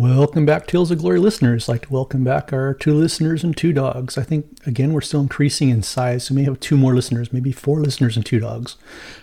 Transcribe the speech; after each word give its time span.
Welcome 0.00 0.46
back, 0.46 0.68
Tales 0.68 0.92
of 0.92 0.98
Glory 0.98 1.18
listeners. 1.18 1.68
I'd 1.68 1.72
like 1.72 1.82
to 1.86 1.92
welcome 1.92 2.22
back 2.22 2.52
our 2.52 2.72
two 2.72 2.94
listeners 2.94 3.42
and 3.42 3.56
two 3.56 3.72
dogs. 3.72 4.16
I 4.16 4.22
think, 4.22 4.46
again, 4.64 4.92
we're 4.92 5.00
still 5.00 5.18
increasing 5.18 5.70
in 5.70 5.82
size, 5.82 6.22
so 6.22 6.34
we 6.34 6.40
may 6.40 6.44
have 6.44 6.60
two 6.60 6.76
more 6.76 6.94
listeners, 6.94 7.32
maybe 7.32 7.50
four 7.50 7.80
listeners 7.80 8.14
and 8.14 8.24
two 8.24 8.38
dogs. 8.38 8.76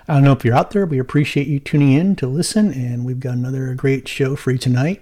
I 0.05 0.15
don't 0.15 0.25
know 0.25 0.33
if 0.33 0.43
you're 0.43 0.53
out 0.53 0.71
there, 0.71 0.85
but 0.85 0.91
we 0.91 0.99
appreciate 0.99 1.47
you 1.47 1.61
tuning 1.61 1.93
in 1.93 2.17
to 2.17 2.27
listen, 2.27 2.73
and 2.73 3.05
we've 3.05 3.21
got 3.21 3.35
another 3.35 3.73
great 3.73 4.09
show 4.09 4.35
for 4.35 4.51
you 4.51 4.57
tonight. 4.57 5.01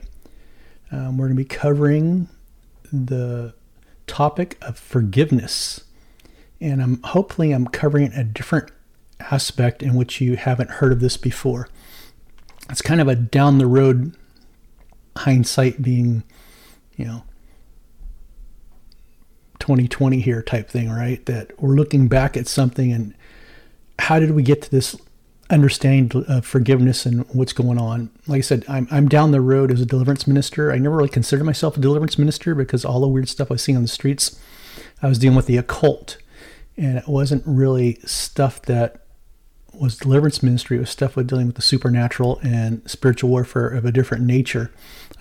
Um, 0.91 1.17
we're 1.17 1.25
going 1.25 1.37
to 1.37 1.43
be 1.43 1.49
covering 1.49 2.29
the 2.91 3.55
topic 4.05 4.59
of 4.61 4.77
forgiveness, 4.77 5.85
and 6.61 6.83
I'm 6.83 7.01
hopefully 7.01 7.51
I'm 7.51 7.65
covering 7.65 8.13
a 8.13 8.23
different 8.23 8.69
aspect 9.19 9.81
in 9.81 9.95
which 9.95 10.21
you 10.21 10.35
haven't 10.35 10.69
heard 10.69 10.91
of 10.91 10.99
this 10.99 11.17
before. 11.17 11.67
It's 12.69 12.83
kind 12.83 13.01
of 13.01 13.07
a 13.07 13.15
down 13.15 13.57
the 13.57 13.65
road 13.65 14.15
hindsight 15.17 15.81
being, 15.81 16.23
you 16.95 17.05
know, 17.05 17.23
2020 19.59 20.19
here 20.19 20.41
type 20.41 20.69
thing, 20.69 20.89
right? 20.89 21.25
That 21.25 21.61
we're 21.61 21.75
looking 21.75 22.07
back 22.07 22.35
at 22.35 22.47
something 22.47 22.91
and 22.91 23.13
how 23.99 24.19
did 24.19 24.31
we 24.31 24.43
get 24.43 24.61
to 24.63 24.71
this 24.71 24.95
understanding 25.49 26.25
of 26.27 26.45
forgiveness 26.45 27.05
and 27.05 27.25
what's 27.33 27.53
going 27.53 27.77
on? 27.77 28.09
Like 28.27 28.39
I 28.39 28.41
said, 28.41 28.65
I'm, 28.67 28.87
I'm 28.91 29.07
down 29.07 29.31
the 29.31 29.41
road 29.41 29.71
as 29.71 29.79
a 29.79 29.85
deliverance 29.85 30.27
minister. 30.27 30.71
I 30.71 30.77
never 30.77 30.97
really 30.97 31.09
considered 31.09 31.45
myself 31.45 31.77
a 31.77 31.79
deliverance 31.79 32.17
minister 32.17 32.55
because 32.55 32.83
all 32.83 32.99
the 32.99 33.07
weird 33.07 33.29
stuff 33.29 33.51
I 33.51 33.55
was 33.55 33.61
seeing 33.61 33.77
on 33.77 33.83
the 33.83 33.87
streets, 33.87 34.39
I 35.01 35.07
was 35.07 35.19
dealing 35.19 35.35
with 35.37 35.45
the 35.45 35.57
occult. 35.57 36.17
And 36.75 36.97
it 36.97 37.07
wasn't 37.07 37.43
really 37.45 37.99
stuff 38.05 38.61
that 38.63 39.05
was 39.73 39.97
deliverance 39.97 40.41
ministry. 40.41 40.77
It 40.77 40.81
was 40.81 40.89
stuff 40.89 41.15
with 41.15 41.27
dealing 41.27 41.47
with 41.47 41.55
the 41.55 41.61
supernatural 41.61 42.39
and 42.43 42.81
spiritual 42.89 43.29
warfare 43.29 43.67
of 43.67 43.85
a 43.85 43.91
different 43.91 44.23
nature. 44.23 44.71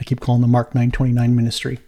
I 0.02 0.04
keep 0.04 0.18
calling 0.18 0.40
the 0.40 0.48
Mark 0.48 0.74
929 0.74 1.36
ministry. 1.36 1.78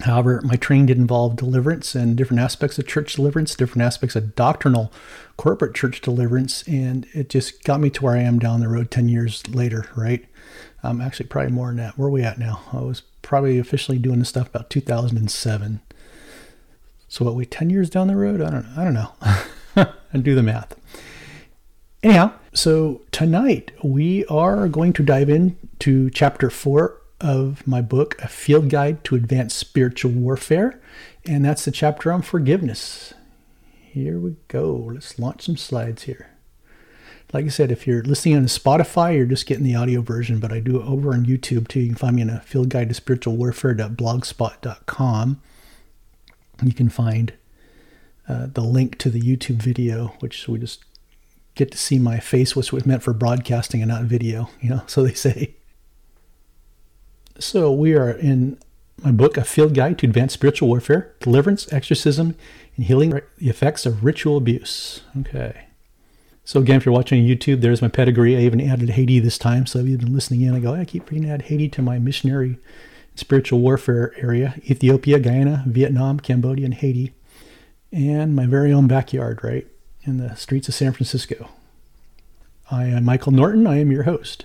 However, 0.00 0.40
my 0.42 0.56
training 0.56 0.86
did 0.86 0.96
involve 0.96 1.36
deliverance 1.36 1.94
and 1.94 2.16
different 2.16 2.40
aspects 2.40 2.78
of 2.78 2.86
church 2.86 3.12
deliverance, 3.12 3.54
different 3.54 3.82
aspects 3.82 4.16
of 4.16 4.34
doctrinal 4.34 4.90
corporate 5.36 5.74
church 5.74 6.00
deliverance, 6.00 6.62
and 6.66 7.06
it 7.12 7.28
just 7.28 7.64
got 7.64 7.80
me 7.80 7.90
to 7.90 8.02
where 8.02 8.16
I 8.16 8.22
am 8.22 8.38
down 8.38 8.60
the 8.60 8.68
road 8.68 8.90
10 8.90 9.10
years 9.10 9.46
later, 9.48 9.84
right? 9.94 10.24
Um, 10.82 11.02
actually, 11.02 11.26
probably 11.26 11.52
more 11.52 11.66
than 11.66 11.76
that. 11.76 11.98
Where 11.98 12.08
are 12.08 12.10
we 12.10 12.22
at 12.22 12.38
now? 12.38 12.62
I 12.72 12.78
was 12.78 13.02
probably 13.20 13.58
officially 13.58 13.98
doing 13.98 14.20
this 14.20 14.30
stuff 14.30 14.48
about 14.48 14.70
2007. 14.70 15.82
So 17.08 17.26
what, 17.26 17.34
we 17.34 17.44
10 17.44 17.68
years 17.68 17.90
down 17.90 18.06
the 18.06 18.16
road? 18.16 18.40
I 18.40 18.48
don't, 18.48 18.66
I 18.74 18.84
don't 18.84 18.94
know. 18.94 19.92
and 20.14 20.24
do 20.24 20.34
the 20.34 20.42
math. 20.42 20.74
Anyhow, 22.02 22.32
so 22.54 23.02
tonight 23.12 23.70
we 23.84 24.24
are 24.26 24.66
going 24.66 24.94
to 24.94 25.02
dive 25.02 25.28
into 25.28 26.08
chapter 26.08 26.48
four 26.48 27.01
of 27.22 27.66
my 27.66 27.80
book, 27.80 28.16
A 28.20 28.28
Field 28.28 28.68
Guide 28.68 29.02
to 29.04 29.14
Advanced 29.14 29.56
Spiritual 29.56 30.12
Warfare, 30.12 30.80
and 31.24 31.44
that's 31.44 31.64
the 31.64 31.70
chapter 31.70 32.12
on 32.12 32.22
forgiveness. 32.22 33.14
Here 33.80 34.18
we 34.18 34.36
go. 34.48 34.90
Let's 34.92 35.18
launch 35.18 35.42
some 35.42 35.56
slides 35.56 36.02
here. 36.02 36.28
Like 37.32 37.46
I 37.46 37.48
said, 37.48 37.72
if 37.72 37.86
you're 37.86 38.02
listening 38.02 38.36
on 38.36 38.44
Spotify, 38.44 39.16
you're 39.16 39.24
just 39.24 39.46
getting 39.46 39.64
the 39.64 39.76
audio 39.76 40.02
version, 40.02 40.38
but 40.38 40.52
I 40.52 40.60
do 40.60 40.80
it 40.80 40.86
over 40.86 41.14
on 41.14 41.24
YouTube 41.24 41.68
too. 41.68 41.80
You 41.80 41.88
can 41.88 41.96
find 41.96 42.16
me 42.16 42.22
in 42.22 42.28
a 42.28 42.40
field 42.40 42.68
guide 42.68 42.88
to 42.88 42.94
spiritual 42.94 43.36
warfare.blogspot.com. 43.36 45.40
You 46.62 46.74
can 46.74 46.88
find 46.90 47.32
uh, 48.28 48.48
the 48.52 48.60
link 48.60 48.98
to 48.98 49.10
the 49.10 49.20
YouTube 49.20 49.62
video, 49.62 50.08
which 50.20 50.46
we 50.46 50.58
just 50.58 50.84
get 51.54 51.70
to 51.70 51.78
see 51.78 51.98
my 51.98 52.18
face, 52.18 52.54
which 52.54 52.72
was 52.72 52.84
meant 52.84 53.02
for 53.02 53.12
broadcasting 53.12 53.82
and 53.82 53.90
not 53.90 54.04
video, 54.04 54.50
you 54.60 54.70
know, 54.70 54.82
so 54.86 55.02
they 55.02 55.14
say. 55.14 55.54
So 57.38 57.72
we 57.72 57.94
are 57.94 58.10
in 58.10 58.58
my 59.02 59.10
book, 59.10 59.36
A 59.36 59.44
Field 59.44 59.74
Guide 59.74 59.98
to 59.98 60.06
Advanced 60.06 60.34
Spiritual 60.34 60.68
Warfare, 60.68 61.14
Deliverance, 61.20 61.72
Exorcism, 61.72 62.34
and 62.76 62.86
Healing 62.86 63.10
the 63.10 63.48
Effects 63.48 63.86
of 63.86 64.04
Ritual 64.04 64.36
Abuse. 64.36 65.02
Okay. 65.20 65.66
So 66.44 66.60
again, 66.60 66.76
if 66.76 66.86
you're 66.86 66.94
watching 66.94 67.24
YouTube, 67.24 67.60
there's 67.60 67.82
my 67.82 67.88
pedigree. 67.88 68.36
I 68.36 68.40
even 68.40 68.60
added 68.60 68.90
Haiti 68.90 69.18
this 69.18 69.38
time. 69.38 69.66
So 69.66 69.78
if 69.78 69.86
you've 69.86 70.00
been 70.00 70.14
listening 70.14 70.42
in, 70.42 70.54
I 70.54 70.60
go, 70.60 70.74
I 70.74 70.84
keep 70.84 71.06
to 71.06 71.28
add 71.28 71.42
Haiti 71.42 71.68
to 71.70 71.82
my 71.82 71.98
missionary 71.98 72.58
spiritual 73.14 73.60
warfare 73.60 74.12
area. 74.16 74.54
Ethiopia, 74.64 75.18
Guyana, 75.18 75.64
Vietnam, 75.66 76.18
Cambodia, 76.18 76.64
and 76.64 76.74
Haiti. 76.74 77.12
And 77.92 78.34
my 78.34 78.46
very 78.46 78.72
own 78.72 78.88
backyard, 78.88 79.44
right? 79.44 79.66
in 80.04 80.18
the 80.18 80.34
streets 80.34 80.68
of 80.68 80.74
San 80.74 80.92
Francisco. 80.92 81.48
I 82.70 82.86
am 82.86 83.04
Michael 83.04 83.32
Norton. 83.32 83.66
I 83.66 83.78
am 83.78 83.92
your 83.92 84.04
host. 84.04 84.44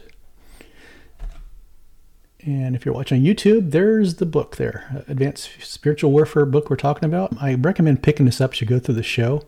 And 2.47 2.77
if 2.77 2.85
you're 2.85 2.95
watching 2.95 3.21
YouTube, 3.21 3.71
there's 3.71 4.15
the 4.15 4.25
book 4.25 4.55
there, 4.55 5.03
Advanced 5.09 5.49
Spiritual 5.59 6.13
Warfare 6.13 6.45
book 6.45 6.69
we're 6.69 6.77
talking 6.77 7.03
about. 7.03 7.35
I 7.41 7.55
recommend 7.55 8.03
picking 8.03 8.25
this 8.25 8.39
up 8.39 8.53
as 8.53 8.61
you 8.61 8.67
go 8.67 8.79
through 8.79 8.95
the 8.95 9.03
show, 9.03 9.43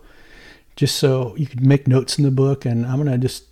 just 0.76 0.98
so 0.98 1.34
you 1.38 1.48
can 1.48 1.66
make 1.66 1.88
notes 1.88 2.18
in 2.18 2.26
the 2.26 2.30
book. 2.30 2.66
And 2.66 2.86
I'm 2.86 2.98
going 2.98 3.10
to 3.10 3.18
just 3.18 3.46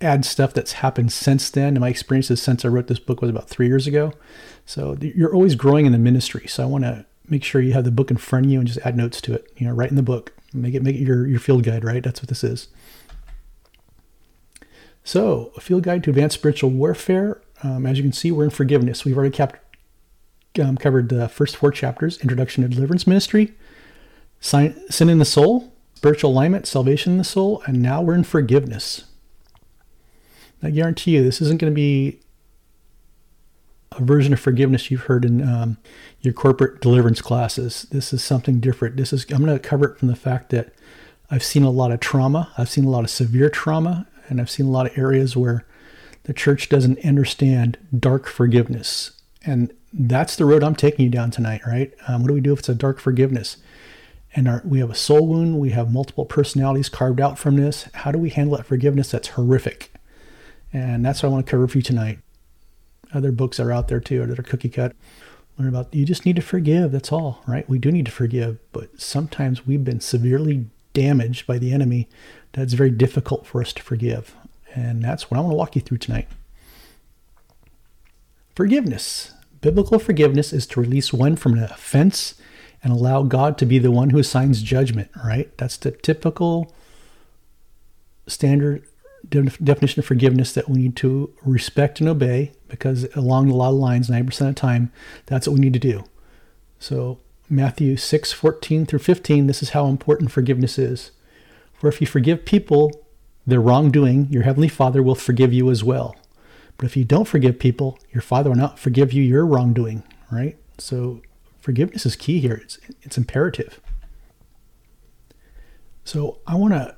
add 0.00 0.24
stuff 0.24 0.52
that's 0.52 0.72
happened 0.72 1.12
since 1.12 1.48
then. 1.48 1.68
And 1.68 1.80
my 1.80 1.90
experiences 1.90 2.42
since 2.42 2.64
I 2.64 2.68
wrote 2.68 2.88
this 2.88 2.98
book 2.98 3.20
was 3.20 3.30
about 3.30 3.48
three 3.48 3.68
years 3.68 3.86
ago. 3.86 4.14
So 4.66 4.96
you're 5.00 5.32
always 5.32 5.54
growing 5.54 5.86
in 5.86 5.92
the 5.92 5.98
ministry. 5.98 6.48
So 6.48 6.64
I 6.64 6.66
want 6.66 6.82
to 6.82 7.06
make 7.28 7.44
sure 7.44 7.60
you 7.60 7.74
have 7.74 7.84
the 7.84 7.92
book 7.92 8.10
in 8.10 8.16
front 8.16 8.46
of 8.46 8.50
you 8.50 8.58
and 8.58 8.66
just 8.66 8.84
add 8.84 8.96
notes 8.96 9.20
to 9.20 9.34
it. 9.34 9.46
You 9.58 9.68
know, 9.68 9.74
write 9.74 9.90
in 9.90 9.96
the 9.96 10.02
book. 10.02 10.32
Make 10.52 10.74
it 10.74 10.82
make 10.82 10.96
it 10.96 11.06
your, 11.06 11.24
your 11.24 11.38
field 11.38 11.62
guide, 11.62 11.84
right? 11.84 12.02
That's 12.02 12.20
what 12.20 12.28
this 12.28 12.42
is. 12.42 12.66
So, 15.04 15.52
a 15.56 15.60
field 15.60 15.84
guide 15.84 16.02
to 16.04 16.10
advanced 16.10 16.34
spiritual 16.34 16.70
warfare. 16.70 17.40
Um, 17.62 17.86
as 17.86 17.98
you 17.98 18.02
can 18.02 18.12
see, 18.12 18.30
we're 18.32 18.44
in 18.44 18.50
forgiveness. 18.50 19.04
We've 19.04 19.16
already 19.16 19.36
um, 20.60 20.76
covered 20.76 21.08
the 21.08 21.28
first 21.28 21.56
four 21.56 21.70
chapters 21.70 22.18
Introduction 22.18 22.62
to 22.62 22.68
Deliverance 22.68 23.06
Ministry, 23.06 23.54
Sin 24.40 25.08
in 25.08 25.18
the 25.18 25.24
Soul, 25.24 25.72
Spiritual 25.94 26.30
Alignment, 26.30 26.66
Salvation 26.66 27.12
in 27.12 27.18
the 27.18 27.24
Soul, 27.24 27.62
and 27.66 27.82
now 27.82 28.00
we're 28.00 28.14
in 28.14 28.24
forgiveness. 28.24 29.04
I 30.62 30.70
guarantee 30.70 31.12
you, 31.12 31.22
this 31.22 31.40
isn't 31.40 31.60
going 31.60 31.72
to 31.72 31.74
be 31.74 32.20
a 33.92 34.02
version 34.02 34.32
of 34.32 34.40
forgiveness 34.40 34.90
you've 34.90 35.02
heard 35.02 35.24
in 35.24 35.46
um, 35.46 35.76
your 36.20 36.32
corporate 36.32 36.80
deliverance 36.80 37.20
classes. 37.20 37.86
This 37.90 38.12
is 38.12 38.22
something 38.22 38.60
different. 38.60 38.96
This 38.96 39.12
is 39.12 39.24
I'm 39.30 39.44
going 39.44 39.58
to 39.58 39.58
cover 39.58 39.86
it 39.86 39.98
from 39.98 40.08
the 40.08 40.16
fact 40.16 40.50
that 40.50 40.72
I've 41.30 41.42
seen 41.42 41.62
a 41.62 41.70
lot 41.70 41.92
of 41.92 42.00
trauma. 42.00 42.52
I've 42.56 42.70
seen 42.70 42.84
a 42.84 42.90
lot 42.90 43.04
of 43.04 43.10
severe 43.10 43.50
trauma, 43.50 44.06
and 44.28 44.40
I've 44.40 44.50
seen 44.50 44.66
a 44.66 44.70
lot 44.70 44.86
of 44.86 44.96
areas 44.96 45.36
where 45.36 45.66
the 46.24 46.34
church 46.34 46.68
doesn't 46.68 47.04
understand 47.04 47.78
dark 47.96 48.26
forgiveness. 48.26 49.12
And 49.44 49.72
that's 49.92 50.36
the 50.36 50.44
road 50.44 50.62
I'm 50.62 50.76
taking 50.76 51.04
you 51.04 51.10
down 51.10 51.30
tonight, 51.30 51.62
right? 51.66 51.92
Um, 52.06 52.22
what 52.22 52.28
do 52.28 52.34
we 52.34 52.40
do 52.40 52.52
if 52.52 52.60
it's 52.60 52.68
a 52.68 52.74
dark 52.74 53.00
forgiveness? 53.00 53.56
And 54.36 54.46
our, 54.46 54.62
we 54.64 54.78
have 54.78 54.90
a 54.90 54.94
soul 54.94 55.26
wound, 55.26 55.58
we 55.58 55.70
have 55.70 55.92
multiple 55.92 56.24
personalities 56.24 56.88
carved 56.88 57.20
out 57.20 57.38
from 57.38 57.56
this. 57.56 57.88
How 57.94 58.12
do 58.12 58.18
we 58.18 58.30
handle 58.30 58.56
that 58.56 58.66
forgiveness 58.66 59.10
that's 59.10 59.28
horrific? 59.28 59.92
And 60.72 61.04
that's 61.04 61.22
what 61.22 61.30
I 61.30 61.32
want 61.32 61.46
to 61.46 61.50
cover 61.50 61.66
for 61.66 61.78
you 61.78 61.82
tonight. 61.82 62.18
Other 63.12 63.32
books 63.32 63.58
are 63.58 63.72
out 63.72 63.88
there 63.88 63.98
too 63.98 64.24
that 64.26 64.38
are 64.38 64.42
cookie 64.42 64.68
cut 64.68 64.94
learn 65.60 65.68
about 65.68 65.94
you 65.94 66.04
just 66.04 66.24
need 66.24 66.36
to 66.36 66.42
forgive. 66.42 66.92
That's 66.92 67.12
all, 67.12 67.42
right? 67.46 67.68
We 67.68 67.78
do 67.78 67.92
need 67.92 68.06
to 68.06 68.12
forgive, 68.12 68.58
but 68.72 69.00
sometimes 69.00 69.66
we've 69.66 69.84
been 69.84 70.00
severely 70.00 70.66
damaged 70.92 71.46
by 71.46 71.58
the 71.58 71.72
enemy 71.72 72.08
that's 72.52 72.72
very 72.72 72.90
difficult 72.90 73.46
for 73.46 73.60
us 73.60 73.72
to 73.74 73.82
forgive. 73.82 74.34
And 74.74 75.02
that's 75.02 75.30
what 75.30 75.38
I 75.38 75.40
want 75.40 75.52
to 75.52 75.56
walk 75.56 75.76
you 75.76 75.82
through 75.82 75.98
tonight. 75.98 76.28
Forgiveness. 78.54 79.32
Biblical 79.60 79.98
forgiveness 79.98 80.52
is 80.52 80.66
to 80.68 80.80
release 80.80 81.12
one 81.12 81.36
from 81.36 81.54
an 81.54 81.64
offense 81.64 82.34
and 82.82 82.92
allow 82.92 83.22
God 83.22 83.58
to 83.58 83.66
be 83.66 83.78
the 83.78 83.90
one 83.90 84.10
who 84.10 84.18
assigns 84.18 84.62
judgment, 84.62 85.10
right? 85.24 85.56
That's 85.58 85.76
the 85.76 85.90
typical 85.90 86.72
standard 88.26 88.84
definition 89.28 90.00
of 90.00 90.06
forgiveness 90.06 90.52
that 90.54 90.68
we 90.68 90.78
need 90.78 90.96
to 90.96 91.32
respect 91.42 92.00
and 92.00 92.08
obey 92.08 92.52
because 92.68 93.04
along 93.14 93.50
a 93.50 93.54
lot 93.54 93.70
of 93.70 93.74
lines 93.74 94.08
90% 94.08 94.40
of 94.40 94.46
the 94.46 94.52
time 94.54 94.90
that's 95.26 95.46
what 95.46 95.54
we 95.54 95.60
need 95.60 95.74
to 95.74 95.78
do 95.78 96.04
so 96.78 97.18
matthew 97.48 97.96
6 97.98 98.32
14 98.32 98.86
through 98.86 98.98
15 98.98 99.46
this 99.46 99.62
is 99.62 99.70
how 99.70 99.86
important 99.86 100.30
forgiveness 100.30 100.78
is 100.78 101.10
for 101.74 101.88
if 101.88 102.00
you 102.00 102.06
forgive 102.06 102.46
people 102.46 102.90
their 103.46 103.60
wrongdoing 103.60 104.26
your 104.30 104.42
heavenly 104.42 104.68
father 104.68 105.02
will 105.02 105.14
forgive 105.14 105.52
you 105.52 105.70
as 105.70 105.82
well. 105.82 106.16
But 106.76 106.86
if 106.86 106.96
you 106.96 107.04
don't 107.04 107.28
forgive 107.28 107.58
people 107.58 107.98
your 108.10 108.22
father 108.22 108.50
will 108.50 108.56
not 108.56 108.78
forgive 108.78 109.12
you 109.12 109.22
your 109.22 109.46
wrongdoing 109.46 110.02
right? 110.30 110.56
So 110.78 111.20
forgiveness 111.60 112.06
is 112.06 112.16
key 112.16 112.40
here. 112.40 112.60
It's, 112.62 112.78
it's 113.02 113.18
imperative. 113.18 113.80
So 116.04 116.38
i 116.46 116.54
want 116.54 116.74
to 116.74 116.96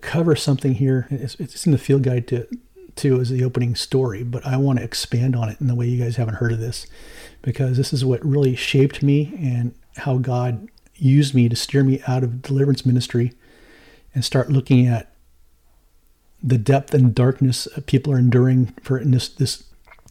cover 0.00 0.34
something 0.34 0.74
here. 0.74 1.06
It's, 1.10 1.34
it's 1.36 1.66
in 1.66 1.72
the 1.72 1.78
field 1.78 2.02
guide 2.02 2.26
to 2.28 2.48
to 2.94 3.18
as 3.18 3.30
the 3.30 3.42
opening 3.42 3.74
story, 3.74 4.22
but 4.22 4.44
I 4.46 4.58
want 4.58 4.78
to 4.78 4.84
expand 4.84 5.34
on 5.34 5.48
it 5.48 5.58
in 5.62 5.66
the 5.66 5.74
way 5.74 5.86
you 5.86 6.02
guys 6.02 6.16
haven't 6.16 6.34
heard 6.34 6.52
of 6.52 6.58
this, 6.58 6.86
because 7.40 7.78
this 7.78 7.90
is 7.90 8.04
what 8.04 8.22
really 8.22 8.54
shaped 8.54 9.02
me 9.02 9.32
and 9.38 9.74
how 9.96 10.18
God 10.18 10.68
used 10.96 11.34
me 11.34 11.48
to 11.48 11.56
steer 11.56 11.82
me 11.84 12.02
out 12.06 12.22
of 12.22 12.42
deliverance 12.42 12.84
ministry 12.84 13.32
and 14.14 14.22
start 14.22 14.50
looking 14.50 14.86
at 14.86 15.11
the 16.42 16.58
depth 16.58 16.92
and 16.94 17.14
darkness 17.14 17.68
people 17.86 18.12
are 18.12 18.18
enduring 18.18 18.74
for 18.82 19.02
this 19.04 19.28
this 19.28 19.64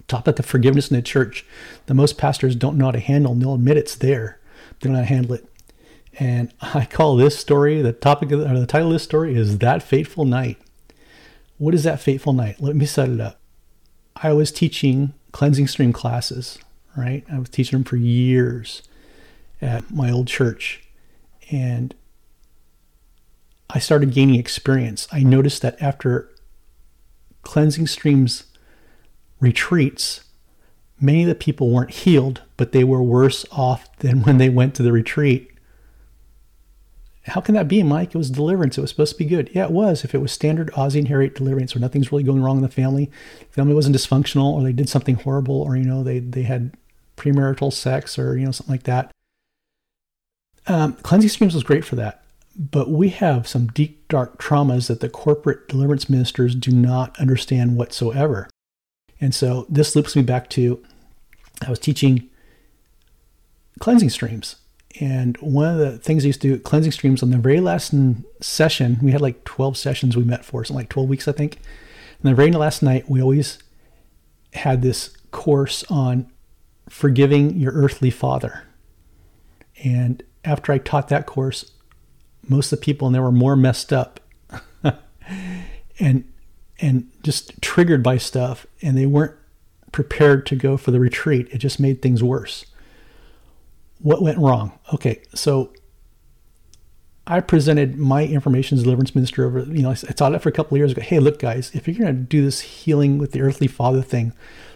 topic 0.07 0.39
of 0.39 0.45
forgiveness 0.45 0.89
in 0.89 0.95
the 0.95 1.01
church 1.01 1.45
that 1.85 1.93
most 1.93 2.17
pastors 2.17 2.55
don't 2.55 2.77
know 2.77 2.85
how 2.85 2.91
to 2.91 2.99
handle, 2.99 3.31
and 3.31 3.41
they'll 3.41 3.55
admit 3.55 3.77
it's 3.77 3.95
there. 3.95 4.39
They 4.79 4.87
don't 4.87 4.93
know 4.93 4.99
how 4.99 5.07
to 5.07 5.13
handle 5.13 5.33
it. 5.35 5.45
And 6.19 6.53
I 6.61 6.85
call 6.85 7.15
this 7.15 7.37
story, 7.37 7.81
the 7.81 7.93
topic 7.93 8.31
of 8.31 8.41
or 8.41 8.59
the 8.59 8.65
title 8.65 8.89
of 8.89 8.93
this 8.93 9.03
story 9.03 9.35
is 9.35 9.59
That 9.59 9.81
Fateful 9.81 10.25
Night. 10.25 10.57
What 11.57 11.75
is 11.75 11.83
that 11.83 12.01
fateful 12.01 12.33
night? 12.33 12.59
Let 12.59 12.75
me 12.75 12.87
set 12.87 13.07
it 13.07 13.21
up. 13.21 13.39
I 14.15 14.33
was 14.33 14.51
teaching 14.51 15.13
cleansing 15.31 15.67
stream 15.67 15.93
classes, 15.93 16.57
right? 16.97 17.23
I 17.31 17.37
was 17.37 17.49
teaching 17.49 17.77
them 17.77 17.83
for 17.83 17.97
years 17.97 18.81
at 19.61 19.91
my 19.91 20.09
old 20.09 20.27
church. 20.27 20.81
And 21.51 21.93
I 23.73 23.79
started 23.79 24.13
gaining 24.13 24.39
experience. 24.39 25.07
I 25.11 25.23
noticed 25.23 25.61
that 25.61 25.81
after 25.81 26.29
cleansing 27.43 27.87
streams 27.87 28.43
retreats, 29.39 30.21
many 30.99 31.23
of 31.23 31.29
the 31.29 31.35
people 31.35 31.69
weren't 31.69 31.91
healed, 31.91 32.41
but 32.57 32.71
they 32.71 32.83
were 32.83 33.01
worse 33.01 33.45
off 33.51 33.95
than 33.97 34.23
when 34.23 34.37
they 34.37 34.49
went 34.49 34.75
to 34.75 34.83
the 34.83 34.91
retreat. 34.91 35.49
How 37.25 37.39
can 37.39 37.53
that 37.55 37.67
be, 37.67 37.83
Mike? 37.83 38.09
It 38.09 38.17
was 38.17 38.31
deliverance. 38.31 38.77
It 38.77 38.81
was 38.81 38.89
supposed 38.89 39.13
to 39.13 39.17
be 39.17 39.25
good. 39.25 39.51
Yeah, 39.53 39.65
it 39.65 39.71
was. 39.71 40.03
If 40.03 40.15
it 40.15 40.21
was 40.21 40.31
standard 40.31 40.71
Ozzie 40.75 40.99
and 40.99 41.07
Harriet 41.07 41.35
deliverance, 41.35 41.75
where 41.75 41.81
nothing's 41.81 42.11
really 42.11 42.23
going 42.23 42.41
wrong 42.41 42.57
in 42.57 42.63
the 42.63 42.69
family, 42.69 43.11
the 43.39 43.53
family 43.53 43.75
wasn't 43.75 43.95
dysfunctional, 43.95 44.53
or 44.53 44.63
they 44.63 44.73
did 44.73 44.89
something 44.89 45.15
horrible, 45.15 45.61
or 45.61 45.77
you 45.77 45.83
know 45.83 46.03
they 46.03 46.19
they 46.19 46.43
had 46.43 46.75
premarital 47.17 47.71
sex, 47.71 48.17
or 48.17 48.37
you 48.37 48.45
know 48.45 48.51
something 48.51 48.73
like 48.73 48.83
that. 48.83 49.11
Um, 50.67 50.93
cleansing 50.93 51.29
streams 51.29 51.53
was 51.53 51.63
great 51.63 51.85
for 51.85 51.95
that, 51.97 52.23
but 52.55 52.89
we 52.89 53.09
have 53.09 53.47
some 53.47 53.67
deep 53.67 54.07
dark 54.07 54.37
traumas 54.41 54.87
that 54.87 54.99
the 54.99 55.09
corporate 55.09 55.67
deliverance 55.67 56.09
ministers 56.09 56.55
do 56.55 56.71
not 56.71 57.17
understand 57.19 57.77
whatsoever. 57.77 58.49
And 59.19 59.33
so 59.33 59.65
this 59.69 59.95
loops 59.95 60.15
me 60.15 60.21
back 60.21 60.49
to 60.51 60.83
I 61.65 61.69
was 61.69 61.79
teaching 61.79 62.29
cleansing 63.79 64.09
streams. 64.09 64.57
And 64.99 65.37
one 65.37 65.67
of 65.71 65.77
the 65.77 65.97
things 65.97 66.23
I 66.23 66.27
used 66.27 66.41
to 66.41 66.55
do 66.55 66.59
cleansing 66.59 66.91
streams 66.91 67.23
on 67.23 67.29
the 67.29 67.37
very 67.37 67.61
last 67.61 67.93
session, 68.41 68.97
we 69.01 69.11
had 69.11 69.21
like 69.21 69.43
12 69.45 69.77
sessions 69.77 70.17
we 70.17 70.23
met 70.23 70.43
for, 70.43 70.65
something 70.65 70.81
like 70.81 70.89
12 70.89 71.07
weeks, 71.07 71.27
I 71.27 71.31
think. 71.31 71.59
And 72.21 72.31
the 72.31 72.35
very 72.35 72.51
last 72.51 72.83
night, 72.83 73.09
we 73.09 73.21
always 73.21 73.59
had 74.53 74.81
this 74.81 75.15
course 75.31 75.85
on 75.89 76.29
forgiving 76.89 77.55
your 77.57 77.71
earthly 77.71 78.09
father. 78.09 78.63
And 79.83 80.21
after 80.43 80.73
I 80.73 80.77
taught 80.77 81.07
that 81.07 81.25
course, 81.25 81.71
most 82.47 82.71
of 82.71 82.79
the 82.79 82.85
people 82.85 83.07
in 83.07 83.13
there 83.13 83.21
were 83.21 83.31
more 83.31 83.55
messed 83.55 83.93
up 83.93 84.19
and 85.99 86.25
and 86.79 87.11
just 87.21 87.61
triggered 87.61 88.01
by 88.01 88.17
stuff 88.17 88.65
and 88.81 88.97
they 88.97 89.05
weren't 89.05 89.35
prepared 89.91 90.45
to 90.47 90.55
go 90.55 90.77
for 90.77 90.91
the 90.91 90.99
retreat. 90.99 91.47
It 91.51 91.59
just 91.59 91.79
made 91.79 92.01
things 92.01 92.23
worse. 92.23 92.65
What 93.99 94.21
went 94.21 94.39
wrong? 94.39 94.79
Okay, 94.93 95.21
so 95.35 95.71
I 97.27 97.39
presented 97.39 97.97
my 97.97 98.25
information 98.25 98.77
as 98.77 98.83
deliverance 98.83 99.13
minister 99.13 99.45
over, 99.45 99.59
you 99.59 99.83
know, 99.83 99.91
I 99.91 99.93
taught 99.93 100.33
it 100.33 100.41
for 100.41 100.49
a 100.49 100.51
couple 100.51 100.75
of 100.75 100.79
years 100.79 100.91
ago. 100.91 101.01
Hey, 101.01 101.19
look, 101.19 101.37
guys, 101.39 101.71
if 101.75 101.87
you're 101.87 101.97
going 101.97 102.15
to 102.15 102.21
do 102.21 102.43
this 102.43 102.61
healing 102.61 103.19
with 103.19 103.31
the 103.31 103.41
earthly 103.41 103.67
father 103.67 104.01
thing, 104.01 104.33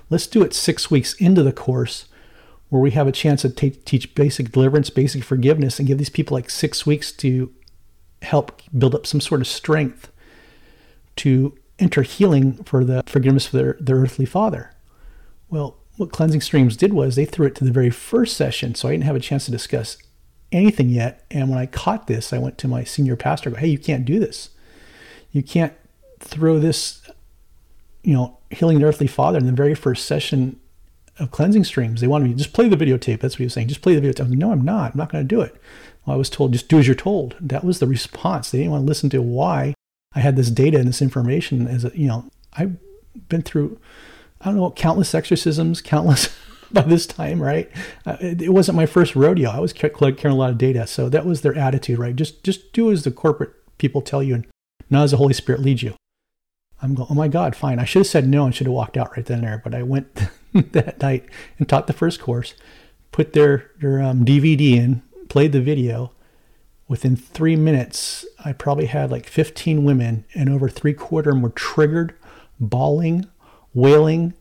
let's 0.10 0.28
do 0.28 0.44
it 0.44 0.54
six 0.54 0.92
weeks 0.92 1.14
into 1.16 1.42
the 1.42 1.52
course 1.52 2.06
where 2.70 2.82
we 2.82 2.92
have 2.92 3.08
a 3.08 3.12
chance 3.12 3.42
to 3.44 3.50
t- 3.50 3.70
teach 3.70 4.16
basic 4.16 4.52
deliverance, 4.52 4.90
basic 4.90 5.24
forgiveness, 5.24 5.80
and 5.80 5.88
give 5.88 5.98
these 5.98 6.10
people 6.10 6.36
like 6.36 6.50
six 6.50 6.86
weeks 6.86 7.12
to 7.12 7.54
help 8.22 8.62
build 8.78 8.96
up 8.96 9.06
some 9.06 9.22
sort 9.22 9.42
of 9.42 9.48
strength 9.48 10.12
to 11.18 11.58
enter 11.80 12.02
healing 12.02 12.64
for 12.64 12.84
the 12.84 13.04
forgiveness 13.06 13.48
for 13.48 13.58
their, 13.58 13.78
their 13.80 13.98
earthly 13.98 14.26
father. 14.26 14.72
Well, 15.50 15.78
what 15.98 16.12
Cleansing 16.12 16.42
Streams 16.42 16.76
did 16.76 16.94
was 16.94 17.16
they 17.16 17.26
threw 17.26 17.48
it 17.48 17.56
to 17.56 17.64
the 17.64 17.72
very 17.72 17.90
first 17.90 18.36
session, 18.36 18.76
so 18.76 18.88
I 18.88 18.92
didn't 18.92 19.06
have 19.06 19.16
a 19.16 19.22
chance 19.22 19.46
to 19.46 19.52
discuss 19.52 19.98
anything 20.52 20.90
yet. 20.90 21.26
And 21.32 21.50
when 21.50 21.60
I 21.60 21.66
caught 21.66 22.08
this, 22.08 22.34
I 22.34 22.38
went 22.38 22.58
to 22.60 22.68
my 22.68 22.84
senior 22.84 23.16
pastor. 23.16 23.52
Go, 23.52 23.58
hey, 23.58 23.68
you 23.68 23.80
can't 23.80 24.06
do 24.06 24.20
this. 24.20 24.50
You 25.32 25.44
can't 25.44 25.74
throw 26.20 26.60
this, 26.60 27.10
you 28.04 28.14
know, 28.14 28.38
healing 28.50 28.80
the 28.80 28.86
earthly 28.86 29.08
father 29.08 29.38
in 29.38 29.46
the 29.46 29.52
very 29.52 29.76
first 29.76 30.06
session 30.06 30.60
of 31.20 31.32
cleansing 31.32 31.64
streams. 31.64 32.02
They 32.02 32.08
wanted 32.08 32.26
me 32.26 32.32
to 32.32 32.38
just 32.38 32.54
play 32.54 32.68
the 32.68 32.78
videotape. 32.78 33.22
That's 33.22 33.36
what 33.36 33.40
he 33.40 33.44
was 33.46 33.54
saying. 33.54 33.70
Just 33.70 33.82
play 33.82 33.98
the 33.98 34.02
videotape. 34.06 34.22
I'm 34.22 34.30
Like, 34.30 34.40
no, 34.40 34.52
I'm 34.52 34.66
not. 34.66 34.92
I'm 34.92 34.98
not 34.98 35.12
going 35.12 35.24
to 35.24 35.36
do 35.36 35.42
it. 35.42 35.56
Well, 36.06 36.16
I 36.16 36.18
was 36.18 36.30
told 36.30 36.54
just 36.54 36.68
do 36.68 36.80
as 36.80 36.88
you're 36.88 36.96
told. 36.96 37.36
That 37.40 37.64
was 37.64 37.80
the 37.80 37.88
response. 37.88 38.52
They 38.52 38.60
didn't 38.60 38.72
want 38.72 38.84
to 38.84 38.88
listen 38.88 39.10
to 39.12 39.22
why 39.22 39.74
I 40.14 40.20
had 40.20 40.36
this 40.36 40.50
data 40.50 40.78
and 40.78 40.88
this 40.88 41.02
information. 41.02 41.68
As 41.68 41.86
a, 41.86 41.98
you 41.98 42.08
know, 42.08 42.26
I've 42.54 42.78
been 43.30 43.42
through 43.42 43.80
I 44.42 44.46
don't 44.46 44.58
know, 44.58 44.72
countless 44.72 45.16
exorcisms, 45.16 45.82
countless 45.82 46.36
by 46.72 46.82
this 46.82 47.08
time, 47.08 47.42
right? 47.42 47.70
Uh, 48.06 48.18
it, 48.20 48.44
it, 48.44 48.50
wasn't 48.50 48.76
my 48.76 48.86
first 48.86 49.16
rodeo. 49.16 49.50
I 49.50 49.60
was 49.60 49.74
carrying 49.74 50.18
a 50.26 50.36
lot 50.36 50.52
of 50.52 50.58
data, 50.58 50.86
so 50.86 51.10
that 51.10 51.26
was 51.26 51.42
their 51.42 51.58
attitude, 51.58 51.98
right? 51.98 52.16
Just 52.16 52.44
just 52.44 52.72
do 52.72 52.92
as 52.92 53.04
the 53.04 53.12
corporate 53.12 53.54
people 53.78 54.02
tell 54.02 54.22
you, 54.22 54.36
and 54.36 54.48
not 54.90 55.04
as 55.04 55.12
the 55.12 55.18
Holy 55.18 55.34
Spirit 55.34 55.62
leads 55.62 55.82
you. 55.82 55.96
I'm 56.82 56.94
going, 56.94 57.08
oh 57.10 57.16
my 57.16 57.28
God, 57.28 57.56
fine. 57.56 57.80
I 57.80 57.86
should 57.86 58.02
have 58.02 58.08
said 58.08 58.28
no 58.28 58.46
and 58.46 58.54
should 58.54 58.68
have 58.68 58.74
walked 58.74 58.98
out 58.98 59.16
right 59.16 59.26
then 59.26 59.40
and 59.40 59.48
there, 59.48 59.62
but 59.64 59.74
I 59.74 59.82
went 59.82 60.14
that 60.72 61.02
night 61.02 61.25
and 61.60 61.68
taught 61.68 61.88
the 61.88 61.94
first 61.94 62.22
course, 62.22 62.54
put 63.12 63.34
their 63.34 63.72
their 63.80 64.02
um, 64.02 64.24
DVD 64.24 64.78
in, 64.78 65.04
played 65.28 65.52
the 65.52 65.62
video. 65.62 66.12
Within 66.88 67.16
three 67.16 67.56
minutes, 67.56 68.25
I 68.46 68.54
probably 68.54 68.86
had 68.86 69.10
like 69.12 69.25
15 69.25 69.84
women, 69.84 70.24
and 70.36 70.50
over 70.50 70.69
three 70.69 70.94
quarter 70.94 71.31
of 71.31 71.36
them 71.36 71.42
were 71.42 71.50
triggered, 71.50 72.13
bawling, 72.60 73.25
wailing, 73.74 74.34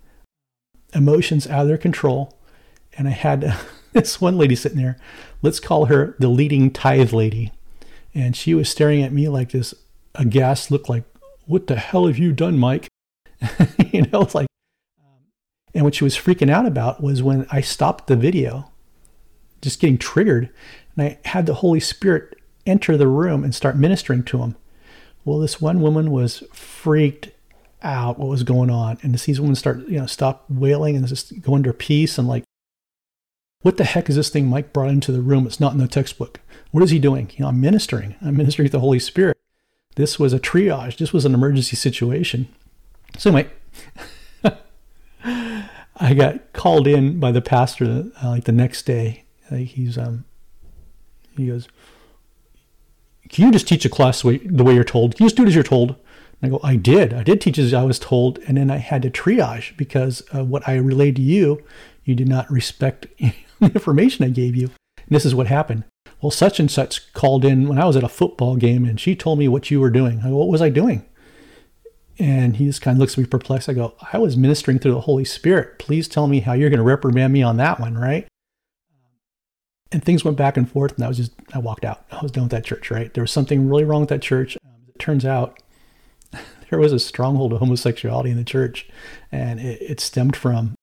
emotions 0.94 1.46
out 1.48 1.62
of 1.62 1.68
their 1.68 1.78
control. 1.78 2.38
And 2.96 3.08
I 3.08 3.12
had 3.12 3.56
this 3.92 4.20
one 4.20 4.38
lady 4.38 4.54
sitting 4.54 4.78
there. 4.78 4.98
Let's 5.42 5.58
call 5.58 5.86
her 5.86 6.14
the 6.18 6.28
leading 6.28 6.70
tithe 6.70 7.12
lady. 7.12 7.50
And 8.14 8.36
she 8.36 8.54
was 8.54 8.68
staring 8.68 9.02
at 9.02 9.12
me 9.12 9.28
like 9.28 9.50
this 9.50 9.74
aghast 10.14 10.70
look 10.70 10.88
like, 10.88 11.04
what 11.46 11.66
the 11.66 11.76
hell 11.76 12.06
have 12.06 12.18
you 12.18 12.32
done, 12.32 12.58
Mike? 12.58 12.88
you 13.92 14.02
know, 14.02 14.22
it's 14.22 14.34
like, 14.34 14.46
and 15.74 15.84
what 15.84 15.94
she 15.94 16.04
was 16.04 16.16
freaking 16.16 16.50
out 16.50 16.66
about 16.66 17.02
was 17.02 17.22
when 17.22 17.46
I 17.50 17.60
stopped 17.60 18.06
the 18.06 18.16
video, 18.16 18.70
just 19.60 19.80
getting 19.80 19.98
triggered, 19.98 20.50
and 20.96 21.06
I 21.06 21.18
had 21.28 21.46
the 21.46 21.54
Holy 21.54 21.80
Spirit 21.80 22.38
enter 22.66 22.96
the 22.96 23.08
room 23.08 23.44
and 23.44 23.54
start 23.54 23.76
ministering 23.76 24.22
to 24.24 24.38
him. 24.38 24.56
Well, 25.24 25.38
this 25.38 25.60
one 25.60 25.80
woman 25.80 26.10
was 26.10 26.44
freaked 26.52 27.30
out 27.82 28.18
what 28.18 28.28
was 28.28 28.42
going 28.42 28.70
on 28.70 28.98
and 29.02 29.12
to 29.12 29.18
see 29.18 29.38
women 29.38 29.54
start, 29.54 29.86
you 29.88 29.98
know, 29.98 30.06
stop 30.06 30.44
wailing 30.48 30.96
and 30.96 31.06
just 31.06 31.40
go 31.42 31.54
under 31.54 31.72
peace 31.72 32.18
and 32.18 32.28
like, 32.28 32.44
what 33.60 33.78
the 33.78 33.84
heck 33.84 34.10
is 34.10 34.16
this 34.16 34.28
thing 34.28 34.46
Mike 34.46 34.72
brought 34.72 34.90
into 34.90 35.10
the 35.10 35.22
room? 35.22 35.46
It's 35.46 35.60
not 35.60 35.72
in 35.72 35.78
the 35.78 35.88
textbook. 35.88 36.40
What 36.70 36.82
is 36.82 36.90
he 36.90 36.98
doing? 36.98 37.30
You 37.36 37.44
know, 37.44 37.48
I'm 37.48 37.60
ministering. 37.60 38.14
I'm 38.20 38.36
ministering 38.36 38.68
to 38.68 38.72
the 38.72 38.80
Holy 38.80 38.98
Spirit. 38.98 39.38
This 39.96 40.18
was 40.18 40.32
a 40.32 40.40
triage. 40.40 40.98
This 40.98 41.12
was 41.12 41.24
an 41.24 41.34
emergency 41.34 41.76
situation. 41.76 42.48
So 43.16 43.30
anyway, 43.30 43.50
I 45.96 46.14
got 46.14 46.52
called 46.52 46.86
in 46.86 47.20
by 47.20 47.32
the 47.32 47.40
pastor 47.40 48.10
uh, 48.22 48.28
like 48.28 48.44
the 48.44 48.52
next 48.52 48.82
day. 48.82 49.24
Uh, 49.50 49.56
he's 49.56 49.96
um, 49.96 50.24
he 51.36 51.46
goes, 51.48 51.68
"Can 53.28 53.46
you 53.46 53.52
just 53.52 53.68
teach 53.68 53.84
a 53.84 53.90
class 53.90 54.22
the 54.22 54.28
way, 54.28 54.38
the 54.38 54.64
way 54.64 54.74
you're 54.74 54.84
told? 54.84 55.16
Can 55.16 55.24
you 55.24 55.28
just 55.28 55.36
do 55.36 55.44
it 55.44 55.48
as 55.48 55.54
you're 55.54 55.64
told?" 55.64 55.96
I 56.44 56.48
go, 56.48 56.60
I 56.62 56.76
did. 56.76 57.14
I 57.14 57.22
did 57.22 57.40
teach 57.40 57.58
as 57.58 57.72
I 57.72 57.84
was 57.84 57.98
told. 57.98 58.38
And 58.46 58.56
then 58.56 58.70
I 58.70 58.76
had 58.76 59.02
to 59.02 59.10
triage 59.10 59.76
because 59.76 60.22
uh, 60.34 60.44
what 60.44 60.66
I 60.68 60.74
relayed 60.76 61.16
to 61.16 61.22
you, 61.22 61.62
you 62.04 62.14
did 62.14 62.28
not 62.28 62.50
respect 62.50 63.06
the 63.18 63.32
information 63.60 64.24
I 64.24 64.28
gave 64.28 64.54
you. 64.54 64.66
And 64.66 65.08
this 65.08 65.24
is 65.24 65.34
what 65.34 65.46
happened. 65.46 65.84
Well, 66.20 66.30
such 66.30 66.60
and 66.60 66.70
such 66.70 67.12
called 67.12 67.44
in 67.44 67.68
when 67.68 67.78
I 67.78 67.86
was 67.86 67.96
at 67.96 68.04
a 68.04 68.08
football 68.08 68.56
game 68.56 68.84
and 68.84 69.00
she 69.00 69.16
told 69.16 69.38
me 69.38 69.48
what 69.48 69.70
you 69.70 69.80
were 69.80 69.90
doing. 69.90 70.20
I 70.20 70.28
go, 70.28 70.36
what 70.36 70.48
was 70.48 70.62
I 70.62 70.68
doing? 70.68 71.06
And 72.18 72.56
he 72.56 72.66
just 72.66 72.80
kind 72.80 72.96
of 72.96 73.00
looks 73.00 73.14
at 73.14 73.18
me 73.18 73.26
perplexed. 73.26 73.68
I 73.68 73.72
go, 73.72 73.94
I 74.12 74.18
was 74.18 74.36
ministering 74.36 74.78
through 74.78 74.94
the 74.94 75.00
Holy 75.00 75.24
Spirit. 75.24 75.78
Please 75.78 76.06
tell 76.06 76.28
me 76.28 76.40
how 76.40 76.52
you're 76.52 76.70
going 76.70 76.78
to 76.78 76.84
reprimand 76.84 77.32
me 77.32 77.42
on 77.42 77.56
that 77.56 77.80
one, 77.80 77.98
right? 77.98 78.26
And 79.90 80.04
things 80.04 80.24
went 80.24 80.36
back 80.36 80.56
and 80.56 80.70
forth, 80.70 80.94
and 80.94 81.04
I 81.04 81.08
was 81.08 81.16
just, 81.16 81.32
I 81.52 81.58
walked 81.58 81.84
out. 81.84 82.04
I 82.10 82.20
was 82.22 82.32
done 82.32 82.44
with 82.44 82.52
that 82.52 82.64
church, 82.64 82.90
right? 82.90 83.12
There 83.12 83.22
was 83.22 83.32
something 83.32 83.68
really 83.68 83.84
wrong 83.84 84.00
with 84.00 84.08
that 84.10 84.22
church. 84.22 84.56
Um, 84.64 84.82
it 84.88 84.98
turns 84.98 85.24
out 85.24 85.58
there 86.70 86.78
was 86.78 86.92
a 86.92 86.98
stronghold 86.98 87.52
of 87.52 87.60
homosexuality 87.60 88.30
in 88.30 88.36
the 88.36 88.44
church, 88.44 88.88
and 89.30 89.60
it, 89.60 89.82
it 89.82 90.00
stemmed 90.00 90.36
from 90.36 90.74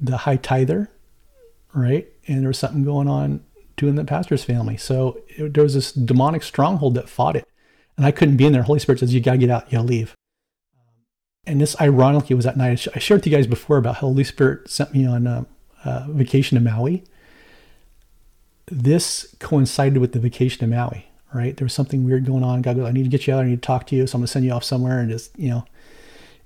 the 0.00 0.18
high 0.18 0.36
tither, 0.36 0.90
right? 1.74 2.08
And 2.26 2.40
there 2.40 2.48
was 2.48 2.58
something 2.58 2.84
going 2.84 3.08
on 3.08 3.44
doing 3.76 3.94
the 3.94 4.04
pastor's 4.04 4.44
family. 4.44 4.76
So 4.76 5.20
it, 5.28 5.54
there 5.54 5.62
was 5.62 5.74
this 5.74 5.92
demonic 5.92 6.42
stronghold 6.42 6.94
that 6.94 7.08
fought 7.08 7.36
it. 7.36 7.46
And 8.00 8.06
I 8.06 8.12
couldn't 8.12 8.38
be 8.38 8.46
in 8.46 8.52
there. 8.52 8.62
Holy 8.62 8.78
Spirit 8.78 8.98
says, 8.98 9.12
You 9.12 9.20
got 9.20 9.32
to 9.32 9.38
get 9.38 9.50
out. 9.50 9.66
You 9.66 9.78
got 9.78 9.82
to 9.82 9.88
leave. 9.88 10.14
And 11.46 11.60
this, 11.60 11.78
ironically, 11.80 12.34
was 12.34 12.44
that 12.46 12.56
night. 12.56 12.86
I 12.94 12.98
shared 12.98 13.20
with 13.20 13.26
you 13.26 13.36
guys 13.36 13.46
before 13.46 13.76
about 13.76 13.96
how 13.96 14.08
Holy 14.08 14.24
Spirit 14.24 14.70
sent 14.70 14.94
me 14.94 15.06
on 15.06 15.26
a, 15.26 15.46
a 15.84 16.06
vacation 16.08 16.56
to 16.56 16.64
Maui. 16.64 17.04
This 18.66 19.34
coincided 19.38 19.98
with 19.98 20.12
the 20.12 20.18
vacation 20.18 20.60
to 20.60 20.66
Maui 20.66 21.10
right? 21.32 21.56
There 21.56 21.64
was 21.64 21.72
something 21.72 22.04
weird 22.04 22.26
going 22.26 22.42
on. 22.42 22.62
God 22.62 22.76
goes, 22.76 22.88
I 22.88 22.92
need 22.92 23.04
to 23.04 23.08
get 23.08 23.26
you 23.26 23.34
out. 23.34 23.44
I 23.44 23.48
need 23.48 23.62
to 23.62 23.66
talk 23.66 23.86
to 23.88 23.96
you. 23.96 24.06
So 24.06 24.16
I'm 24.16 24.20
going 24.20 24.26
to 24.26 24.32
send 24.32 24.44
you 24.44 24.52
off 24.52 24.64
somewhere 24.64 24.98
and 24.98 25.10
just, 25.10 25.38
you 25.38 25.50
know. 25.50 25.64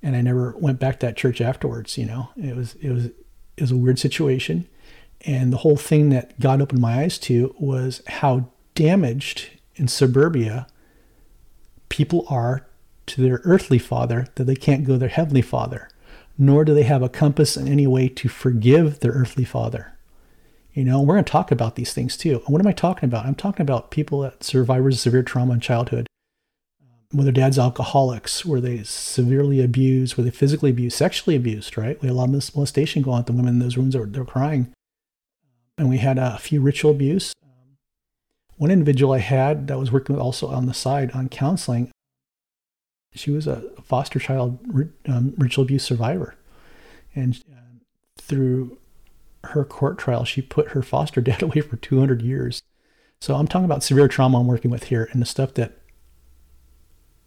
and 0.02 0.14
I 0.14 0.20
never 0.20 0.54
went 0.58 0.78
back 0.78 1.00
to 1.00 1.06
that 1.06 1.16
church 1.16 1.40
afterwards. 1.40 1.96
You 1.96 2.06
know, 2.06 2.28
it 2.36 2.54
was 2.54 2.74
it 2.76 2.90
was 2.90 3.06
it 3.06 3.60
was 3.60 3.70
a 3.70 3.76
weird 3.76 3.98
situation, 3.98 4.68
and 5.22 5.52
the 5.52 5.58
whole 5.58 5.76
thing 5.76 6.10
that 6.10 6.38
God 6.38 6.60
opened 6.60 6.80
my 6.80 7.00
eyes 7.02 7.18
to 7.20 7.54
was 7.58 8.02
how 8.06 8.48
damaged 8.74 9.50
in 9.76 9.88
suburbia 9.88 10.66
people 11.94 12.26
are 12.28 12.66
to 13.06 13.22
their 13.22 13.40
earthly 13.44 13.78
father 13.78 14.26
that 14.34 14.44
they 14.44 14.56
can't 14.56 14.82
go 14.82 14.96
their 14.96 15.08
heavenly 15.08 15.42
father, 15.42 15.88
nor 16.36 16.64
do 16.64 16.74
they 16.74 16.82
have 16.82 17.02
a 17.02 17.08
compass 17.08 17.56
in 17.56 17.68
any 17.68 17.86
way 17.86 18.08
to 18.08 18.28
forgive 18.28 18.98
their 18.98 19.12
earthly 19.12 19.44
father. 19.44 19.92
You 20.72 20.82
know, 20.82 21.00
we're 21.00 21.14
going 21.14 21.24
to 21.24 21.30
talk 21.30 21.52
about 21.52 21.76
these 21.76 21.94
things 21.94 22.16
too. 22.16 22.42
what 22.48 22.60
am 22.60 22.66
I 22.66 22.72
talking 22.72 23.08
about? 23.08 23.26
I'm 23.26 23.36
talking 23.36 23.62
about 23.62 23.92
people 23.92 24.18
that 24.22 24.42
survivors 24.42 24.96
of 24.96 25.00
severe 25.02 25.22
trauma 25.22 25.54
in 25.54 25.60
childhood, 25.60 26.08
um, 26.82 27.16
whether 27.16 27.30
dad's 27.30 27.60
alcoholics, 27.60 28.44
were 28.44 28.60
they 28.60 28.82
severely 28.82 29.62
abused, 29.62 30.16
were 30.16 30.24
they 30.24 30.30
physically 30.30 30.70
abused, 30.70 30.96
sexually 30.96 31.36
abused, 31.36 31.78
right? 31.78 32.02
We 32.02 32.08
had 32.08 32.14
a 32.14 32.18
lot 32.18 32.34
of 32.34 32.54
molestation 32.56 33.02
going 33.02 33.18
on 33.18 33.24
the 33.26 33.32
women 33.32 33.54
in 33.54 33.60
those 33.60 33.76
rooms. 33.76 33.96
Were, 33.96 34.06
they 34.06 34.18
were 34.18 34.24
crying. 34.24 34.72
And 35.78 35.88
we 35.88 35.98
had 35.98 36.18
a 36.18 36.38
few 36.38 36.60
ritual 36.60 36.90
abuse. 36.90 37.32
One 38.56 38.70
individual 38.70 39.12
I 39.12 39.18
had 39.18 39.66
that 39.68 39.78
was 39.78 39.90
working 39.90 40.14
with 40.14 40.22
also 40.22 40.48
on 40.48 40.66
the 40.66 40.74
side 40.74 41.10
on 41.12 41.28
counseling, 41.28 41.90
she 43.14 43.30
was 43.30 43.46
a 43.46 43.62
foster 43.82 44.18
child 44.18 44.58
um, 45.06 45.34
ritual 45.36 45.64
abuse 45.64 45.84
survivor. 45.84 46.34
And 47.14 47.42
uh, 47.52 47.78
through 48.18 48.78
her 49.44 49.64
court 49.64 49.98
trial, 49.98 50.24
she 50.24 50.42
put 50.42 50.70
her 50.70 50.82
foster 50.82 51.20
dad 51.22 51.42
away 51.42 51.60
for 51.60 51.76
200 51.76 52.22
years. 52.22 52.62
So 53.20 53.34
I'm 53.34 53.46
talking 53.46 53.64
about 53.64 53.82
severe 53.82 54.08
trauma 54.08 54.40
I'm 54.40 54.46
working 54.46 54.70
with 54.70 54.84
here 54.84 55.08
and 55.12 55.22
the 55.22 55.26
stuff 55.26 55.54
that 55.54 55.78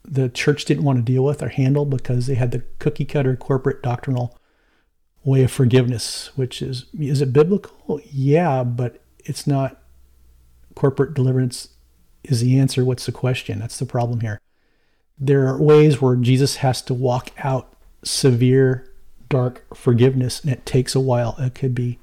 the 0.03 0.29
church 0.29 0.65
didn't 0.65 0.86
want 0.86 0.98
to 0.98 1.03
deal 1.03 1.24
with 1.24 1.41
or 1.43 1.50
handle 1.50 1.86
because 1.86 2.27
they 2.27 2.36
had 2.36 2.51
the 2.51 2.63
cookie 2.79 3.05
cutter 3.05 3.36
corporate 3.36 3.84
doctrinal 3.84 4.38
way 5.24 5.43
of 5.43 5.51
forgiveness, 5.51 6.31
which 6.36 6.62
is 6.62 6.86
is 6.98 7.22
it 7.22 7.34
biblical? 7.34 8.00
Yeah, 8.05 8.63
but 8.63 9.01
it's 9.19 9.46
not 9.46 9.81
corporate 10.77 11.15
deliverance 11.15 11.69
is 12.24 12.41
the 12.41 12.60
answer. 12.60 12.86
What's 12.86 13.07
the 13.07 13.12
question? 13.12 13.60
That's 13.60 13.79
the 13.79 13.86
problem 13.86 14.19
here. 14.19 14.39
There 15.17 15.48
are 15.48 15.60
ways 15.60 16.00
where 16.00 16.15
Jesus 16.15 16.57
has 16.57 16.84
to 16.84 16.93
walk 16.93 17.31
out 17.39 17.74
severe, 18.03 18.88
dark 19.27 19.65
forgiveness, 19.75 20.39
and 20.41 20.51
it 20.51 20.65
takes 20.65 20.93
a 20.93 21.00
while. 21.00 21.36
It 21.39 21.55
could 21.55 21.74
be 21.74 22.00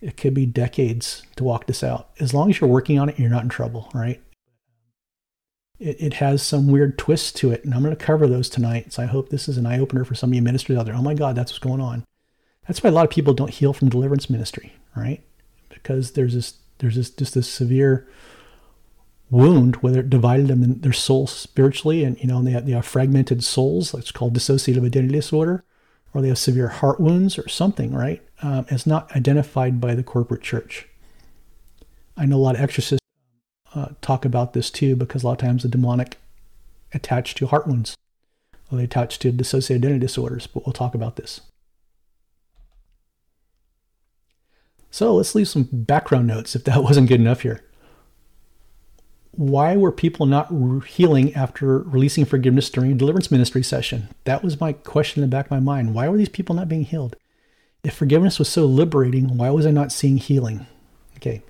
it 0.00 0.16
could 0.16 0.32
be 0.32 0.46
decades 0.46 1.24
to 1.36 1.44
walk 1.44 1.66
this 1.66 1.84
out. 1.84 2.08
As 2.18 2.32
long 2.32 2.48
as 2.48 2.58
you're 2.58 2.70
working 2.70 2.98
on 2.98 3.10
it, 3.10 3.18
you're 3.18 3.28
not 3.28 3.42
in 3.42 3.50
trouble, 3.50 3.90
right? 3.92 4.22
It, 5.78 6.00
it 6.00 6.14
has 6.14 6.42
some 6.42 6.68
weird 6.68 6.96
twists 6.96 7.32
to 7.32 7.52
it, 7.52 7.66
and 7.66 7.74
I'm 7.74 7.82
going 7.82 7.94
to 7.94 8.02
cover 8.02 8.26
those 8.26 8.48
tonight. 8.48 8.94
So 8.94 9.02
I 9.02 9.06
hope 9.06 9.28
this 9.28 9.46
is 9.46 9.58
an 9.58 9.66
eye 9.66 9.78
opener 9.78 10.06
for 10.06 10.14
some 10.14 10.30
of 10.30 10.34
you 10.34 10.40
ministers 10.40 10.78
out 10.78 10.86
there. 10.86 10.94
Oh 10.94 11.02
my 11.02 11.12
God, 11.12 11.36
that's 11.36 11.52
what's 11.52 11.58
going 11.58 11.82
on. 11.82 12.04
That's 12.66 12.82
why 12.82 12.88
a 12.88 12.94
lot 12.94 13.04
of 13.04 13.10
people 13.10 13.34
don't 13.34 13.50
heal 13.50 13.74
from 13.74 13.90
deliverance 13.90 14.30
ministry, 14.30 14.72
right? 14.96 15.22
Because 15.68 16.12
there's 16.12 16.32
this 16.32 16.59
there's 16.80 16.96
this 16.96 17.10
just 17.10 17.34
this 17.34 17.48
severe 17.48 18.08
wound 19.30 19.76
whether 19.76 20.00
it 20.00 20.10
divided 20.10 20.48
them 20.48 20.62
in 20.62 20.80
their 20.80 20.92
soul 20.92 21.26
spiritually 21.26 22.02
and 22.02 22.18
you 22.20 22.26
know 22.26 22.42
they 22.42 22.50
have, 22.50 22.66
they 22.66 22.72
have 22.72 22.84
fragmented 22.84 23.44
souls. 23.44 23.94
It's 23.94 24.10
called 24.10 24.34
dissociative 24.34 24.84
identity 24.84 25.14
disorder 25.14 25.64
or 26.12 26.20
they 26.20 26.28
have 26.28 26.38
severe 26.38 26.68
heart 26.68 26.98
wounds 26.98 27.38
or 27.38 27.48
something 27.48 27.94
right? 27.94 28.22
Um, 28.42 28.66
it's 28.68 28.86
not 28.86 29.14
identified 29.14 29.80
by 29.80 29.94
the 29.94 30.02
corporate 30.02 30.42
church. 30.42 30.88
I 32.16 32.26
know 32.26 32.36
a 32.36 32.38
lot 32.38 32.56
of 32.56 32.60
exorcists 32.60 32.98
uh, 33.74 33.90
talk 34.00 34.24
about 34.24 34.52
this 34.52 34.70
too 34.70 34.96
because 34.96 35.22
a 35.22 35.26
lot 35.26 35.32
of 35.32 35.38
times 35.38 35.62
the 35.62 35.68
demonic 35.68 36.16
attached 36.92 37.36
to 37.36 37.46
heart 37.46 37.68
wounds 37.68 37.94
or 38.70 38.78
they 38.78 38.84
attach 38.84 39.18
to 39.20 39.32
dissociative 39.32 39.76
identity 39.76 40.00
disorders 40.00 40.48
but 40.48 40.66
we'll 40.66 40.72
talk 40.72 40.94
about 40.94 41.14
this 41.14 41.40
so 44.90 45.14
let's 45.14 45.34
leave 45.34 45.48
some 45.48 45.68
background 45.70 46.26
notes 46.26 46.54
if 46.54 46.64
that 46.64 46.82
wasn't 46.82 47.08
good 47.08 47.20
enough 47.20 47.42
here 47.42 47.62
why 49.32 49.76
were 49.76 49.92
people 49.92 50.26
not 50.26 50.52
healing 50.84 51.34
after 51.34 51.78
releasing 51.78 52.24
forgiveness 52.24 52.68
during 52.68 52.92
a 52.92 52.94
deliverance 52.94 53.30
ministry 53.30 53.62
session? 53.62 54.08
That 54.24 54.42
was 54.42 54.60
my 54.60 54.72
question 54.72 55.22
in 55.22 55.30
the 55.30 55.34
back 55.34 55.46
of 55.46 55.50
my 55.50 55.60
mind. 55.60 55.94
Why 55.94 56.08
were 56.08 56.18
these 56.18 56.28
people 56.28 56.54
not 56.54 56.68
being 56.68 56.84
healed? 56.84 57.16
If 57.82 57.94
forgiveness 57.94 58.38
was 58.38 58.48
so 58.48 58.66
liberating, 58.66 59.38
why 59.38 59.50
was 59.50 59.64
I 59.64 59.70
not 59.70 59.92
seeing 59.92 60.18
healing? 60.18 60.66
Okay. 61.16 61.42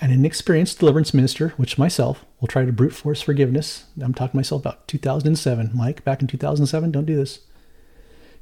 An 0.00 0.24
experienced 0.24 0.78
deliverance 0.78 1.12
minister, 1.12 1.50
which 1.58 1.76
myself, 1.76 2.24
will 2.40 2.48
try 2.48 2.64
to 2.64 2.72
brute 2.72 2.94
force 2.94 3.20
forgiveness. 3.20 3.84
I'm 4.00 4.14
talking 4.14 4.32
to 4.32 4.36
myself 4.36 4.62
about 4.62 4.88
2007. 4.88 5.72
Mike, 5.74 6.02
back 6.04 6.22
in 6.22 6.26
2007, 6.26 6.90
don't 6.90 7.04
do 7.04 7.16
this. 7.16 7.40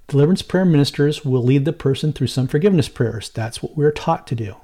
Deliverance 0.08 0.40
prayer 0.40 0.64
ministers 0.64 1.22
will 1.22 1.42
lead 1.42 1.66
the 1.66 1.72
person 1.72 2.14
through 2.14 2.28
some 2.28 2.48
forgiveness 2.48 2.88
prayers. 2.88 3.28
That's 3.28 3.62
what 3.62 3.76
we're 3.76 3.92
taught 3.92 4.26
to 4.28 4.34
do. 4.34 4.56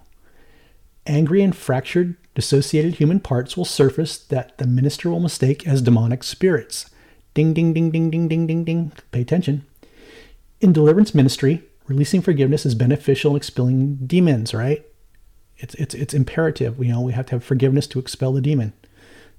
Angry 1.06 1.42
and 1.42 1.54
fractured 1.54 2.16
dissociated 2.34 2.94
human 2.94 3.20
parts 3.20 3.54
will 3.54 3.66
surface 3.66 4.16
that 4.16 4.56
the 4.56 4.66
minister 4.66 5.10
will 5.10 5.20
mistake 5.20 5.68
as 5.68 5.82
demonic 5.82 6.22
spirits. 6.24 6.88
Ding, 7.34 7.52
ding, 7.52 7.74
ding, 7.74 7.90
ding, 7.90 8.10
ding, 8.10 8.26
ding, 8.26 8.46
ding, 8.46 8.64
ding. 8.64 8.92
Pay 9.12 9.20
attention. 9.20 9.66
In 10.62 10.72
deliverance 10.72 11.14
ministry, 11.14 11.62
releasing 11.88 12.22
forgiveness 12.22 12.64
is 12.64 12.74
beneficial 12.74 13.32
in 13.32 13.36
expelling 13.36 13.96
demons, 14.06 14.54
right? 14.54 14.82
It's, 15.58 15.74
it's, 15.74 15.94
it's 15.94 16.14
imperative. 16.14 16.78
You 16.78 16.92
know, 16.92 17.02
we 17.02 17.12
have 17.12 17.26
to 17.26 17.32
have 17.32 17.44
forgiveness 17.44 17.86
to 17.88 17.98
expel 17.98 18.32
the 18.32 18.40
demon. 18.40 18.72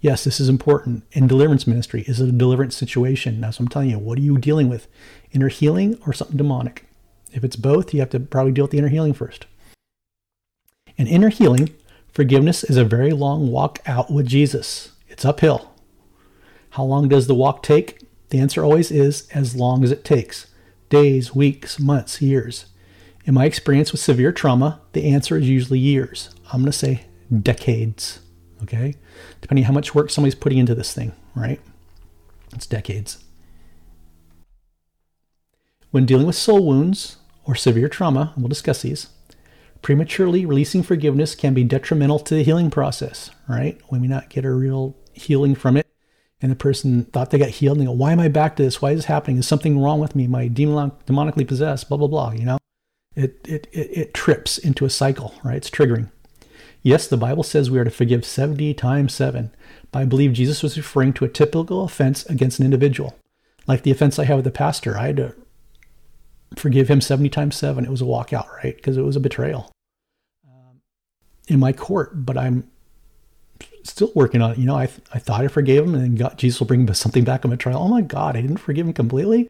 Yes, 0.02 0.24
this 0.24 0.40
is 0.40 0.50
important. 0.50 1.04
In 1.14 1.26
deliverance 1.26 1.66
ministry, 1.66 2.04
is 2.04 2.22
it 2.22 2.30
a 2.30 2.32
deliverance 2.32 2.76
situation? 2.76 3.42
That's 3.42 3.60
what 3.60 3.64
I'm 3.64 3.70
telling 3.70 3.90
you. 3.90 3.98
What 3.98 4.20
are 4.20 4.22
you 4.22 4.38
dealing 4.38 4.70
with? 4.70 4.88
Inner 5.36 5.50
healing 5.50 6.00
or 6.08 6.14
something 6.14 6.38
demonic? 6.38 6.88
If 7.32 7.44
it's 7.44 7.56
both, 7.56 7.94
you 7.94 8.00
have 8.00 8.10
to 8.12 8.20
probably 8.20 8.54
deal 8.54 8.64
with 8.64 8.72
the 8.72 8.80
inner 8.80 8.88
healing 8.88 9.14
first. 9.14 9.46
In 10.98 11.06
inner 11.06 11.30
healing, 11.30 11.70
Forgiveness 12.16 12.64
is 12.64 12.78
a 12.78 12.86
very 12.86 13.12
long 13.12 13.52
walk 13.52 13.80
out 13.86 14.10
with 14.10 14.26
Jesus. 14.26 14.94
It's 15.10 15.26
uphill. 15.26 15.74
How 16.70 16.86
long 16.86 17.10
does 17.10 17.28
the 17.28 17.36
walk 17.36 17.62
take? 17.62 18.00
The 18.30 18.40
answer 18.40 18.64
always 18.64 18.90
is 18.90 19.28
as 19.34 19.54
long 19.54 19.84
as 19.84 19.92
it 19.92 20.06
takes 20.06 20.48
days, 20.88 21.36
weeks, 21.36 21.78
months, 21.78 22.22
years. 22.22 22.68
In 23.26 23.34
my 23.34 23.44
experience 23.44 23.92
with 23.92 24.00
severe 24.00 24.32
trauma, 24.32 24.80
the 24.94 25.10
answer 25.10 25.36
is 25.36 25.50
usually 25.50 25.78
years. 25.78 26.30
I'm 26.54 26.62
going 26.62 26.72
to 26.72 26.78
say 26.78 27.06
decades. 27.42 28.22
Okay? 28.64 28.96
Depending 29.42 29.66
on 29.66 29.68
how 29.68 29.74
much 29.74 29.94
work 29.94 30.10
somebody's 30.10 30.36
putting 30.36 30.58
into 30.58 30.74
this 30.74 30.94
thing, 30.94 31.12
right? 31.36 31.60
It's 32.54 32.66
decades. 32.66 33.25
When 35.96 36.06
dealing 36.06 36.28
with 36.28 36.36
soul 36.36 36.66
wounds 36.66 37.16
or 37.46 37.56
severe 37.56 37.88
trauma, 37.88 38.34
we'll 38.36 38.50
discuss 38.50 38.82
these, 38.82 39.08
prematurely 39.82 40.46
releasing 40.46 40.84
forgiveness 40.84 41.36
can 41.36 41.54
be 41.54 41.64
detrimental 41.64 42.20
to 42.20 42.36
the 42.36 42.44
healing 42.44 42.70
process, 42.70 43.32
right? 43.48 43.80
We 43.90 44.00
may 44.00 44.08
not 44.08 44.28
get 44.28 44.44
a 44.44 44.52
real 44.52 44.98
healing 45.14 45.56
from 45.56 45.78
it. 45.78 45.88
And 46.42 46.52
the 46.52 46.58
person 46.58 47.06
thought 47.06 47.32
they 47.32 47.38
got 47.38 47.48
healed 47.48 47.78
and 47.78 47.88
they 47.88 47.90
go, 47.90 47.96
Why 47.96 48.12
am 48.12 48.20
I 48.20 48.28
back 48.28 48.58
to 48.58 48.64
this? 48.64 48.82
Why 48.82 48.92
is 48.92 48.98
this 48.98 49.06
happening? 49.06 49.38
Is 49.38 49.48
something 49.48 49.80
wrong 49.80 50.02
with 50.02 50.18
me? 50.18 50.26
Am 50.26 50.36
I 50.36 50.50
demonically 50.50 51.48
possessed? 51.48 51.88
Blah, 51.88 51.98
blah, 51.98 52.10
blah. 52.10 52.32
You 52.34 52.44
know, 52.44 52.58
it, 53.16 53.40
it, 53.48 53.68
it, 53.72 53.98
it 53.98 54.14
trips 54.14 54.58
into 54.58 54.84
a 54.84 54.90
cycle, 54.90 55.34
right? 55.46 55.56
It's 55.56 55.70
triggering. 55.70 56.12
Yes, 56.82 57.08
the 57.08 57.16
Bible 57.16 57.44
says 57.44 57.72
we 57.72 57.80
are 57.80 57.86
to 57.86 57.90
forgive 57.90 58.26
70 58.26 58.74
times 58.74 59.14
7, 59.14 59.50
but 59.94 60.00
I 60.00 60.04
believe 60.04 60.34
Jesus 60.34 60.62
was 60.62 60.76
referring 60.76 61.14
to 61.14 61.24
a 61.24 61.30
typical 61.30 61.86
offense 61.86 62.26
against 62.26 62.60
an 62.60 62.66
individual. 62.66 63.16
Like 63.66 63.84
the 63.84 63.92
offense 63.92 64.20
I 64.20 64.26
had 64.26 64.36
with 64.36 64.44
the 64.44 64.52
pastor, 64.52 64.98
I 64.98 65.08
had 65.08 65.16
to 65.16 65.36
forgive 66.56 66.88
him 66.88 67.02
70 67.02 67.30
times 67.30 67.56
7. 67.56 67.86
It 67.86 67.92
was 67.92 68.02
a 68.02 68.06
walkout, 68.06 68.52
right? 68.64 68.76
Because 68.76 68.98
it 68.98 69.02
was 69.02 69.16
a 69.16 69.20
betrayal 69.20 69.72
um, 70.48 70.82
in 71.48 71.60
my 71.60 71.72
court, 71.72 72.26
but 72.26 72.38
I'm 72.38 72.70
still 73.84 74.12
working 74.16 74.42
on 74.42 74.52
it. 74.52 74.58
You 74.58 74.66
know, 74.66 74.76
I, 74.76 74.84
I 75.14 75.20
thought 75.20 75.44
I 75.44 75.48
forgave 75.48 75.84
him 75.84 75.94
and 75.94 76.04
then 76.04 76.16
God, 76.16 76.38
Jesus 76.38 76.60
will 76.60 76.68
bring 76.68 76.92
something 76.94 77.24
back 77.24 77.46
on 77.46 77.52
my 77.52 77.58
trial. 77.58 77.82
Oh 77.82 77.88
my 77.88 78.02
God, 78.02 78.36
I 78.36 78.42
didn't 78.42 78.58
forgive 78.58 78.88
him 78.88 78.94
completely. 78.94 79.50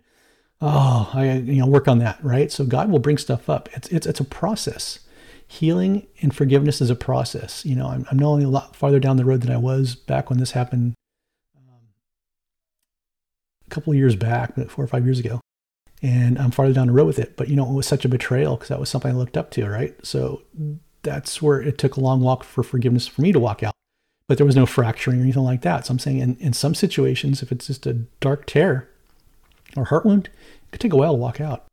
Oh, 0.62 1.12
I, 1.13 1.33
you 1.33 1.59
know, 1.59 1.67
work 1.67 1.88
on 1.88 2.00
that, 2.00 2.24
right? 2.24 2.51
So 2.51 2.65
God 2.65 2.89
will 2.89 3.00
bring 3.00 3.17
stuff 3.17 3.50
up. 3.50 3.69
It's, 3.74 3.88
it's, 3.89 4.07
it's 4.07 4.19
a 4.19 4.25
process. 4.25 5.00
Healing 5.47 6.07
and 6.21 6.35
forgiveness 6.35 6.81
is 6.81 6.89
a 6.89 6.95
process. 6.95 7.65
You 7.65 7.75
know, 7.75 7.88
I'm, 7.88 8.05
I'm 8.09 8.17
not 8.17 8.27
only 8.27 8.45
a 8.45 8.50
lot 8.50 8.75
farther 8.75 9.00
down 9.00 9.17
the 9.17 9.25
road 9.25 9.41
than 9.41 9.51
I 9.51 9.57
was 9.57 9.95
back 9.95 10.29
when 10.29 10.39
this 10.39 10.51
happened 10.51 10.95
um, 11.55 11.88
a 13.65 13.69
couple 13.69 13.93
of 13.93 13.97
years 13.97 14.15
back, 14.15 14.55
four 14.69 14.85
or 14.85 14.88
five 14.88 15.05
years 15.05 15.19
ago. 15.19 15.39
And 16.01 16.37
I'm 16.37 16.51
farther 16.51 16.73
down 16.73 16.87
the 16.87 16.93
road 16.93 17.07
with 17.07 17.19
it. 17.19 17.35
But, 17.37 17.47
you 17.47 17.55
know, 17.55 17.67
it 17.67 17.73
was 17.73 17.87
such 17.87 18.05
a 18.05 18.09
betrayal 18.09 18.55
because 18.55 18.69
that 18.69 18.79
was 18.79 18.89
something 18.89 19.11
I 19.11 19.15
looked 19.15 19.37
up 19.37 19.51
to, 19.51 19.67
right? 19.67 19.95
So 20.05 20.41
that's 21.01 21.41
where 21.41 21.61
it 21.61 21.77
took 21.77 21.95
a 21.95 22.01
long 22.01 22.21
walk 22.21 22.43
for 22.43 22.63
forgiveness 22.63 23.07
for 23.07 23.21
me 23.21 23.31
to 23.31 23.39
walk 23.39 23.63
out. 23.63 23.73
But 24.27 24.37
there 24.37 24.45
was 24.45 24.55
no 24.55 24.65
fracturing 24.65 25.19
or 25.19 25.23
anything 25.23 25.43
like 25.43 25.61
that. 25.61 25.85
So 25.85 25.91
I'm 25.91 25.99
saying 25.99 26.19
in, 26.19 26.35
in 26.37 26.53
some 26.53 26.75
situations, 26.75 27.41
if 27.41 27.51
it's 27.51 27.67
just 27.67 27.85
a 27.85 27.93
dark 28.19 28.45
tear 28.45 28.89
or 29.77 29.85
heart 29.85 30.05
wound, 30.05 30.27
it 30.27 30.71
could 30.71 30.81
take 30.81 30.93
a 30.93 30.97
while 30.97 31.13
to 31.13 31.17
walk 31.17 31.39
out. 31.39 31.65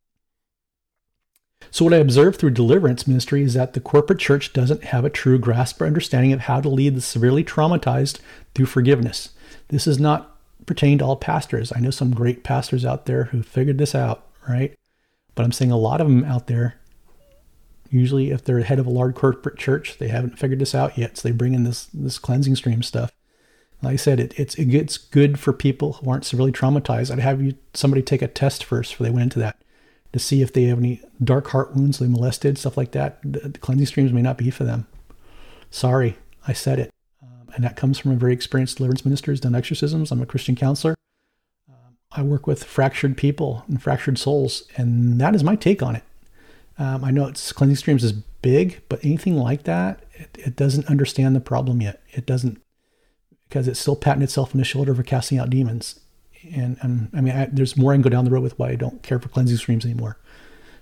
So, 1.70 1.84
what 1.84 1.94
I 1.94 1.98
observed 1.98 2.38
through 2.38 2.50
deliverance 2.50 3.06
ministry 3.06 3.42
is 3.42 3.54
that 3.54 3.72
the 3.72 3.80
corporate 3.80 4.18
church 4.18 4.52
doesn't 4.52 4.84
have 4.84 5.04
a 5.04 5.10
true 5.10 5.38
grasp 5.38 5.80
or 5.80 5.86
understanding 5.86 6.32
of 6.32 6.40
how 6.40 6.60
to 6.60 6.68
lead 6.68 6.94
the 6.96 7.00
severely 7.00 7.44
traumatized 7.44 8.18
through 8.54 8.66
forgiveness. 8.66 9.30
This 9.68 9.86
is 9.86 9.98
not 9.98 10.31
pertaining 10.66 10.98
to 10.98 11.04
all 11.04 11.16
pastors. 11.16 11.72
I 11.74 11.80
know 11.80 11.90
some 11.90 12.14
great 12.14 12.44
pastors 12.44 12.84
out 12.84 13.06
there 13.06 13.24
who 13.24 13.42
figured 13.42 13.78
this 13.78 13.94
out, 13.94 14.26
right? 14.48 14.76
But 15.34 15.44
I'm 15.44 15.52
saying 15.52 15.70
a 15.70 15.76
lot 15.76 16.00
of 16.00 16.08
them 16.08 16.24
out 16.24 16.46
there, 16.46 16.80
usually 17.90 18.30
if 18.30 18.44
they're 18.44 18.60
head 18.60 18.78
of 18.78 18.86
a 18.86 18.90
large 18.90 19.14
corporate 19.14 19.58
church, 19.58 19.98
they 19.98 20.08
haven't 20.08 20.38
figured 20.38 20.58
this 20.58 20.74
out 20.74 20.96
yet. 20.98 21.18
So 21.18 21.28
they 21.28 21.32
bring 21.32 21.54
in 21.54 21.64
this 21.64 21.86
this 21.92 22.18
cleansing 22.18 22.56
stream 22.56 22.82
stuff. 22.82 23.12
Like 23.82 23.94
I 23.94 23.96
said, 23.96 24.20
it, 24.20 24.38
it's 24.38 24.54
it's 24.56 24.96
good 24.96 25.38
for 25.38 25.52
people 25.52 25.94
who 25.94 26.10
aren't 26.10 26.24
severely 26.24 26.52
traumatized. 26.52 27.10
I'd 27.10 27.18
have 27.18 27.42
you 27.42 27.54
somebody 27.74 28.02
take 28.02 28.22
a 28.22 28.28
test 28.28 28.64
first 28.64 28.92
before 28.92 29.06
they 29.06 29.12
went 29.12 29.24
into 29.24 29.38
that 29.40 29.56
to 30.12 30.18
see 30.18 30.42
if 30.42 30.52
they 30.52 30.64
have 30.64 30.78
any 30.78 31.00
dark 31.22 31.48
heart 31.48 31.74
wounds, 31.74 31.98
they 31.98 32.06
molested, 32.06 32.58
stuff 32.58 32.76
like 32.76 32.92
that. 32.92 33.18
The, 33.22 33.48
the 33.48 33.58
cleansing 33.58 33.86
streams 33.86 34.12
may 34.12 34.22
not 34.22 34.38
be 34.38 34.50
for 34.50 34.64
them. 34.64 34.86
Sorry, 35.70 36.16
I 36.46 36.52
said 36.52 36.78
it. 36.78 36.92
And 37.54 37.64
that 37.64 37.76
comes 37.76 37.98
from 37.98 38.12
a 38.12 38.16
very 38.16 38.32
experienced 38.32 38.78
deliverance 38.78 39.04
minister 39.04 39.30
who's 39.30 39.40
done 39.40 39.54
exorcisms. 39.54 40.10
I'm 40.10 40.22
a 40.22 40.26
Christian 40.26 40.56
counselor. 40.56 40.94
Um, 41.68 41.96
I 42.10 42.22
work 42.22 42.46
with 42.46 42.64
fractured 42.64 43.16
people 43.16 43.64
and 43.68 43.82
fractured 43.82 44.18
souls, 44.18 44.64
and 44.76 45.20
that 45.20 45.34
is 45.34 45.44
my 45.44 45.56
take 45.56 45.82
on 45.82 45.96
it. 45.96 46.04
Um, 46.78 47.04
I 47.04 47.10
know 47.10 47.26
it's 47.26 47.52
cleansing 47.52 47.76
streams 47.76 48.04
is 48.04 48.12
big, 48.12 48.80
but 48.88 49.04
anything 49.04 49.36
like 49.36 49.64
that, 49.64 50.04
it, 50.14 50.38
it 50.38 50.56
doesn't 50.56 50.86
understand 50.86 51.36
the 51.36 51.40
problem 51.40 51.82
yet. 51.82 52.02
It 52.10 52.26
doesn't 52.26 52.60
because 53.48 53.68
it's 53.68 53.80
still 53.80 53.96
patting 53.96 54.22
itself 54.22 54.54
on 54.54 54.58
the 54.58 54.64
shoulder 54.64 54.94
for 54.94 55.02
casting 55.02 55.38
out 55.38 55.50
demons 55.50 56.00
and, 56.50 56.76
and 56.80 57.08
I 57.12 57.20
mean, 57.20 57.34
I, 57.34 57.46
there's 57.46 57.76
more 57.76 57.92
I 57.92 57.94
can 57.94 58.02
go 58.02 58.10
down 58.10 58.24
the 58.24 58.30
road 58.30 58.42
with 58.42 58.58
why 58.58 58.70
I 58.70 58.76
don't 58.76 59.02
care 59.02 59.18
for 59.18 59.28
cleansing 59.28 59.56
streams 59.56 59.84
anymore. 59.84 60.18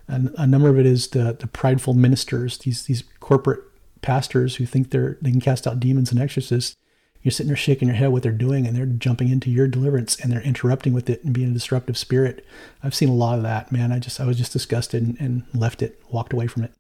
And 0.09 0.35
a 0.39 0.47
number 0.47 0.69
of 0.69 0.79
it 0.79 0.87
is 0.87 1.09
the, 1.09 1.37
the 1.39 1.47
prideful 1.47 1.95
ministers, 1.95 2.59
these 2.59 2.85
these 2.85 3.05
corporate 3.21 3.61
pastors 4.02 4.57
who 4.57 4.66
think 4.66 4.90
they're 4.90 5.19
they 5.21 5.30
can 5.30 5.40
cast 5.40 5.66
out 5.66 5.80
demons 5.80 6.11
and 6.11 6.21
exorcists. 6.21 6.76
You're 7.23 7.33
sitting 7.33 7.49
there 7.49 7.57
shaking 7.57 7.88
your 7.88 7.97
head 7.99 8.12
what 8.12 8.23
they're 8.23 8.33
doing, 8.33 8.66
and 8.66 8.75
they're 8.75 8.87
jumping 8.87 9.28
into 9.28 9.50
your 9.50 9.69
deliverance, 9.69 10.19
and 10.19 10.33
they're 10.33 10.40
interrupting 10.40 10.95
with 10.95 11.11
it 11.11 11.23
and 11.23 11.35
being 11.35 11.50
a 11.50 11.54
disruptive 11.54 11.99
spirit. 11.99 12.47
I've 12.83 12.95
seen 12.95 13.11
a 13.11 13.14
lot 13.14 13.37
of 13.37 13.42
that, 13.42 13.71
man. 13.71 13.92
I 13.92 13.99
just 13.99 14.21
I 14.21 14.26
was 14.26 14.38
just 14.38 14.52
disgusted 14.52 15.02
and, 15.02 15.21
and 15.21 15.45
left 15.52 15.83
it, 15.83 16.02
walked 16.11 16.33
away 16.33 16.47
from 16.47 16.64
it. 16.64 16.73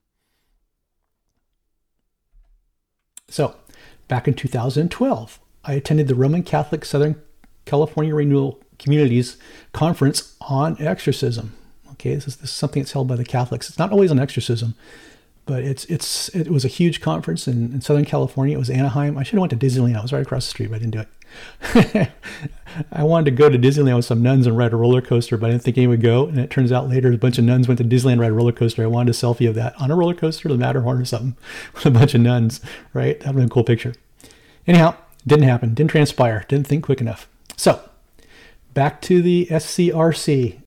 So, 3.28 3.54
back 4.08 4.26
in 4.26 4.34
2012, 4.34 5.38
I 5.64 5.74
attended 5.74 6.08
the 6.08 6.14
Roman 6.14 6.42
Catholic 6.42 6.84
Southern 6.84 7.20
California 7.64 8.14
Renewal 8.14 8.60
Communities 8.78 9.36
Conference 9.72 10.36
on 10.40 10.76
Exorcism. 10.80 11.54
Okay, 11.92 12.14
this 12.14 12.26
is, 12.26 12.36
this 12.36 12.50
is 12.50 12.56
something 12.56 12.82
that's 12.82 12.92
held 12.92 13.08
by 13.08 13.16
the 13.16 13.24
Catholics. 13.24 13.68
It's 13.68 13.78
not 13.78 13.92
always 13.92 14.10
on 14.10 14.18
exorcism, 14.18 14.74
but 15.46 15.62
it's 15.62 15.84
it's 15.86 16.28
it 16.30 16.48
was 16.48 16.64
a 16.64 16.68
huge 16.68 17.00
conference 17.00 17.48
in, 17.48 17.72
in 17.72 17.80
Southern 17.80 18.04
California. 18.04 18.54
It 18.56 18.58
was 18.58 18.70
Anaheim. 18.70 19.18
I 19.18 19.22
should 19.22 19.34
have 19.34 19.40
went 19.40 19.50
to 19.50 19.66
Disneyland. 19.66 19.96
I 19.96 20.02
was 20.02 20.12
right 20.12 20.22
across 20.22 20.46
the 20.46 20.50
street, 20.50 20.70
but 20.70 20.76
I 20.76 20.78
didn't 20.78 20.92
do 20.92 21.00
it. 21.00 22.10
I 22.92 23.02
wanted 23.02 23.24
to 23.26 23.30
go 23.32 23.48
to 23.48 23.58
Disneyland 23.58 23.96
with 23.96 24.04
some 24.04 24.22
nuns 24.22 24.46
and 24.46 24.56
ride 24.56 24.72
a 24.72 24.76
roller 24.76 25.00
coaster, 25.00 25.36
but 25.36 25.46
I 25.46 25.50
didn't 25.50 25.62
think 25.62 25.78
anyone 25.78 25.92
would 25.92 26.02
go. 26.02 26.26
And 26.26 26.38
it 26.38 26.50
turns 26.50 26.72
out 26.72 26.88
later 26.88 27.12
a 27.12 27.16
bunch 27.16 27.38
of 27.38 27.44
nuns 27.44 27.68
went 27.68 27.78
to 27.78 27.84
Disneyland 27.84 28.20
ride 28.20 28.30
a 28.30 28.34
roller 28.34 28.52
coaster. 28.52 28.82
I 28.82 28.86
wanted 28.86 29.14
a 29.14 29.18
selfie 29.18 29.48
of 29.48 29.54
that 29.56 29.80
on 29.80 29.90
a 29.90 29.96
roller 29.96 30.14
coaster, 30.14 30.48
the 30.48 30.56
Matterhorn 30.56 31.00
or 31.00 31.04
something, 31.04 31.36
with 31.74 31.86
a 31.86 31.90
bunch 31.90 32.14
of 32.14 32.20
nuns. 32.20 32.60
Right, 32.92 33.18
that 33.20 33.26
would 33.26 33.26
have 33.26 33.36
been 33.36 33.46
a 33.46 33.48
cool 33.50 33.64
picture. 33.64 33.94
Anyhow, 34.66 34.96
didn't 35.26 35.48
happen. 35.48 35.74
Didn't 35.74 35.90
transpire. 35.90 36.44
Didn't 36.48 36.66
think 36.66 36.84
quick 36.84 37.00
enough. 37.00 37.28
So 37.56 37.80
back 38.74 39.00
to 39.02 39.22
the 39.22 39.46
SCRC 39.50 40.56
um, 40.56 40.62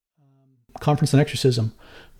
Conference 0.79 1.13
on 1.13 1.19
Exorcism. 1.19 1.73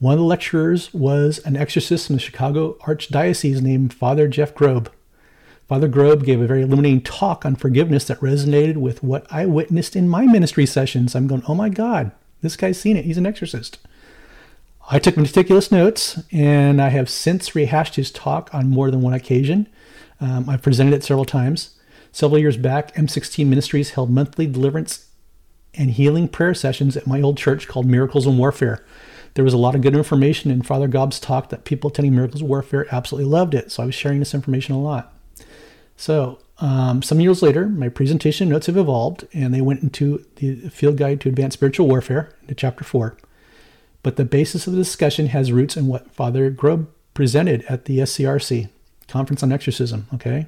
One 0.03 0.15
of 0.15 0.19
the 0.19 0.25
lecturers 0.25 0.93
was 0.93 1.39
an 1.45 1.55
exorcist 1.55 2.07
from 2.07 2.17
the 2.17 2.21
Chicago 2.21 2.73
Archdiocese 2.81 3.61
named 3.61 3.93
Father 3.93 4.27
Jeff 4.27 4.53
Grob. 4.53 4.91
Father 5.69 5.87
Grob 5.87 6.25
gave 6.25 6.41
a 6.41 6.45
very 6.45 6.63
illuminating 6.63 7.03
talk 7.03 7.45
on 7.45 7.55
forgiveness 7.55 8.03
that 8.07 8.19
resonated 8.19 8.75
with 8.75 9.01
what 9.01 9.25
I 9.31 9.45
witnessed 9.45 9.95
in 9.95 10.09
my 10.09 10.25
ministry 10.25 10.65
sessions. 10.65 11.15
I'm 11.15 11.27
going, 11.27 11.43
oh 11.47 11.55
my 11.55 11.69
God, 11.69 12.11
this 12.41 12.57
guy's 12.57 12.77
seen 12.77 12.97
it. 12.97 13.05
He's 13.05 13.17
an 13.17 13.25
exorcist. 13.25 13.79
I 14.91 14.99
took 14.99 15.15
meticulous 15.15 15.71
notes, 15.71 16.21
and 16.33 16.81
I 16.81 16.89
have 16.89 17.09
since 17.09 17.55
rehashed 17.55 17.95
his 17.95 18.11
talk 18.11 18.53
on 18.53 18.69
more 18.69 18.91
than 18.91 19.01
one 19.01 19.13
occasion. 19.13 19.69
Um, 20.19 20.49
I've 20.49 20.63
presented 20.63 20.95
it 20.95 21.05
several 21.05 21.23
times. 21.23 21.79
Several 22.11 22.39
years 22.39 22.57
back, 22.57 22.93
M16 22.95 23.47
Ministries 23.47 23.91
held 23.91 24.09
monthly 24.09 24.47
deliverance 24.47 25.07
and 25.73 25.91
healing 25.91 26.27
prayer 26.27 26.53
sessions 26.53 26.97
at 26.97 27.07
my 27.07 27.21
old 27.21 27.37
church 27.37 27.69
called 27.69 27.85
Miracles 27.85 28.27
and 28.27 28.37
Warfare. 28.37 28.83
There 29.35 29.43
was 29.43 29.53
a 29.53 29.57
lot 29.57 29.75
of 29.75 29.81
good 29.81 29.95
information 29.95 30.51
in 30.51 30.61
Father 30.61 30.87
Grob's 30.87 31.19
talk 31.19 31.49
that 31.49 31.65
people 31.65 31.89
attending 31.89 32.15
Miracles 32.15 32.43
Warfare 32.43 32.87
absolutely 32.91 33.29
loved 33.29 33.55
it. 33.55 33.71
So 33.71 33.83
I 33.83 33.85
was 33.87 33.95
sharing 33.95 34.19
this 34.19 34.33
information 34.33 34.75
a 34.75 34.81
lot. 34.81 35.13
So 35.97 36.39
um, 36.59 37.01
some 37.01 37.19
years 37.19 37.41
later, 37.41 37.67
my 37.67 37.89
presentation 37.89 38.49
notes 38.49 38.67
have 38.67 38.77
evolved 38.77 39.27
and 39.33 39.53
they 39.53 39.61
went 39.61 39.81
into 39.81 40.23
the 40.35 40.69
field 40.69 40.97
guide 40.97 41.19
to 41.21 41.29
advanced 41.29 41.57
spiritual 41.57 41.87
warfare 41.87 42.33
into 42.41 42.55
chapter 42.55 42.83
four. 42.83 43.17
But 44.03 44.17
the 44.17 44.25
basis 44.25 44.67
of 44.67 44.73
the 44.73 44.79
discussion 44.79 45.27
has 45.27 45.51
roots 45.51 45.77
in 45.77 45.87
what 45.87 46.13
Father 46.13 46.49
Grob 46.49 46.89
presented 47.13 47.63
at 47.69 47.85
the 47.85 47.99
SCRC 47.99 48.69
conference 49.07 49.41
on 49.41 49.51
exorcism. 49.51 50.07
Okay. 50.13 50.47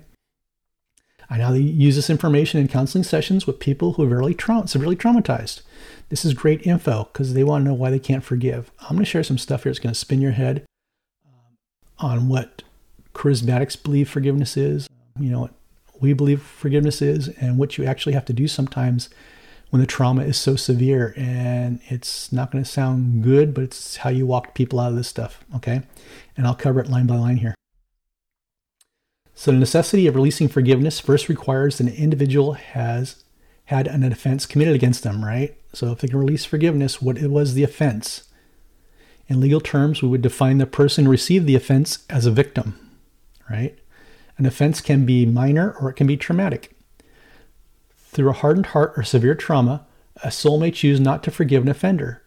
I 1.30 1.38
now 1.38 1.54
use 1.54 1.96
this 1.96 2.10
information 2.10 2.60
in 2.60 2.68
counseling 2.68 3.04
sessions 3.04 3.48
with 3.48 3.60
people 3.60 3.94
who 3.94 4.04
are 4.04 4.22
very 4.22 4.34
tra- 4.34 4.68
severely 4.68 4.96
traumatized. 4.96 5.62
This 6.10 6.24
is 6.24 6.34
great 6.34 6.66
info 6.66 7.10
because 7.12 7.34
they 7.34 7.44
want 7.44 7.64
to 7.64 7.70
know 7.70 7.74
why 7.74 7.90
they 7.90 8.00
can't 8.00 8.24
forgive. 8.24 8.72
I'm 8.82 8.96
going 8.96 9.00
to 9.00 9.06
share 9.06 9.24
some 9.24 9.38
stuff 9.38 9.64
here 9.64 9.72
that's 9.72 9.80
going 9.80 9.94
to 9.94 10.00
spin 10.00 10.22
your 10.22 10.34
head 10.34 10.66
um, 11.26 11.56
on 11.98 12.30
what 12.30 12.64
charismatics 13.14 13.82
believe 13.82 14.10
forgiveness 14.10 14.56
is, 14.56 14.88
you 15.20 15.32
know, 15.32 15.42
what 15.42 15.54
we 16.00 16.14
believe 16.14 16.42
forgiveness 16.42 17.02
is, 17.02 17.30
and 17.40 17.58
what 17.58 17.78
you 17.78 17.86
actually 17.86 18.14
have 18.14 18.26
to 18.26 18.34
do 18.34 18.48
sometimes 18.48 19.10
when 19.70 19.80
the 19.80 19.88
trauma 19.88 20.24
is 20.24 20.38
so 20.38 20.56
severe. 20.56 21.14
And 21.18 21.80
it's 21.88 22.32
not 22.32 22.52
going 22.52 22.64
to 22.64 22.70
sound 22.70 23.24
good, 23.24 23.54
but 23.54 23.64
it's 23.64 23.98
how 23.98 24.10
you 24.10 24.28
walk 24.28 24.54
people 24.54 24.80
out 24.80 24.92
of 24.92 24.98
this 24.98 25.08
stuff, 25.08 25.44
okay? 25.56 25.82
And 26.38 26.46
I'll 26.46 26.56
cover 26.56 26.82
it 26.82 26.90
line 26.90 27.08
by 27.08 27.16
line 27.16 27.38
here. 27.38 27.56
So 29.36 29.52
the 29.52 29.58
necessity 29.58 30.08
of 30.08 30.16
releasing 30.16 30.48
forgiveness 30.48 31.00
first 31.00 31.28
requires 31.28 31.78
that 31.78 31.88
an 31.88 31.94
individual 31.94 32.54
has 32.54 33.24
had 33.66 33.86
an 33.88 34.04
offense 34.04 34.46
committed 34.46 34.76
against 34.76 35.04
them, 35.04 35.24
right? 35.24 35.58
So 35.74 35.92
if 35.92 36.00
they 36.00 36.08
can 36.08 36.20
release 36.20 36.46
forgiveness, 36.46 37.02
what 37.02 37.22
was 37.22 37.54
the 37.54 37.64
offense? 37.64 38.30
In 39.28 39.42
legal 39.42 39.60
terms, 39.60 40.02
we 40.02 40.08
would 40.08 40.22
define 40.22 40.60
the 40.60 40.66
person 40.66 41.06
who 41.06 41.12
received 41.12 41.48
the 41.48 41.56
offense 41.56 42.06
as 42.10 42.26
a 42.26 42.32
victim, 42.32 42.80
right? 43.50 43.78
An 44.38 44.46
offense 44.46 44.82
can 44.82 45.06
be 45.06 45.26
minor 45.26 45.76
or 45.82 45.90
it 45.90 45.96
can 45.96 46.08
be 46.08 46.16
traumatic. 46.16 46.76
Through 48.08 48.30
a 48.30 48.34
hardened 48.34 48.68
heart 48.68 48.94
or 48.96 49.04
severe 49.04 49.36
trauma, 49.36 49.86
a 50.24 50.32
soul 50.32 50.60
may 50.60 50.72
choose 50.72 51.00
not 51.00 51.24
to 51.24 51.32
forgive 51.32 51.64
an 51.64 51.70
offender. 51.70 52.24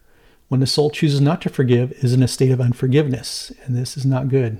When 0.49 0.61
the 0.61 0.67
soul 0.67 0.91
chooses 0.91 1.21
not 1.21 1.41
to 1.43 1.49
forgive, 1.49 1.93
is 1.93 2.13
in 2.13 2.23
a 2.23 2.29
state 2.29 2.51
of 2.51 2.61
unforgiveness, 2.61 3.53
and 3.65 3.77
this 3.77 3.97
is 3.97 4.05
not 4.05 4.29
good. 4.29 4.59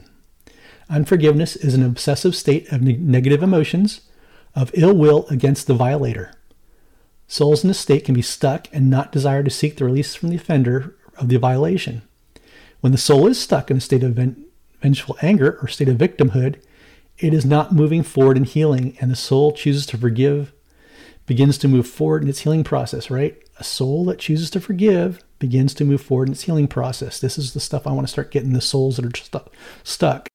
Unforgiveness 0.91 1.55
is 1.57 1.75
an 1.75 1.83
obsessive 1.83 2.35
state 2.35 2.71
of 2.73 2.81
negative 2.81 3.43
emotions, 3.43 4.01
of 4.55 4.71
ill 4.75 4.95
will 4.95 5.27
against 5.29 5.67
the 5.67 5.75
violator. 5.75 6.33
Souls 7.27 7.63
in 7.63 7.69
this 7.69 7.79
state 7.79 8.07
can 8.07 8.15
be 8.15 8.23
stuck 8.23 8.69
and 8.73 8.89
not 8.89 9.13
desire 9.13 9.43
to 9.43 9.51
seek 9.51 9.77
the 9.77 9.85
release 9.85 10.15
from 10.15 10.31
the 10.31 10.37
offender 10.37 10.97
of 11.19 11.29
the 11.29 11.37
violation. 11.37 12.01
When 12.81 12.93
the 12.93 12.99
soul 12.99 13.27
is 13.27 13.39
stuck 13.39 13.71
in 13.71 13.77
a 13.77 13.81
state 13.81 14.03
of 14.03 14.19
vengeful 14.81 15.19
anger 15.21 15.59
or 15.61 15.69
state 15.69 15.91
of 15.91 15.99
victimhood, 15.99 16.63
it 17.19 17.35
is 17.35 17.45
not 17.45 17.75
moving 17.75 18.03
forward 18.03 18.39
in 18.39 18.45
healing, 18.45 18.97
and 19.01 19.11
the 19.11 19.17
soul 19.17 19.53
chooses 19.53 19.85
to 19.87 19.99
forgive, 19.99 20.53
begins 21.27 21.59
to 21.59 21.69
move 21.69 21.87
forward 21.87 22.23
in 22.23 22.29
its 22.29 22.41
healing 22.41 22.65
process, 22.65 23.11
right? 23.11 23.37
A 23.59 23.65
soul 23.65 24.07
that 24.07 24.21
chooses 24.21 24.49
to 24.51 24.61
forgive 24.61 25.23
begins 25.39 25.75
to 25.75 25.85
move 25.85 26.01
forward 26.01 26.29
in 26.29 26.33
its 26.33 26.45
healing 26.45 26.69
process. 26.69 27.21
This 27.21 27.37
is 27.37 27.53
the 27.53 27.61
stuff 27.61 27.87
I 27.87 27.93
want 27.93 28.07
to 28.07 28.11
start 28.11 28.31
getting 28.31 28.55
the 28.55 28.61
souls 28.63 28.97
that 28.97 29.05
are 29.05 29.43
stuck 29.85 30.29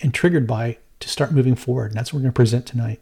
and 0.00 0.12
triggered 0.12 0.46
by 0.46 0.78
to 1.00 1.08
start 1.08 1.32
moving 1.32 1.54
forward. 1.54 1.90
And 1.90 1.98
that's 1.98 2.12
what 2.12 2.18
we're 2.18 2.24
going 2.24 2.32
to 2.32 2.36
present 2.36 2.66
tonight. 2.66 3.00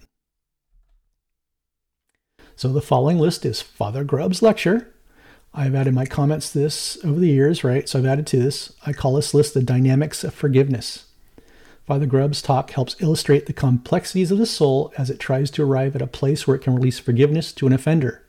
So 2.56 2.72
the 2.72 2.80
following 2.80 3.18
list 3.18 3.44
is 3.44 3.60
Father 3.60 4.04
Grob's 4.04 4.42
lecture. 4.42 4.92
I've 5.52 5.74
added 5.74 5.94
my 5.94 6.06
comments 6.06 6.52
to 6.52 6.58
this 6.58 6.98
over 7.04 7.18
the 7.18 7.28
years, 7.28 7.62
right? 7.62 7.88
So 7.88 7.98
I've 7.98 8.06
added 8.06 8.26
to 8.28 8.38
this. 8.38 8.72
I 8.84 8.92
call 8.92 9.14
this 9.14 9.34
list 9.34 9.54
the 9.54 9.62
dynamics 9.62 10.24
of 10.24 10.34
forgiveness. 10.34 11.06
Father 11.86 12.06
Grob's 12.06 12.40
talk 12.40 12.70
helps 12.70 13.00
illustrate 13.00 13.46
the 13.46 13.52
complexities 13.52 14.30
of 14.30 14.38
the 14.38 14.46
soul 14.46 14.92
as 14.96 15.10
it 15.10 15.20
tries 15.20 15.50
to 15.52 15.62
arrive 15.62 15.94
at 15.94 16.02
a 16.02 16.06
place 16.06 16.46
where 16.46 16.56
it 16.56 16.62
can 16.62 16.74
release 16.74 16.98
forgiveness 16.98 17.52
to 17.52 17.66
an 17.66 17.72
offender. 17.72 18.22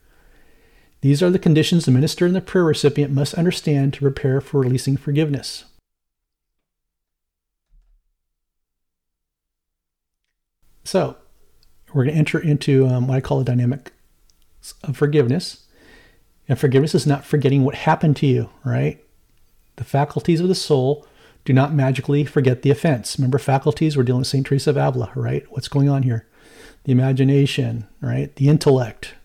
These 1.01 1.23
are 1.23 1.29
the 1.29 1.39
conditions 1.39 1.85
the 1.85 1.91
minister 1.91 2.25
and 2.25 2.35
the 2.35 2.41
prayer 2.41 2.65
recipient 2.65 3.13
must 3.13 3.35
understand 3.35 3.93
to 3.93 4.01
prepare 4.01 4.41
for 4.41 4.59
releasing 4.59 4.97
forgiveness. 4.97 5.65
So 10.85 11.17
we're 11.93 12.05
going 12.05 12.13
to 12.13 12.19
enter 12.19 12.39
into 12.39 12.87
um, 12.87 13.07
what 13.07 13.15
I 13.15 13.21
call 13.21 13.41
a 13.41 13.43
dynamic 13.43 13.91
of 14.83 14.95
forgiveness. 14.95 15.65
And 16.47 16.59
forgiveness 16.59 16.95
is 16.95 17.07
not 17.07 17.25
forgetting 17.25 17.63
what 17.63 17.75
happened 17.75 18.15
to 18.17 18.27
you, 18.27 18.49
right? 18.63 19.03
The 19.77 19.83
faculties 19.83 20.39
of 20.39 20.47
the 20.47 20.55
soul 20.55 21.05
do 21.43 21.53
not 21.53 21.73
magically 21.73 22.23
forget 22.23 22.61
the 22.61 22.69
offense. 22.69 23.17
Remember, 23.17 23.39
faculties, 23.39 23.97
we're 23.97 24.03
dealing 24.03 24.19
with 24.19 24.27
St. 24.27 24.45
Teresa 24.45 24.69
of 24.69 24.77
Avila, 24.77 25.11
right? 25.15 25.43
What's 25.49 25.67
going 25.67 25.89
on 25.89 26.03
here? 26.03 26.27
The 26.83 26.91
imagination, 26.91 27.87
right? 27.99 28.33
The 28.35 28.47
intellect, 28.47 29.15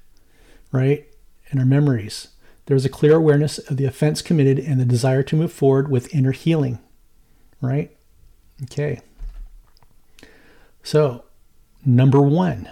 right? 0.73 1.07
And 1.51 1.61
our 1.61 1.67
memories. 1.67 2.29
There's 2.67 2.85
a 2.85 2.91
clear 2.91 3.17
awareness 3.17 3.59
of 3.59 3.77
the 3.77 3.85
offense 3.85 4.23
committed 4.23 4.59
and 4.59 4.81
the 4.81 4.85
desire 4.85 5.23
to 5.25 5.37
move 5.37 5.53
forward 5.53 5.91
with 5.91 6.15
inner 6.15 6.33
healing, 6.33 6.79
right? 7.61 7.95
Okay. 8.63 9.01
So, 10.83 11.25
number 11.85 12.21
one, 12.21 12.71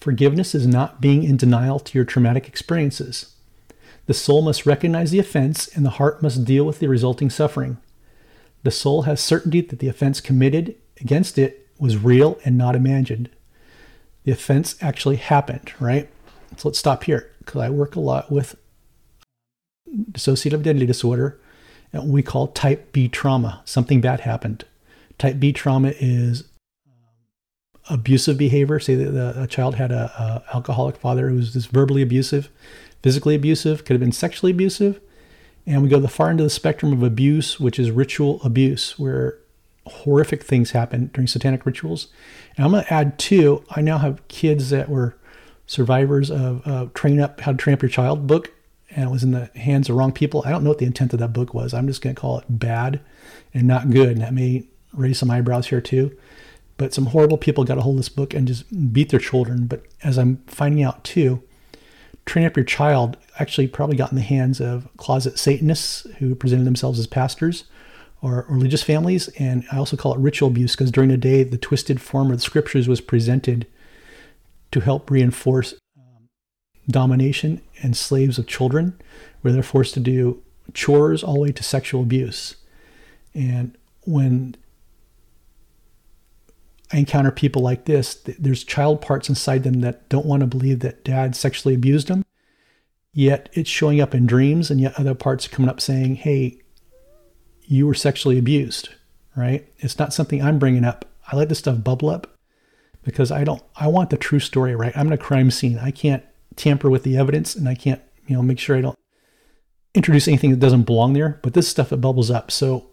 forgiveness 0.00 0.54
is 0.54 0.66
not 0.66 1.00
being 1.00 1.22
in 1.24 1.36
denial 1.36 1.78
to 1.80 1.98
your 1.98 2.04
traumatic 2.04 2.48
experiences. 2.48 3.34
The 4.06 4.14
soul 4.14 4.42
must 4.42 4.66
recognize 4.66 5.10
the 5.10 5.20
offense 5.20 5.68
and 5.68 5.84
the 5.84 5.90
heart 5.90 6.22
must 6.22 6.44
deal 6.44 6.64
with 6.64 6.80
the 6.80 6.88
resulting 6.88 7.30
suffering. 7.30 7.78
The 8.62 8.70
soul 8.70 9.02
has 9.02 9.20
certainty 9.20 9.60
that 9.60 9.78
the 9.78 9.88
offense 9.88 10.20
committed 10.20 10.74
against 11.00 11.38
it 11.38 11.68
was 11.78 11.96
real 11.96 12.38
and 12.44 12.56
not 12.58 12.76
imagined. 12.76 13.30
The 14.24 14.32
offense 14.32 14.76
actually 14.80 15.16
happened, 15.16 15.72
right? 15.80 16.08
So 16.56 16.68
let's 16.68 16.78
stop 16.78 17.04
here 17.04 17.30
because 17.38 17.60
I 17.60 17.70
work 17.70 17.96
a 17.96 18.00
lot 18.00 18.30
with 18.30 18.56
dissociative 20.12 20.60
identity 20.60 20.86
disorder 20.86 21.40
and 21.92 22.12
we 22.12 22.22
call 22.22 22.48
type 22.48 22.92
B 22.92 23.08
trauma. 23.08 23.62
Something 23.64 24.00
bad 24.00 24.20
happened. 24.20 24.64
Type 25.18 25.38
B 25.38 25.52
trauma 25.52 25.92
is 25.98 26.44
abusive 27.90 28.38
behavior. 28.38 28.78
Say 28.80 28.94
that 28.94 29.36
a 29.36 29.46
child 29.46 29.74
had 29.74 29.90
a, 29.90 30.44
a 30.50 30.54
alcoholic 30.54 30.96
father 30.96 31.28
who 31.28 31.36
was 31.36 31.52
just 31.52 31.70
verbally 31.70 32.02
abusive, 32.02 32.48
physically 33.02 33.34
abusive, 33.34 33.84
could 33.84 33.94
have 33.94 34.00
been 34.00 34.12
sexually 34.12 34.52
abusive. 34.52 35.00
And 35.66 35.82
we 35.82 35.88
go 35.88 36.00
the 36.00 36.08
far 36.08 36.30
end 36.30 36.40
of 36.40 36.44
the 36.44 36.50
spectrum 36.50 36.92
of 36.92 37.02
abuse, 37.02 37.60
which 37.60 37.78
is 37.78 37.90
ritual 37.90 38.40
abuse, 38.42 38.98
where 38.98 39.38
horrific 39.86 40.42
things 40.42 40.72
happen 40.72 41.10
during 41.12 41.26
satanic 41.26 41.64
rituals. 41.66 42.08
And 42.56 42.64
I'm 42.64 42.72
going 42.72 42.84
to 42.84 42.92
add 42.92 43.18
too, 43.18 43.64
I 43.70 43.80
now 43.80 43.98
have 43.98 44.26
kids 44.28 44.70
that 44.70 44.88
were 44.88 45.16
survivors 45.66 46.30
of 46.30 46.66
uh, 46.66 46.86
Train 46.94 47.20
Up 47.20 47.40
How 47.40 47.52
to 47.52 47.58
Train 47.58 47.74
Up 47.74 47.82
Your 47.82 47.88
Child 47.88 48.26
book, 48.26 48.52
and 48.90 49.08
it 49.08 49.12
was 49.12 49.22
in 49.22 49.30
the 49.30 49.46
hands 49.56 49.88
of 49.88 49.96
wrong 49.96 50.12
people. 50.12 50.42
I 50.44 50.50
don't 50.50 50.62
know 50.64 50.70
what 50.70 50.78
the 50.78 50.86
intent 50.86 51.12
of 51.12 51.20
that 51.20 51.32
book 51.32 51.54
was. 51.54 51.72
I'm 51.72 51.86
just 51.86 52.02
going 52.02 52.14
to 52.14 52.20
call 52.20 52.38
it 52.38 52.44
bad 52.48 53.00
and 53.54 53.66
not 53.66 53.90
good. 53.90 54.10
And 54.10 54.20
that 54.20 54.34
may 54.34 54.66
raise 54.92 55.18
some 55.18 55.30
eyebrows 55.30 55.68
here 55.68 55.80
too. 55.80 56.16
But 56.82 56.92
some 56.92 57.06
horrible 57.06 57.38
people 57.38 57.62
got 57.62 57.78
a 57.78 57.82
hold 57.82 57.94
of 57.94 57.98
this 58.00 58.08
book 58.08 58.34
and 58.34 58.48
just 58.48 58.92
beat 58.92 59.10
their 59.10 59.20
children. 59.20 59.66
But 59.66 59.84
as 60.02 60.18
I'm 60.18 60.38
finding 60.48 60.82
out 60.82 61.04
too, 61.04 61.40
Train 62.26 62.44
Up 62.44 62.56
Your 62.56 62.64
Child 62.64 63.16
actually 63.38 63.68
probably 63.68 63.94
got 63.94 64.10
in 64.10 64.16
the 64.16 64.20
hands 64.20 64.60
of 64.60 64.88
closet 64.96 65.38
Satanists 65.38 66.08
who 66.18 66.34
presented 66.34 66.64
themselves 66.64 66.98
as 66.98 67.06
pastors 67.06 67.66
or, 68.20 68.46
religious 68.48 68.82
families. 68.82 69.28
And 69.38 69.64
I 69.70 69.76
also 69.76 69.96
call 69.96 70.12
it 70.12 70.18
ritual 70.18 70.48
abuse 70.48 70.74
because 70.74 70.90
during 70.90 71.10
the 71.10 71.16
day, 71.16 71.44
the 71.44 71.56
twisted 71.56 72.02
form 72.02 72.32
of 72.32 72.38
the 72.38 72.42
scriptures 72.42 72.88
was 72.88 73.00
presented 73.00 73.68
to 74.72 74.80
help 74.80 75.08
reinforce 75.08 75.74
um, 75.96 76.30
domination 76.88 77.60
and 77.80 77.96
slaves 77.96 78.40
of 78.40 78.48
children, 78.48 79.00
where 79.42 79.52
they're 79.52 79.62
forced 79.62 79.94
to 79.94 80.00
do 80.00 80.42
chores 80.74 81.22
all 81.22 81.34
the 81.34 81.40
way 81.42 81.52
to 81.52 81.62
sexual 81.62 82.02
abuse. 82.02 82.56
And 83.34 83.78
when 84.04 84.56
I 86.92 86.98
encounter 86.98 87.30
people 87.30 87.62
like 87.62 87.86
this, 87.86 88.14
there's 88.38 88.64
child 88.64 89.00
parts 89.00 89.28
inside 89.28 89.62
them 89.62 89.80
that 89.80 90.08
don't 90.08 90.26
want 90.26 90.40
to 90.40 90.46
believe 90.46 90.80
that 90.80 91.04
dad 91.04 91.34
sexually 91.34 91.74
abused 91.74 92.08
them. 92.08 92.24
Yet 93.14 93.48
it's 93.52 93.70
showing 93.70 94.00
up 94.00 94.14
in 94.14 94.26
dreams, 94.26 94.70
and 94.70 94.80
yet 94.80 94.98
other 94.98 95.14
parts 95.14 95.46
are 95.46 95.50
coming 95.50 95.68
up 95.68 95.80
saying, 95.80 96.16
Hey, 96.16 96.60
you 97.64 97.86
were 97.86 97.94
sexually 97.94 98.38
abused, 98.38 98.90
right? 99.36 99.66
It's 99.78 99.98
not 99.98 100.12
something 100.12 100.42
I'm 100.42 100.58
bringing 100.58 100.84
up. 100.84 101.06
I 101.30 101.36
let 101.36 101.48
this 101.48 101.58
stuff 101.58 101.82
bubble 101.82 102.10
up 102.10 102.26
because 103.02 103.30
I 103.30 103.44
don't, 103.44 103.62
I 103.76 103.86
want 103.86 104.10
the 104.10 104.16
true 104.16 104.40
story, 104.40 104.74
right? 104.74 104.96
I'm 104.96 105.06
in 105.06 105.12
a 105.12 105.18
crime 105.18 105.50
scene. 105.50 105.78
I 105.78 105.90
can't 105.90 106.24
tamper 106.56 106.90
with 106.90 107.02
the 107.02 107.16
evidence 107.16 107.54
and 107.54 107.68
I 107.68 107.74
can't, 107.74 108.00
you 108.26 108.36
know, 108.36 108.42
make 108.42 108.58
sure 108.58 108.76
I 108.76 108.82
don't 108.82 108.98
introduce 109.94 110.28
anything 110.28 110.50
that 110.50 110.60
doesn't 110.60 110.82
belong 110.82 111.12
there. 111.12 111.38
But 111.42 111.54
this 111.54 111.68
stuff, 111.68 111.92
it 111.92 112.00
bubbles 112.00 112.30
up. 112.30 112.50
So 112.50 112.86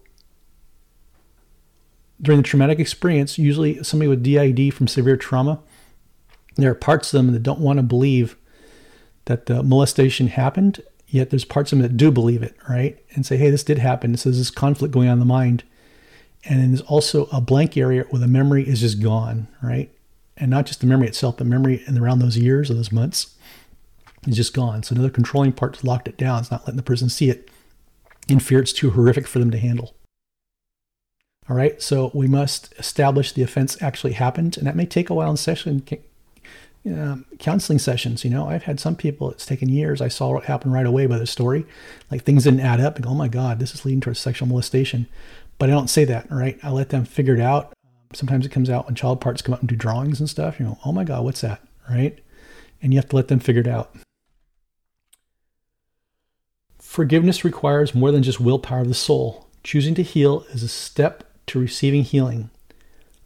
during 2.21 2.41
the 2.41 2.47
traumatic 2.47 2.79
experience, 2.79 3.37
usually 3.37 3.83
somebody 3.83 4.07
with 4.07 4.23
DID 4.23 4.73
from 4.73 4.87
severe 4.87 5.17
trauma, 5.17 5.59
there 6.55 6.71
are 6.71 6.75
parts 6.75 7.13
of 7.13 7.17
them 7.17 7.33
that 7.33 7.43
don't 7.43 7.59
want 7.59 7.77
to 7.77 7.83
believe 7.83 8.35
that 9.25 9.45
the 9.45 9.63
molestation 9.63 10.27
happened 10.27 10.83
Yet 11.09 11.31
there's 11.31 11.45
parts 11.45 11.71
of 11.71 11.79
them 11.79 11.87
that 11.87 11.97
do 11.97 12.11
believe 12.11 12.43
it, 12.43 12.55
right? 12.69 13.03
And 13.15 13.25
say, 13.25 13.35
hey, 13.35 13.49
this 13.49 13.63
did 13.63 13.79
happen. 13.79 14.15
So 14.15 14.29
there's 14.29 14.37
this 14.37 14.51
conflict 14.51 14.93
going 14.93 15.07
on 15.07 15.13
in 15.13 15.19
the 15.19 15.25
mind. 15.25 15.63
And 16.45 16.59
then 16.59 16.69
there's 16.69 16.81
also 16.81 17.25
a 17.25 17.41
blank 17.41 17.75
area 17.75 18.05
where 18.09 18.19
the 18.19 18.27
memory 18.27 18.67
is 18.67 18.81
just 18.81 19.01
gone, 19.01 19.47
right? 19.61 19.91
And 20.37 20.51
not 20.51 20.67
just 20.67 20.81
the 20.81 20.87
memory 20.87 21.07
itself, 21.07 21.37
the 21.37 21.45
memory 21.45 21.83
in 21.87 21.97
around 21.97 22.19
those 22.19 22.37
years 22.37 22.69
or 22.69 22.75
those 22.75 22.91
months 22.91 23.35
is 24.27 24.35
just 24.35 24.53
gone. 24.53 24.83
So 24.83 24.93
another 24.93 25.09
controlling 25.09 25.51
part 25.51 25.83
locked 25.83 26.07
it 26.07 26.15
down. 26.15 26.39
It's 26.39 26.51
not 26.51 26.61
letting 26.61 26.77
the 26.77 26.83
person 26.83 27.09
see 27.09 27.29
it 27.29 27.49
in 28.27 28.39
fear 28.39 28.59
it's 28.59 28.71
too 28.71 28.91
horrific 28.91 29.27
for 29.27 29.39
them 29.39 29.49
to 29.49 29.57
handle. 29.57 29.95
All 31.49 31.55
right, 31.55 31.81
so 31.81 32.11
we 32.13 32.27
must 32.27 32.73
establish 32.77 33.31
the 33.31 33.41
offense 33.41 33.81
actually 33.81 34.13
happened, 34.13 34.55
and 34.55 34.67
that 34.67 34.75
may 34.75 34.85
take 34.85 35.09
a 35.09 35.15
while 35.15 35.31
in 35.31 35.37
session, 35.37 35.83
um, 36.85 37.25
counseling 37.39 37.79
sessions. 37.79 38.23
You 38.23 38.29
know, 38.29 38.47
I've 38.47 38.63
had 38.63 38.79
some 38.79 38.95
people, 38.95 39.31
it's 39.31 39.47
taken 39.47 39.67
years. 39.67 39.99
I 39.99 40.09
saw 40.09 40.33
what 40.33 40.45
happened 40.45 40.73
right 40.73 40.85
away 40.85 41.07
by 41.07 41.17
the 41.17 41.25
story. 41.25 41.65
Like 42.11 42.23
things 42.23 42.43
didn't 42.43 42.59
add 42.59 42.79
up. 42.79 42.95
And 42.95 43.05
go, 43.05 43.11
oh 43.11 43.15
my 43.15 43.27
God, 43.27 43.59
this 43.59 43.73
is 43.73 43.83
leading 43.83 43.99
towards 43.99 44.19
sexual 44.19 44.47
molestation. 44.47 45.07
But 45.57 45.69
I 45.69 45.73
don't 45.73 45.89
say 45.89 46.05
that, 46.05 46.29
right? 46.31 46.57
I 46.63 46.69
let 46.69 46.89
them 46.89 47.03
figure 47.03 47.33
it 47.33 47.41
out. 47.41 47.73
Sometimes 48.13 48.45
it 48.45 48.51
comes 48.51 48.69
out 48.69 48.85
when 48.85 48.95
child 48.95 49.19
parts 49.19 49.41
come 49.41 49.53
up 49.53 49.59
and 49.59 49.69
do 49.69 49.75
drawings 49.75 50.19
and 50.19 50.29
stuff. 50.29 50.59
You 50.59 50.67
know, 50.67 50.79
oh 50.85 50.91
my 50.91 51.03
God, 51.03 51.23
what's 51.23 51.41
that, 51.41 51.61
right? 51.89 52.17
And 52.81 52.93
you 52.93 52.99
have 52.99 53.09
to 53.09 53.15
let 53.15 53.27
them 53.27 53.39
figure 53.39 53.61
it 53.61 53.67
out. 53.67 53.95
Forgiveness 56.77 57.43
requires 57.43 57.93
more 57.93 58.11
than 58.11 58.23
just 58.23 58.39
willpower 58.39 58.81
of 58.81 58.87
the 58.87 58.93
soul. 58.93 59.47
Choosing 59.63 59.95
to 59.95 60.03
heal 60.03 60.45
is 60.51 60.63
a 60.63 60.67
step 60.67 61.23
to 61.49 61.59
receiving 61.59 62.03
healing. 62.03 62.49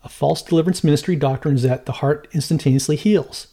A 0.04 0.10
false 0.10 0.42
deliverance 0.42 0.84
ministry 0.84 1.16
doctrine 1.16 1.56
is 1.56 1.64
that 1.64 1.86
the 1.86 1.94
heart 1.94 2.28
instantaneously 2.34 2.96
heals. 2.96 3.48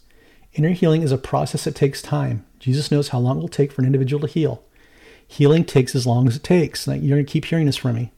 Inner 0.54 0.70
healing 0.70 1.02
is 1.02 1.12
a 1.12 1.18
process 1.18 1.64
that 1.64 1.76
takes 1.76 2.02
time. 2.02 2.44
Jesus 2.58 2.90
knows 2.90 3.08
how 3.08 3.18
long 3.18 3.38
it 3.38 3.40
will 3.40 3.48
take 3.48 3.70
for 3.70 3.82
an 3.82 3.86
individual 3.86 4.20
to 4.26 4.32
heal. 4.32 4.64
Healing 5.26 5.64
takes 5.64 5.94
as 5.94 6.06
long 6.06 6.26
as 6.26 6.36
it 6.36 6.42
takes. 6.42 6.86
You're 6.88 6.98
going 6.98 7.24
to 7.24 7.32
keep 7.32 7.44
hearing 7.44 7.66
this 7.66 7.76
from 7.76 7.94
me. 7.94 8.12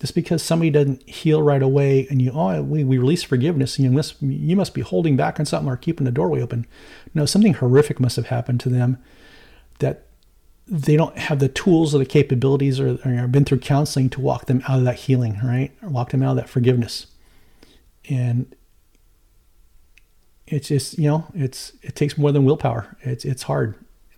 Just 0.00 0.14
because 0.14 0.42
somebody 0.42 0.70
doesn't 0.70 1.08
heal 1.08 1.42
right 1.42 1.62
away 1.62 2.06
and 2.08 2.20
you, 2.20 2.30
oh, 2.32 2.62
we, 2.62 2.84
we 2.84 2.98
release 2.98 3.22
forgiveness 3.22 3.76
and 3.78 3.84
you 3.84 3.90
must, 3.90 4.20
you 4.22 4.54
must 4.54 4.74
be 4.74 4.82
holding 4.82 5.16
back 5.16 5.40
on 5.40 5.46
something 5.46 5.72
or 5.72 5.76
keeping 5.76 6.04
the 6.04 6.12
doorway 6.12 6.42
open. 6.42 6.66
No, 7.14 7.26
something 7.26 7.54
horrific 7.54 7.98
must 7.98 8.16
have 8.16 8.26
happened 8.26 8.60
to 8.60 8.68
them 8.68 8.98
that 9.78 10.05
they 10.68 10.96
don't 10.96 11.16
have 11.16 11.38
the 11.38 11.48
tools 11.48 11.94
or 11.94 11.98
the 11.98 12.06
capabilities 12.06 12.80
or, 12.80 12.98
or 13.04 13.28
been 13.28 13.44
through 13.44 13.60
counseling 13.60 14.10
to 14.10 14.20
walk 14.20 14.46
them 14.46 14.62
out 14.68 14.78
of 14.78 14.84
that 14.84 14.96
healing, 14.96 15.38
right? 15.42 15.70
Or 15.82 15.88
walk 15.88 16.10
them 16.10 16.22
out 16.22 16.30
of 16.30 16.36
that 16.36 16.48
forgiveness. 16.48 17.06
And 18.08 18.54
it's 20.46 20.68
just, 20.68 20.98
you 20.98 21.08
know, 21.08 21.26
it's 21.34 21.72
it 21.82 21.94
takes 21.94 22.18
more 22.18 22.32
than 22.32 22.44
willpower. 22.44 22.96
It's 23.02 23.24
it's 23.24 23.44
hard. 23.44 23.74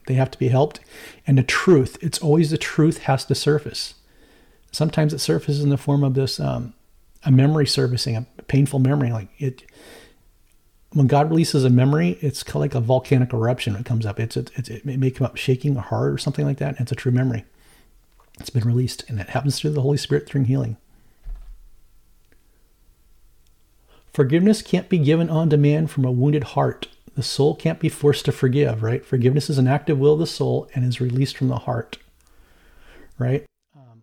They 0.06 0.14
have 0.14 0.30
to 0.30 0.38
be 0.38 0.48
helped. 0.48 0.80
And 1.26 1.37
the 1.37 1.42
truth, 1.42 1.98
it's 2.00 2.18
always 2.18 2.50
the 2.50 2.58
truth 2.58 2.98
has 3.02 3.26
to 3.26 3.34
surface. 3.34 3.94
Sometimes 4.72 5.12
it 5.12 5.18
surfaces 5.18 5.62
in 5.62 5.70
the 5.70 5.76
form 5.76 6.02
of 6.02 6.14
this 6.14 6.40
um, 6.40 6.72
a 7.24 7.30
memory 7.30 7.66
surfacing, 7.66 8.16
a 8.16 8.42
painful 8.42 8.78
memory. 8.78 9.12
Like 9.12 9.28
it 9.38 9.64
when 10.92 11.07
God 11.07 11.31
releases 11.31 11.64
a 11.64 11.70
memory, 11.70 12.18
it's 12.20 12.42
kind 12.42 12.57
of 12.57 12.61
like 12.61 12.74
a 12.74 12.81
volcanic 12.81 13.33
eruption 13.33 13.77
it 13.77 13.85
comes 13.85 14.07
up. 14.07 14.18
It's, 14.18 14.37
it's, 14.37 14.68
it 14.68 14.87
may 14.87 15.11
come 15.11 15.27
up 15.27 15.37
shaking 15.37 15.77
or 15.77 15.83
hard 15.83 16.14
or 16.14 16.18
something 16.18 16.46
like 16.46 16.59
that. 16.59 16.70
And 16.70 16.81
it's 16.81 16.92
a 16.92 16.96
true 16.96 17.12
memory. 17.12 17.44
It's 18.40 18.51
been 18.51 18.64
released, 18.64 19.05
and 19.09 19.20
it 19.20 19.31
happens 19.31 19.59
through 19.59 19.70
the 19.70 19.83
Holy 19.83 19.98
Spirit 19.98 20.27
during 20.27 20.46
healing. 20.46 20.77
Forgiveness 24.12 24.62
can't 24.62 24.88
be 24.88 24.98
given 24.98 25.29
on 25.29 25.48
demand 25.48 25.90
from 25.90 26.05
a 26.05 26.11
wounded 26.11 26.44
heart. 26.44 26.88
The 27.14 27.22
soul 27.22 27.55
can't 27.55 27.81
be 27.81 27.88
forced 27.88 28.24
to 28.24 28.33
forgive, 28.33 28.83
right? 28.83 29.05
Forgiveness 29.05 29.51
is 29.51 29.59
an 29.59 29.68
active 29.68 29.98
will 29.98 30.14
of 30.14 30.20
the 30.20 30.27
soul 30.27 30.68
and 30.74 30.85
is 30.85 31.01
released 31.01 31.37
from 31.37 31.48
the 31.48 31.59
heart, 31.59 31.98
right? 33.18 33.44
Um, 33.77 34.03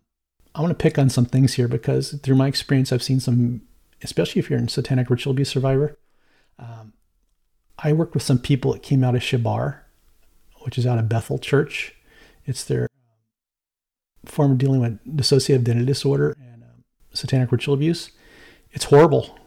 I 0.54 0.60
want 0.60 0.70
to 0.70 0.82
pick 0.82 0.98
on 0.98 1.08
some 1.08 1.24
things 1.24 1.54
here 1.54 1.68
because 1.68 2.12
through 2.22 2.36
my 2.36 2.46
experience, 2.46 2.92
I've 2.92 3.02
seen 3.02 3.20
some, 3.20 3.62
especially 4.02 4.38
if 4.38 4.50
you're 4.50 4.58
a 4.58 4.68
satanic 4.68 5.10
ritual 5.10 5.32
abuse 5.32 5.48
survivor, 5.48 5.96
I 7.86 7.92
worked 7.92 8.14
with 8.14 8.24
some 8.24 8.40
people 8.40 8.72
that 8.72 8.82
came 8.82 9.04
out 9.04 9.14
of 9.14 9.22
Shabar, 9.22 9.76
which 10.62 10.76
is 10.76 10.88
out 10.88 10.98
of 10.98 11.08
Bethel 11.08 11.38
Church. 11.38 11.94
It's 12.44 12.64
their 12.64 12.88
um, 12.90 14.28
form 14.28 14.50
of 14.50 14.58
dealing 14.58 14.80
with 14.80 15.16
dissociative 15.16 15.60
identity 15.60 15.86
disorder 15.86 16.36
and 16.36 16.64
um, 16.64 16.82
satanic 17.12 17.52
ritual 17.52 17.74
abuse. 17.74 18.10
It's 18.72 18.86
horrible. 18.86 19.38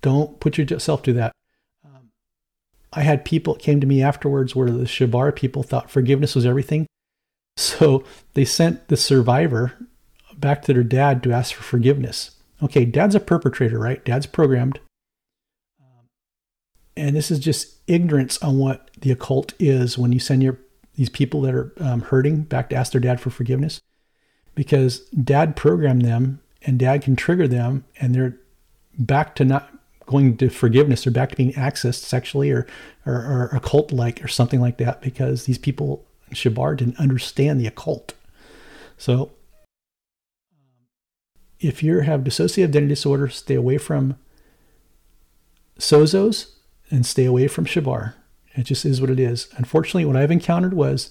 Don't 0.00 0.40
put 0.40 0.56
yourself 0.56 1.04
through 1.04 1.12
that. 1.12 1.32
Um, 1.84 2.08
I 2.94 3.02
had 3.02 3.22
people 3.22 3.52
that 3.52 3.62
came 3.62 3.82
to 3.82 3.86
me 3.86 4.02
afterwards 4.02 4.56
where 4.56 4.70
the 4.70 4.84
Shabar 4.84 5.36
people 5.36 5.62
thought 5.62 5.90
forgiveness 5.90 6.34
was 6.34 6.46
everything. 6.46 6.86
So 7.58 8.02
they 8.32 8.46
sent 8.46 8.88
the 8.88 8.96
survivor 8.96 9.74
back 10.34 10.62
to 10.62 10.72
their 10.72 10.84
dad 10.84 11.22
to 11.24 11.32
ask 11.32 11.52
for 11.54 11.62
forgiveness. 11.62 12.30
Okay, 12.62 12.86
dad's 12.86 13.14
a 13.14 13.20
perpetrator, 13.20 13.78
right? 13.78 14.02
Dad's 14.06 14.24
programmed 14.24 14.80
And 16.96 17.16
this 17.16 17.30
is 17.30 17.38
just 17.38 17.78
ignorance 17.86 18.40
on 18.42 18.58
what 18.58 18.90
the 19.00 19.10
occult 19.10 19.52
is 19.58 19.98
when 19.98 20.12
you 20.12 20.20
send 20.20 20.42
your 20.42 20.58
these 20.96 21.08
people 21.08 21.40
that 21.42 21.54
are 21.54 21.72
um, 21.80 22.02
hurting 22.02 22.42
back 22.42 22.70
to 22.70 22.76
ask 22.76 22.92
their 22.92 23.00
dad 23.00 23.20
for 23.20 23.30
forgiveness 23.30 23.80
because 24.54 25.00
dad 25.10 25.56
programmed 25.56 26.02
them 26.02 26.40
and 26.62 26.78
dad 26.78 27.02
can 27.02 27.16
trigger 27.16 27.48
them 27.48 27.84
and 28.00 28.14
they're 28.14 28.38
back 28.96 29.34
to 29.34 29.44
not 29.44 29.70
going 30.06 30.36
to 30.36 30.48
forgiveness 30.48 31.06
or 31.06 31.10
back 31.10 31.30
to 31.30 31.36
being 31.36 31.52
accessed 31.54 32.02
sexually 32.04 32.50
or, 32.50 32.66
or, 33.06 33.14
or 33.14 33.50
occult 33.52 33.90
like 33.90 34.22
or 34.22 34.28
something 34.28 34.60
like 34.60 34.78
that 34.78 35.00
because 35.00 35.46
these 35.46 35.58
people 35.58 36.04
Shabar 36.30 36.76
didn't 36.76 36.98
understand 36.98 37.60
the 37.60 37.66
occult. 37.66 38.14
So 38.96 39.32
if 41.60 41.82
you 41.82 42.00
have 42.00 42.20
dissociative 42.20 42.68
identity 42.68 42.88
disorder, 42.88 43.28
stay 43.28 43.54
away 43.54 43.78
from 43.78 44.16
Sozos 45.78 46.53
and 46.94 47.04
stay 47.04 47.24
away 47.24 47.48
from 47.48 47.66
Shabar. 47.66 48.14
It 48.54 48.62
just 48.64 48.84
is 48.84 49.00
what 49.00 49.10
it 49.10 49.18
is. 49.18 49.48
Unfortunately, 49.56 50.04
what 50.04 50.16
I've 50.16 50.30
encountered 50.30 50.74
was 50.74 51.10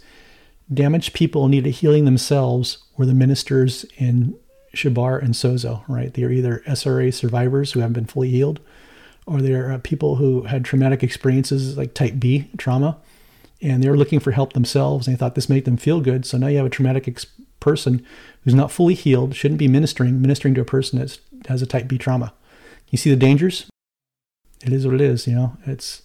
damaged 0.73 1.13
people 1.13 1.49
needed 1.49 1.71
healing 1.71 2.05
themselves 2.05 2.77
were 2.97 3.05
the 3.05 3.13
ministers 3.13 3.85
in 3.97 4.37
Shabar 4.73 5.21
and 5.21 5.33
Sozo, 5.33 5.83
right? 5.87 6.13
They're 6.13 6.31
either 6.31 6.63
SRA 6.65 7.13
survivors 7.13 7.73
who 7.73 7.81
haven't 7.81 7.93
been 7.93 8.05
fully 8.05 8.29
healed, 8.29 8.61
or 9.25 9.41
they're 9.41 9.73
uh, 9.73 9.79
people 9.83 10.15
who 10.15 10.43
had 10.43 10.63
traumatic 10.63 11.03
experiences 11.03 11.77
like 11.77 11.93
type 11.93 12.13
B 12.17 12.49
trauma, 12.57 12.97
and 13.61 13.83
they're 13.83 13.97
looking 13.97 14.19
for 14.19 14.31
help 14.31 14.53
themselves. 14.53 15.05
And 15.05 15.15
they 15.15 15.19
thought 15.19 15.35
this 15.35 15.49
made 15.49 15.65
them 15.65 15.77
feel 15.77 15.99
good. 15.99 16.25
So 16.25 16.37
now 16.37 16.47
you 16.47 16.57
have 16.57 16.65
a 16.65 16.69
traumatic 16.69 17.07
ex- 17.07 17.25
person 17.59 18.05
who's 18.43 18.55
not 18.55 18.71
fully 18.71 18.93
healed, 18.93 19.35
shouldn't 19.35 19.59
be 19.59 19.67
ministering, 19.67 20.21
ministering 20.21 20.53
to 20.55 20.61
a 20.61 20.65
person 20.65 20.99
that 20.99 21.19
has 21.47 21.61
a 21.61 21.65
type 21.65 21.87
B 21.87 21.97
trauma. 21.97 22.33
You 22.89 22.97
see 22.97 23.09
the 23.09 23.15
dangers? 23.15 23.65
It 24.63 24.73
is 24.73 24.85
what 24.85 24.95
it 24.95 25.01
is, 25.01 25.27
you 25.27 25.35
know. 25.35 25.57
It's 25.65 26.01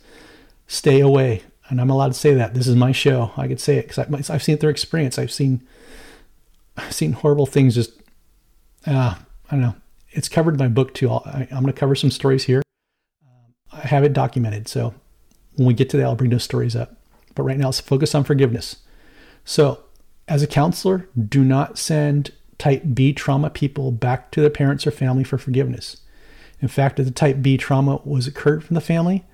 stay 0.66 1.00
away. 1.00 1.42
And 1.68 1.80
I'm 1.80 1.90
allowed 1.90 2.08
to 2.08 2.18
say 2.18 2.34
that. 2.34 2.54
This 2.54 2.66
is 2.66 2.76
my 2.76 2.92
show. 2.92 3.32
I 3.36 3.46
could 3.46 3.60
say 3.60 3.76
it 3.76 3.88
because 3.88 4.30
I've 4.30 4.42
seen 4.42 4.54
it 4.54 4.60
through 4.60 4.70
experience. 4.70 5.18
I've 5.18 5.32
seen, 5.32 5.62
I've 6.76 6.94
seen 6.94 7.12
horrible 7.12 7.46
things. 7.46 7.74
Just, 7.74 7.92
uh, 8.86 9.14
I 9.50 9.50
don't 9.50 9.60
know. 9.60 9.74
It's 10.10 10.28
covered 10.28 10.54
in 10.54 10.58
my 10.58 10.68
book 10.68 10.94
too. 10.94 11.10
I, 11.10 11.46
am 11.50 11.62
going 11.62 11.66
to 11.66 11.72
cover 11.72 11.94
some 11.94 12.10
stories 12.10 12.44
here. 12.44 12.62
I 13.72 13.86
have 13.86 14.02
it 14.02 14.12
documented. 14.12 14.66
So 14.66 14.94
when 15.56 15.66
we 15.66 15.74
get 15.74 15.90
to 15.90 15.96
that, 15.98 16.04
I'll 16.04 16.16
bring 16.16 16.30
those 16.30 16.44
stories 16.44 16.74
up. 16.74 16.96
But 17.34 17.42
right 17.42 17.58
now, 17.58 17.66
let's 17.66 17.80
focus 17.80 18.14
on 18.14 18.24
forgiveness. 18.24 18.76
So, 19.44 19.84
as 20.26 20.42
a 20.42 20.46
counselor, 20.46 21.08
do 21.16 21.44
not 21.44 21.78
send 21.78 22.32
type 22.58 22.82
B 22.92 23.12
trauma 23.12 23.50
people 23.50 23.92
back 23.92 24.30
to 24.32 24.40
their 24.40 24.50
parents 24.50 24.86
or 24.86 24.90
family 24.90 25.24
for 25.24 25.38
forgiveness. 25.38 25.98
In 26.60 26.68
fact, 26.68 26.98
if 26.98 27.06
the 27.06 27.12
type 27.12 27.40
B 27.40 27.56
trauma 27.56 28.00
was 28.04 28.26
occurred 28.26 28.64
from 28.64 28.74
the 28.74 28.80
family, 28.80 29.24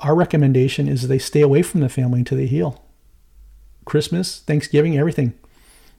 our 0.00 0.14
recommendation 0.14 0.88
is 0.88 1.06
they 1.08 1.18
stay 1.18 1.40
away 1.40 1.62
from 1.62 1.80
the 1.80 1.88
family 1.88 2.20
until 2.20 2.38
they 2.38 2.46
heal. 2.46 2.84
Christmas, 3.84 4.40
Thanksgiving, 4.40 4.96
everything. 4.96 5.34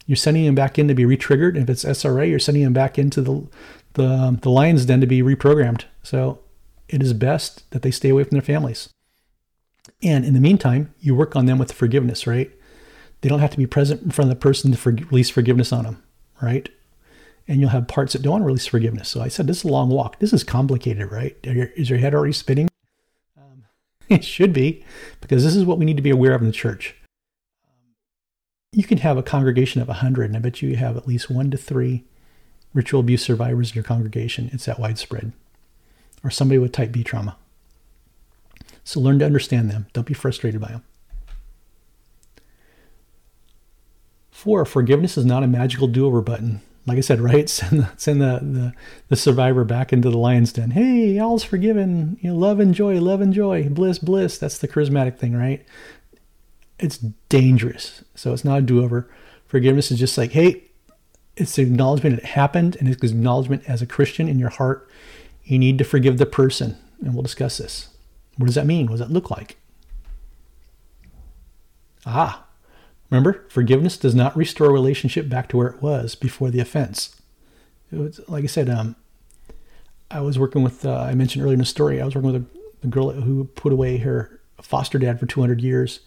You're 0.07 0.15
sending 0.15 0.45
them 0.45 0.55
back 0.55 0.77
in 0.77 0.87
to 0.87 0.93
be 0.93 1.03
retriggered. 1.03 1.55
If 1.55 1.69
it's 1.69 1.83
SRA, 1.83 2.29
you're 2.29 2.39
sending 2.39 2.63
them 2.63 2.73
back 2.73 2.97
into 2.97 3.21
the 3.21 3.47
the, 3.95 4.37
the 4.41 4.49
lion's 4.49 4.85
den 4.85 5.01
to 5.01 5.07
be 5.07 5.21
reprogrammed. 5.21 5.85
So 6.03 6.39
it 6.87 7.01
is 7.01 7.13
best 7.13 7.69
that 7.71 7.81
they 7.81 7.91
stay 7.91 8.09
away 8.09 8.23
from 8.23 8.35
their 8.35 8.41
families. 8.41 8.89
And 10.03 10.25
in 10.25 10.33
the 10.33 10.39
meantime, 10.39 10.93
you 10.99 11.15
work 11.15 11.35
on 11.35 11.45
them 11.45 11.57
with 11.57 11.71
forgiveness, 11.71 12.27
right? 12.27 12.51
They 13.21 13.29
don't 13.29 13.39
have 13.39 13.51
to 13.51 13.57
be 13.57 13.65
present 13.65 14.03
in 14.03 14.11
front 14.11 14.29
of 14.29 14.37
the 14.37 14.41
person 14.41 14.71
to 14.71 14.77
for, 14.77 14.91
release 14.91 15.29
forgiveness 15.29 15.71
on 15.71 15.85
them, 15.85 16.03
right? 16.41 16.69
And 17.47 17.61
you'll 17.61 17.69
have 17.69 17.87
parts 17.87 18.13
that 18.13 18.21
don't 18.21 18.31
want 18.31 18.41
to 18.41 18.47
release 18.47 18.65
forgiveness. 18.65 19.09
So 19.09 19.21
I 19.21 19.27
said, 19.27 19.45
this 19.45 19.59
is 19.59 19.63
a 19.65 19.67
long 19.67 19.89
walk. 19.89 20.19
This 20.19 20.33
is 20.33 20.43
complicated, 20.43 21.11
right? 21.11 21.37
Is 21.43 21.89
your 21.89 21.99
head 21.99 22.15
already 22.15 22.33
spinning? 22.33 22.69
Um, 23.37 23.65
It 24.09 24.23
should 24.23 24.51
be, 24.51 24.83
because 25.21 25.43
this 25.43 25.55
is 25.55 25.63
what 25.63 25.77
we 25.77 25.85
need 25.85 25.97
to 25.97 26.03
be 26.03 26.09
aware 26.09 26.33
of 26.33 26.41
in 26.41 26.47
the 26.47 26.53
church. 26.53 26.95
You 28.71 28.83
can 28.83 28.97
have 28.97 29.17
a 29.17 29.23
congregation 29.23 29.81
of 29.81 29.87
100, 29.87 30.25
and 30.25 30.35
I 30.35 30.39
bet 30.39 30.61
you 30.61 30.75
have 30.75 30.97
at 30.97 31.07
least 31.07 31.29
one 31.29 31.51
to 31.51 31.57
three 31.57 32.03
ritual 32.73 32.99
abuse 32.99 33.23
survivors 33.23 33.71
in 33.71 33.75
your 33.75 33.83
congregation. 33.83 34.49
It's 34.51 34.65
that 34.65 34.79
widespread. 34.79 35.31
Or 36.23 36.29
somebody 36.29 36.57
with 36.57 36.71
type 36.71 36.91
B 36.91 37.03
trauma. 37.03 37.37
So 38.83 38.99
learn 38.99 39.19
to 39.19 39.25
understand 39.25 39.69
them. 39.69 39.87
Don't 39.93 40.07
be 40.07 40.13
frustrated 40.13 40.59
by 40.59 40.69
them. 40.69 40.83
Four, 44.31 44.65
forgiveness 44.65 45.17
is 45.17 45.25
not 45.25 45.43
a 45.43 45.47
magical 45.47 45.87
do 45.87 46.05
over 46.05 46.21
button 46.21 46.61
like 46.85 46.97
I 46.97 47.01
said, 47.01 47.21
right? 47.21 47.49
Send 47.49 47.81
the, 47.81 47.89
send 47.97 48.21
the, 48.21 48.39
the, 48.41 48.73
the, 49.09 49.15
survivor 49.15 49.63
back 49.63 49.91
into 49.91 50.09
the 50.09 50.17
lion's 50.17 50.53
den. 50.53 50.71
Hey, 50.71 51.19
all's 51.19 51.43
forgiven. 51.43 52.17
You 52.21 52.31
know, 52.31 52.37
love 52.37 52.59
and 52.59 52.73
joy, 52.73 52.99
love 52.99 53.21
and 53.21 53.33
joy, 53.33 53.69
bliss, 53.69 53.99
bliss. 53.99 54.37
That's 54.37 54.57
the 54.57 54.67
charismatic 54.67 55.17
thing, 55.17 55.35
right? 55.35 55.65
It's 56.79 56.97
dangerous. 57.29 58.03
So 58.15 58.33
it's 58.33 58.45
not 58.45 58.59
a 58.59 58.61
do 58.61 58.83
over. 58.83 59.09
Forgiveness 59.47 59.91
is 59.91 59.99
just 59.99 60.17
like, 60.17 60.31
hey, 60.31 60.63
it's 61.37 61.57
acknowledgement 61.57 62.19
it 62.19 62.25
happened 62.25 62.75
and 62.77 62.87
it's 62.87 63.03
acknowledgement 63.03 63.63
as 63.67 63.81
a 63.81 63.85
Christian 63.85 64.27
in 64.27 64.39
your 64.39 64.49
heart. 64.49 64.89
You 65.43 65.59
need 65.59 65.77
to 65.77 65.83
forgive 65.83 66.17
the 66.17 66.25
person. 66.25 66.77
And 67.01 67.13
we'll 67.13 67.23
discuss 67.23 67.57
this. 67.57 67.89
What 68.37 68.47
does 68.47 68.55
that 68.55 68.65
mean? 68.65 68.87
What 68.87 68.97
does 68.97 69.07
that 69.07 69.11
look 69.11 69.29
like? 69.29 69.57
Ah, 72.05 72.44
Remember, 73.15 73.45
forgiveness 73.47 73.97
does 73.97 74.13
not 74.13 74.35
restore 74.35 74.67
a 74.67 74.73
relationship 74.73 75.29
back 75.29 75.47
to 75.47 75.55
where 75.55 75.69
it 75.69 75.81
was 75.81 76.15
before 76.15 76.49
the 76.49 76.59
offense. 76.59 77.15
It 77.89 77.97
was, 77.97 78.19
like 78.27 78.43
I 78.43 78.47
said, 78.47 78.69
um, 78.69 78.97
I 80.11 80.19
was 80.19 80.37
working 80.37 80.63
with, 80.63 80.85
uh, 80.85 80.99
I 80.99 81.15
mentioned 81.15 81.41
earlier 81.41 81.53
in 81.53 81.59
the 81.59 81.65
story, 81.65 82.01
I 82.01 82.05
was 82.05 82.13
working 82.13 82.33
with 82.33 82.41
a, 82.41 82.87
a 82.87 82.87
girl 82.87 83.11
who 83.11 83.45
put 83.45 83.71
away 83.71 83.99
her 83.99 84.41
foster 84.61 84.99
dad 84.99 85.17
for 85.17 85.27
200 85.27 85.61
years. 85.61 86.01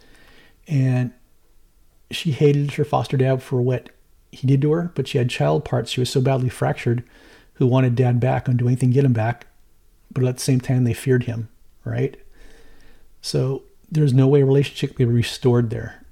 And 0.66 1.14
she 2.10 2.30
hated 2.30 2.72
her 2.72 2.84
foster 2.84 3.16
dad 3.16 3.42
for 3.42 3.62
what 3.62 3.88
he 4.30 4.46
did 4.46 4.60
to 4.60 4.72
her, 4.72 4.92
but 4.94 5.08
she 5.08 5.16
had 5.16 5.30
child 5.30 5.64
parts. 5.64 5.90
She 5.90 6.00
was 6.00 6.10
so 6.10 6.20
badly 6.20 6.50
fractured 6.50 7.04
who 7.54 7.66
wanted 7.66 7.94
dad 7.94 8.20
back 8.20 8.48
and 8.48 8.58
do 8.58 8.66
anything 8.66 8.90
to 8.90 8.94
get 8.94 9.06
him 9.06 9.14
back. 9.14 9.46
But 10.12 10.24
at 10.24 10.34
the 10.36 10.42
same 10.42 10.60
time, 10.60 10.84
they 10.84 10.92
feared 10.92 11.24
him, 11.24 11.48
right? 11.86 12.18
So 13.22 13.62
there's 13.90 14.12
no 14.12 14.28
way 14.28 14.42
a 14.42 14.46
relationship 14.46 14.90
could 14.90 15.08
be 15.08 15.14
restored 15.14 15.70
there 15.70 16.04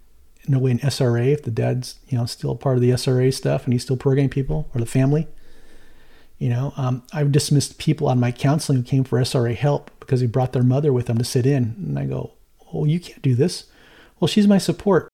no 0.49 0.59
way 0.59 0.71
in 0.73 0.79
SRA 0.79 1.33
if 1.33 1.43
the 1.43 1.51
dad's 1.51 1.99
you 2.09 2.19
know 2.19 2.27
still 2.27 2.57
part 2.57 2.77
of 2.77 2.83
the 2.83 2.91
SRA 2.91 3.33
stuff 3.33 3.65
and 3.65 3.73
he's 3.73 3.83
still 3.83 3.97
programming 3.97 4.31
people 4.31 4.69
or 4.75 4.81
the 4.81 4.87
family. 4.87 5.29
You 6.39 6.51
know, 6.51 6.75
um, 6.77 7.03
I've 7.15 7.33
dismissed 7.33 7.79
people 7.79 8.09
on 8.09 8.21
my 8.21 8.31
counseling 8.31 8.79
who 8.79 8.85
came 8.85 9.05
for 9.05 9.19
SRA 9.19 9.57
help 9.57 9.91
because 10.01 10.21
they 10.21 10.27
brought 10.27 10.53
their 10.53 10.63
mother 10.63 10.93
with 10.93 11.07
them 11.07 11.17
to 11.17 11.25
sit 11.25 11.47
in, 11.47 11.75
and 11.79 11.99
I 11.99 12.05
go, 12.05 12.33
"Oh, 12.73 12.85
you 12.85 13.01
can't 13.01 13.23
do 13.23 13.35
this." 13.35 13.65
Well, 14.21 14.29
she's 14.29 14.47
my 14.47 14.59
support. 14.59 15.09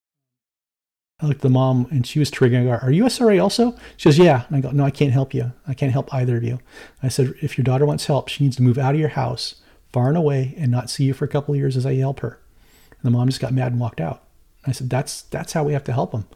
I 1.20 1.26
looked 1.26 1.38
at 1.38 1.42
the 1.42 1.50
mom 1.50 1.86
and 1.90 2.04
she 2.04 2.18
was 2.18 2.30
triggering. 2.30 2.62
I 2.62 2.64
go, 2.64 2.84
Are 2.84 2.90
you 2.90 3.04
SRA 3.04 3.40
also? 3.40 3.76
She 3.96 4.08
goes, 4.08 4.18
Yeah. 4.18 4.44
And 4.48 4.56
I 4.56 4.60
go, 4.60 4.70
No, 4.72 4.84
I 4.84 4.90
can't 4.90 5.12
help 5.12 5.32
you. 5.32 5.52
I 5.68 5.74
can't 5.74 5.92
help 5.92 6.12
either 6.12 6.36
of 6.36 6.42
you. 6.42 6.58
I 7.02 7.08
said, 7.08 7.34
If 7.40 7.56
your 7.56 7.64
daughter 7.64 7.86
wants 7.86 8.06
help, 8.06 8.28
she 8.28 8.42
needs 8.42 8.56
to 8.56 8.62
move 8.62 8.76
out 8.76 8.94
of 8.94 9.00
your 9.00 9.10
house 9.10 9.56
far 9.92 10.08
and 10.08 10.16
away 10.16 10.54
and 10.56 10.72
not 10.72 10.90
see 10.90 11.04
you 11.04 11.14
for 11.14 11.24
a 11.24 11.28
couple 11.28 11.54
of 11.54 11.58
years 11.58 11.76
as 11.76 11.86
I 11.86 11.94
help 11.94 12.20
her. 12.20 12.40
And 12.90 13.02
the 13.02 13.10
mom 13.10 13.28
just 13.28 13.40
got 13.40 13.52
mad 13.52 13.72
and 13.72 13.80
walked 13.80 14.00
out. 14.00 14.24
I 14.66 14.72
said, 14.72 14.90
that's, 14.90 15.22
that's 15.22 15.52
how 15.52 15.64
we 15.64 15.72
have 15.72 15.84
to 15.84 15.92
help 15.92 16.12
them. 16.12 16.26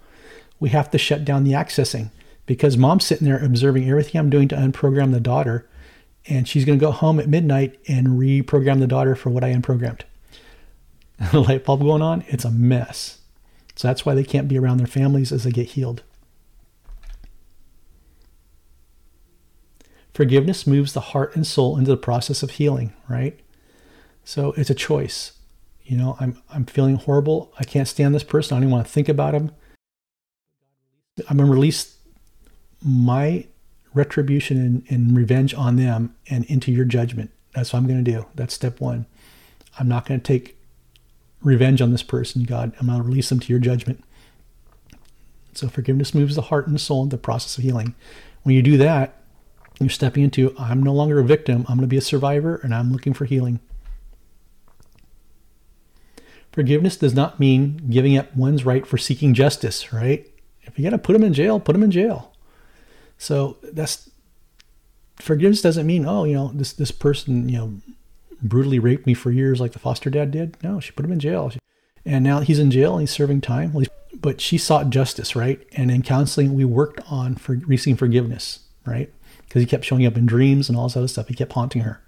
We 0.58 0.70
have 0.70 0.90
to 0.90 0.98
shut 0.98 1.24
down 1.24 1.44
the 1.44 1.52
accessing 1.52 2.10
because 2.46 2.76
mom's 2.76 3.04
sitting 3.04 3.26
there 3.26 3.42
observing 3.42 3.88
everything 3.88 4.18
I'm 4.18 4.30
doing 4.30 4.48
to 4.48 4.56
unprogram 4.56 5.12
the 5.12 5.20
daughter. 5.20 5.68
And 6.26 6.48
she's 6.48 6.64
going 6.64 6.78
to 6.78 6.84
go 6.84 6.90
home 6.90 7.20
at 7.20 7.28
midnight 7.28 7.78
and 7.86 8.08
reprogram 8.08 8.80
the 8.80 8.86
daughter 8.86 9.14
for 9.14 9.30
what 9.30 9.44
I 9.44 9.52
unprogrammed. 9.52 10.02
the 11.32 11.40
light 11.40 11.64
bulb 11.64 11.80
going 11.80 12.02
on, 12.02 12.24
it's 12.28 12.44
a 12.44 12.50
mess. 12.50 13.20
So 13.74 13.88
that's 13.88 14.06
why 14.06 14.14
they 14.14 14.24
can't 14.24 14.48
be 14.48 14.58
around 14.58 14.78
their 14.78 14.86
families 14.86 15.32
as 15.32 15.44
they 15.44 15.50
get 15.50 15.68
healed. 15.68 16.02
Forgiveness 20.14 20.66
moves 20.66 20.94
the 20.94 21.00
heart 21.00 21.36
and 21.36 21.46
soul 21.46 21.76
into 21.76 21.90
the 21.90 21.96
process 21.96 22.42
of 22.42 22.52
healing, 22.52 22.94
right? 23.06 23.38
So 24.24 24.52
it's 24.52 24.70
a 24.70 24.74
choice. 24.74 25.32
You 25.86 25.96
know, 25.96 26.16
I'm 26.18 26.42
I'm 26.52 26.66
feeling 26.66 26.96
horrible. 26.96 27.52
I 27.58 27.64
can't 27.64 27.86
stand 27.86 28.14
this 28.14 28.24
person. 28.24 28.54
I 28.54 28.56
don't 28.58 28.64
even 28.64 28.72
want 28.72 28.86
to 28.86 28.92
think 28.92 29.08
about 29.08 29.34
him. 29.34 29.52
I'm 31.30 31.36
going 31.36 31.46
to 31.46 31.52
release 31.52 31.96
my 32.82 33.46
retribution 33.94 34.58
and, 34.58 34.84
and 34.90 35.16
revenge 35.16 35.54
on 35.54 35.76
them 35.76 36.14
and 36.28 36.44
into 36.46 36.70
your 36.70 36.84
judgment. 36.84 37.30
That's 37.54 37.72
what 37.72 37.78
I'm 37.78 37.86
going 37.86 38.04
to 38.04 38.10
do. 38.10 38.26
That's 38.34 38.52
step 38.52 38.80
one. 38.80 39.06
I'm 39.78 39.88
not 39.88 40.06
going 40.06 40.20
to 40.20 40.26
take 40.26 40.58
revenge 41.40 41.80
on 41.80 41.92
this 41.92 42.02
person, 42.02 42.42
God. 42.42 42.72
I'm 42.78 42.88
going 42.88 43.00
to 43.00 43.06
release 43.06 43.28
them 43.28 43.40
to 43.40 43.52
your 43.52 43.60
judgment. 43.60 44.02
So 45.54 45.68
forgiveness 45.68 46.14
moves 46.14 46.34
the 46.34 46.42
heart 46.42 46.66
and 46.66 46.78
soul 46.78 47.04
in 47.04 47.08
the 47.08 47.16
process 47.16 47.56
of 47.56 47.64
healing. 47.64 47.94
When 48.42 48.54
you 48.54 48.62
do 48.62 48.76
that, 48.76 49.22
you're 49.80 49.88
stepping 49.88 50.24
into 50.24 50.54
I'm 50.58 50.82
no 50.82 50.92
longer 50.92 51.18
a 51.18 51.24
victim. 51.24 51.64
I'm 51.68 51.76
going 51.76 51.80
to 51.80 51.86
be 51.86 51.96
a 51.96 52.02
survivor 52.02 52.56
and 52.56 52.74
I'm 52.74 52.92
looking 52.92 53.14
for 53.14 53.24
healing. 53.24 53.60
Forgiveness 56.56 56.96
does 56.96 57.14
not 57.14 57.38
mean 57.38 57.76
giving 57.90 58.16
up 58.16 58.34
one's 58.34 58.64
right 58.64 58.86
for 58.86 58.96
seeking 58.96 59.34
justice, 59.34 59.92
right? 59.92 60.26
If 60.62 60.78
you 60.78 60.84
got 60.84 60.90
to 60.90 60.98
put 60.98 61.12
them 61.12 61.22
in 61.22 61.34
jail, 61.34 61.60
put 61.60 61.74
them 61.74 61.82
in 61.82 61.90
jail. 61.90 62.32
So 63.18 63.58
that's 63.62 64.08
forgiveness 65.16 65.60
doesn't 65.60 65.86
mean 65.86 66.06
oh 66.06 66.24
you 66.24 66.34
know 66.34 66.50
this 66.54 66.72
this 66.72 66.90
person 66.90 67.48
you 67.48 67.56
know 67.56 67.74
brutally 68.42 68.78
raped 68.78 69.06
me 69.06 69.12
for 69.12 69.30
years 69.30 69.60
like 69.60 69.72
the 69.72 69.78
foster 69.78 70.08
dad 70.08 70.30
did. 70.30 70.56
No, 70.62 70.80
she 70.80 70.92
put 70.92 71.04
him 71.04 71.12
in 71.12 71.20
jail. 71.20 71.52
And 72.06 72.24
now 72.24 72.40
he's 72.40 72.58
in 72.58 72.70
jail 72.70 72.92
and 72.92 73.02
he's 73.02 73.10
serving 73.10 73.42
time. 73.42 73.74
But 74.14 74.40
she 74.40 74.56
sought 74.56 74.88
justice, 74.88 75.36
right? 75.36 75.60
And 75.72 75.90
in 75.90 76.00
counseling, 76.00 76.54
we 76.54 76.64
worked 76.64 77.02
on 77.10 77.34
for 77.34 77.60
receiving 77.66 77.98
forgiveness, 77.98 78.60
right? 78.86 79.12
Because 79.44 79.60
he 79.60 79.66
kept 79.66 79.84
showing 79.84 80.06
up 80.06 80.16
in 80.16 80.24
dreams 80.24 80.70
and 80.70 80.78
all 80.78 80.88
this 80.88 80.96
other 80.96 81.08
stuff. 81.08 81.28
He 81.28 81.34
kept 81.34 81.52
haunting 81.52 81.82
her. 81.82 82.02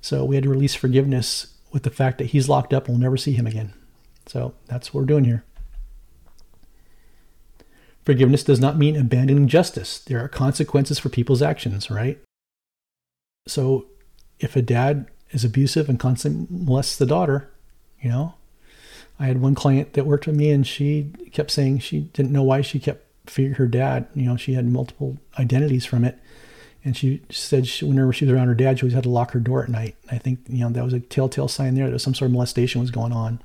So 0.00 0.24
we 0.24 0.36
had 0.36 0.44
to 0.44 0.50
release 0.50 0.76
forgiveness 0.76 1.51
with 1.72 1.82
the 1.82 1.90
fact 1.90 2.18
that 2.18 2.28
he's 2.28 2.48
locked 2.48 2.72
up 2.72 2.86
and 2.86 2.94
we'll 2.94 3.02
never 3.02 3.16
see 3.16 3.32
him 3.32 3.46
again. 3.46 3.72
So 4.26 4.54
that's 4.66 4.92
what 4.92 5.00
we're 5.00 5.06
doing 5.06 5.24
here. 5.24 5.44
Forgiveness 8.04 8.44
does 8.44 8.60
not 8.60 8.78
mean 8.78 8.96
abandoning 8.96 9.48
justice. 9.48 9.98
There 9.98 10.22
are 10.22 10.28
consequences 10.28 10.98
for 10.98 11.08
people's 11.08 11.42
actions, 11.42 11.90
right? 11.90 12.18
So 13.46 13.86
if 14.40 14.56
a 14.56 14.62
dad 14.62 15.06
is 15.30 15.44
abusive 15.44 15.88
and 15.88 15.98
constantly 15.98 16.46
molests 16.50 16.96
the 16.96 17.06
daughter, 17.06 17.50
you 18.00 18.10
know, 18.10 18.34
I 19.18 19.26
had 19.26 19.40
one 19.40 19.54
client 19.54 19.92
that 19.92 20.06
worked 20.06 20.26
with 20.26 20.36
me 20.36 20.50
and 20.50 20.66
she 20.66 21.12
kept 21.32 21.52
saying 21.52 21.78
she 21.78 22.00
didn't 22.00 22.32
know 22.32 22.42
why 22.42 22.60
she 22.60 22.80
kept 22.80 23.06
fearing 23.26 23.54
her 23.54 23.68
dad. 23.68 24.08
You 24.14 24.26
know, 24.26 24.36
she 24.36 24.54
had 24.54 24.66
multiple 24.66 25.18
identities 25.38 25.84
from 25.84 26.04
it. 26.04 26.18
And 26.84 26.96
she 26.96 27.22
said 27.30 27.66
she, 27.66 27.84
whenever 27.84 28.12
she 28.12 28.24
was 28.24 28.32
around 28.32 28.48
her 28.48 28.54
dad, 28.54 28.78
she 28.78 28.84
always 28.84 28.94
had 28.94 29.04
to 29.04 29.08
lock 29.08 29.32
her 29.32 29.40
door 29.40 29.62
at 29.62 29.68
night. 29.68 29.94
I 30.10 30.18
think, 30.18 30.40
you 30.48 30.60
know, 30.60 30.70
that 30.70 30.84
was 30.84 30.92
a 30.92 31.00
telltale 31.00 31.48
sign 31.48 31.74
there 31.74 31.90
that 31.90 32.00
some 32.00 32.14
sort 32.14 32.28
of 32.28 32.32
molestation 32.32 32.80
was 32.80 32.90
going 32.90 33.12
on, 33.12 33.40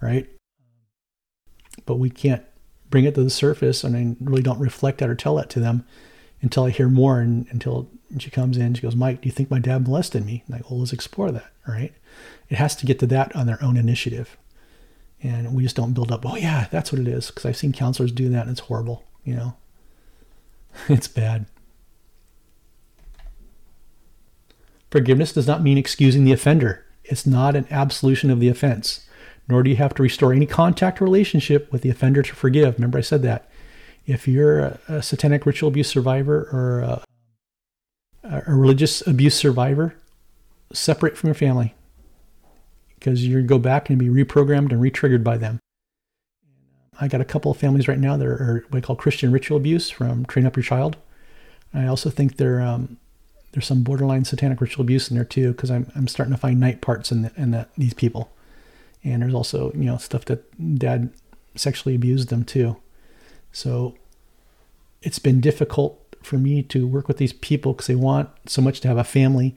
right? 0.00 0.26
But 1.84 1.96
we 1.96 2.08
can't 2.08 2.42
bring 2.88 3.04
it 3.04 3.14
to 3.16 3.22
the 3.22 3.30
surface 3.30 3.84
and 3.84 3.96
I 3.96 4.16
really 4.24 4.42
don't 4.42 4.58
reflect 4.58 4.98
that 4.98 5.10
or 5.10 5.14
tell 5.14 5.36
that 5.36 5.50
to 5.50 5.60
them 5.60 5.84
until 6.40 6.64
I 6.64 6.70
hear 6.70 6.88
more 6.88 7.20
and 7.20 7.46
until 7.50 7.88
she 8.18 8.30
comes 8.30 8.56
in. 8.56 8.74
She 8.74 8.82
goes, 8.82 8.96
Mike, 8.96 9.20
do 9.20 9.28
you 9.28 9.32
think 9.32 9.50
my 9.50 9.58
dad 9.58 9.86
molested 9.86 10.24
me? 10.24 10.44
I'm 10.48 10.54
like, 10.54 10.70
well, 10.70 10.80
let's 10.80 10.92
explore 10.92 11.30
that, 11.32 11.52
right? 11.66 11.92
It 12.48 12.56
has 12.56 12.74
to 12.76 12.86
get 12.86 12.98
to 13.00 13.06
that 13.08 13.34
on 13.36 13.46
their 13.46 13.62
own 13.62 13.76
initiative. 13.76 14.36
And 15.22 15.54
we 15.54 15.62
just 15.62 15.76
don't 15.76 15.92
build 15.92 16.12
up, 16.12 16.24
oh, 16.24 16.36
yeah, 16.36 16.68
that's 16.70 16.92
what 16.92 17.00
it 17.00 17.08
is. 17.08 17.26
Because 17.26 17.46
I've 17.46 17.56
seen 17.56 17.72
counselors 17.72 18.12
do 18.12 18.28
that 18.30 18.42
and 18.42 18.50
it's 18.50 18.60
horrible, 18.60 19.04
you 19.24 19.34
know? 19.34 19.56
it's 20.88 21.08
bad. 21.08 21.46
Forgiveness 24.90 25.32
does 25.32 25.46
not 25.46 25.62
mean 25.62 25.78
excusing 25.78 26.24
the 26.24 26.32
offender. 26.32 26.84
It's 27.04 27.26
not 27.26 27.56
an 27.56 27.66
absolution 27.70 28.30
of 28.30 28.40
the 28.40 28.48
offense, 28.48 29.06
nor 29.48 29.62
do 29.62 29.70
you 29.70 29.76
have 29.76 29.94
to 29.94 30.02
restore 30.02 30.32
any 30.32 30.46
contact 30.46 31.00
or 31.00 31.04
relationship 31.04 31.70
with 31.72 31.82
the 31.82 31.90
offender 31.90 32.22
to 32.22 32.34
forgive. 32.34 32.74
Remember, 32.74 32.98
I 32.98 33.02
said 33.02 33.22
that. 33.22 33.50
If 34.06 34.28
you're 34.28 34.60
a, 34.60 34.80
a 34.88 35.02
satanic 35.02 35.46
ritual 35.46 35.68
abuse 35.68 35.88
survivor 35.88 36.48
or 36.52 36.80
a, 36.80 37.04
a 38.46 38.54
religious 38.54 39.04
abuse 39.06 39.34
survivor, 39.34 39.96
separate 40.72 41.16
from 41.16 41.28
your 41.28 41.34
family 41.34 41.74
because 42.98 43.24
you 43.24 43.42
go 43.42 43.58
back 43.58 43.88
and 43.88 43.98
be 43.98 44.08
reprogrammed 44.08 44.72
and 44.72 44.82
retriggered 44.82 45.22
by 45.22 45.36
them. 45.36 45.60
I 46.98 47.08
got 47.08 47.20
a 47.20 47.26
couple 47.26 47.50
of 47.50 47.58
families 47.58 47.88
right 47.88 47.98
now 47.98 48.16
that 48.16 48.26
are, 48.26 48.64
what 48.70 48.78
I 48.78 48.80
call 48.80 48.96
Christian 48.96 49.30
ritual 49.30 49.58
abuse 49.58 49.90
from 49.90 50.24
Train 50.24 50.46
Up 50.46 50.56
Your 50.56 50.62
Child. 50.62 50.96
I 51.74 51.86
also 51.86 52.08
think 52.08 52.36
they're 52.36 52.60
um, 52.60 52.96
there's 53.56 53.66
some 53.66 53.82
borderline 53.82 54.22
satanic 54.22 54.60
ritual 54.60 54.82
abuse 54.82 55.10
in 55.10 55.16
there 55.16 55.24
too, 55.24 55.52
because 55.52 55.70
I'm, 55.70 55.90
I'm 55.96 56.08
starting 56.08 56.34
to 56.34 56.38
find 56.38 56.60
night 56.60 56.82
parts 56.82 57.10
in, 57.10 57.22
the, 57.22 57.32
in 57.38 57.52
the, 57.52 57.66
these 57.78 57.94
people. 57.94 58.30
And 59.02 59.22
there's 59.22 59.32
also, 59.32 59.72
you 59.72 59.86
know, 59.86 59.96
stuff 59.96 60.26
that 60.26 60.78
dad 60.78 61.10
sexually 61.54 61.94
abused 61.94 62.28
them 62.28 62.44
too. 62.44 62.76
So 63.52 63.96
it's 65.00 65.18
been 65.18 65.40
difficult 65.40 65.98
for 66.22 66.36
me 66.36 66.62
to 66.64 66.86
work 66.86 67.08
with 67.08 67.16
these 67.16 67.32
people 67.32 67.72
because 67.72 67.86
they 67.86 67.94
want 67.94 68.28
so 68.44 68.60
much 68.60 68.80
to 68.80 68.88
have 68.88 68.98
a 68.98 69.04
family. 69.04 69.56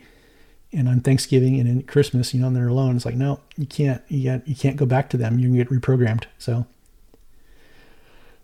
And 0.71 0.87
on 0.87 1.01
Thanksgiving 1.01 1.59
and 1.59 1.67
in 1.67 1.83
Christmas, 1.83 2.33
you 2.33 2.39
know, 2.39 2.49
they're 2.51 2.69
alone. 2.69 2.95
It's 2.95 3.05
like, 3.05 3.15
no, 3.15 3.41
you 3.57 3.65
can't, 3.65 4.01
you, 4.07 4.31
got, 4.31 4.47
you 4.47 4.55
can't 4.55 4.77
go 4.77 4.85
back 4.85 5.09
to 5.09 5.17
them. 5.17 5.35
Going 5.41 5.51
to 5.51 5.57
get 5.57 5.67
reprogrammed. 5.67 6.23
So, 6.37 6.65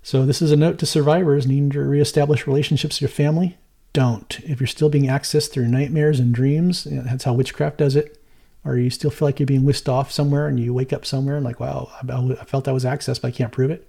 so 0.03 0.25
this 0.25 0.41
is 0.41 0.51
a 0.51 0.57
note 0.57 0.79
to 0.79 0.85
survivors 0.85 1.47
needing 1.47 1.69
to 1.69 1.79
reestablish 1.79 2.45
relationships 2.45 2.97
with 2.97 3.03
your 3.03 3.15
family 3.15 3.57
don't. 3.95 4.39
If 4.41 4.59
you're 4.59 4.67
still 4.67 4.89
being 4.89 5.05
accessed 5.05 5.51
through 5.51 5.69
nightmares 5.69 6.19
and 6.19 6.35
dreams, 6.35 6.83
that's 6.83 7.23
how 7.23 7.33
witchcraft 7.33 7.77
does 7.77 7.95
it. 7.95 8.21
Or 8.65 8.77
you 8.77 8.89
still 8.89 9.09
feel 9.09 9.27
like 9.27 9.39
you're 9.39 9.47
being 9.47 9.63
whisked 9.63 9.87
off 9.87 10.11
somewhere 10.11 10.47
and 10.47 10.59
you 10.59 10.73
wake 10.73 10.91
up 10.91 11.05
somewhere 11.05 11.37
and 11.37 11.45
like, 11.45 11.59
wow, 11.59 11.89
I 12.01 12.45
felt 12.45 12.67
I 12.67 12.73
was 12.73 12.83
accessed, 12.83 13.21
but 13.21 13.29
I 13.29 13.31
can't 13.31 13.51
prove 13.51 13.71
it. 13.71 13.87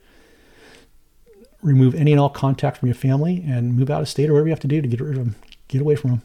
Remove 1.60 1.94
any 1.94 2.12
and 2.12 2.20
all 2.20 2.30
contact 2.30 2.78
from 2.78 2.88
your 2.88 2.94
family 2.94 3.42
and 3.46 3.76
move 3.76 3.90
out 3.90 4.02
of 4.02 4.08
state 4.08 4.30
or 4.30 4.34
whatever 4.34 4.48
you 4.48 4.52
have 4.52 4.60
to 4.60 4.68
do 4.68 4.80
to 4.80 4.88
get 4.88 5.00
rid 5.00 5.16
of 5.16 5.24
them, 5.24 5.34
get 5.66 5.80
away 5.80 5.96
from 5.96 6.10
them. 6.10 6.22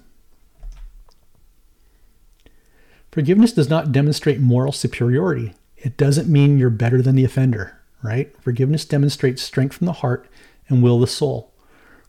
Forgiveness 3.11 3.51
does 3.51 3.69
not 3.69 3.91
demonstrate 3.91 4.39
moral 4.39 4.71
superiority. 4.71 5.53
It 5.77 5.97
doesn't 5.97 6.29
mean 6.29 6.57
you're 6.57 6.69
better 6.69 7.01
than 7.01 7.15
the 7.15 7.25
offender, 7.25 7.79
right? 8.03 8.33
Forgiveness 8.41 8.85
demonstrates 8.85 9.41
strength 9.41 9.75
from 9.77 9.87
the 9.87 9.93
heart 9.93 10.29
and 10.67 10.83
will 10.83 10.99
the 10.99 11.07
soul. 11.07 11.50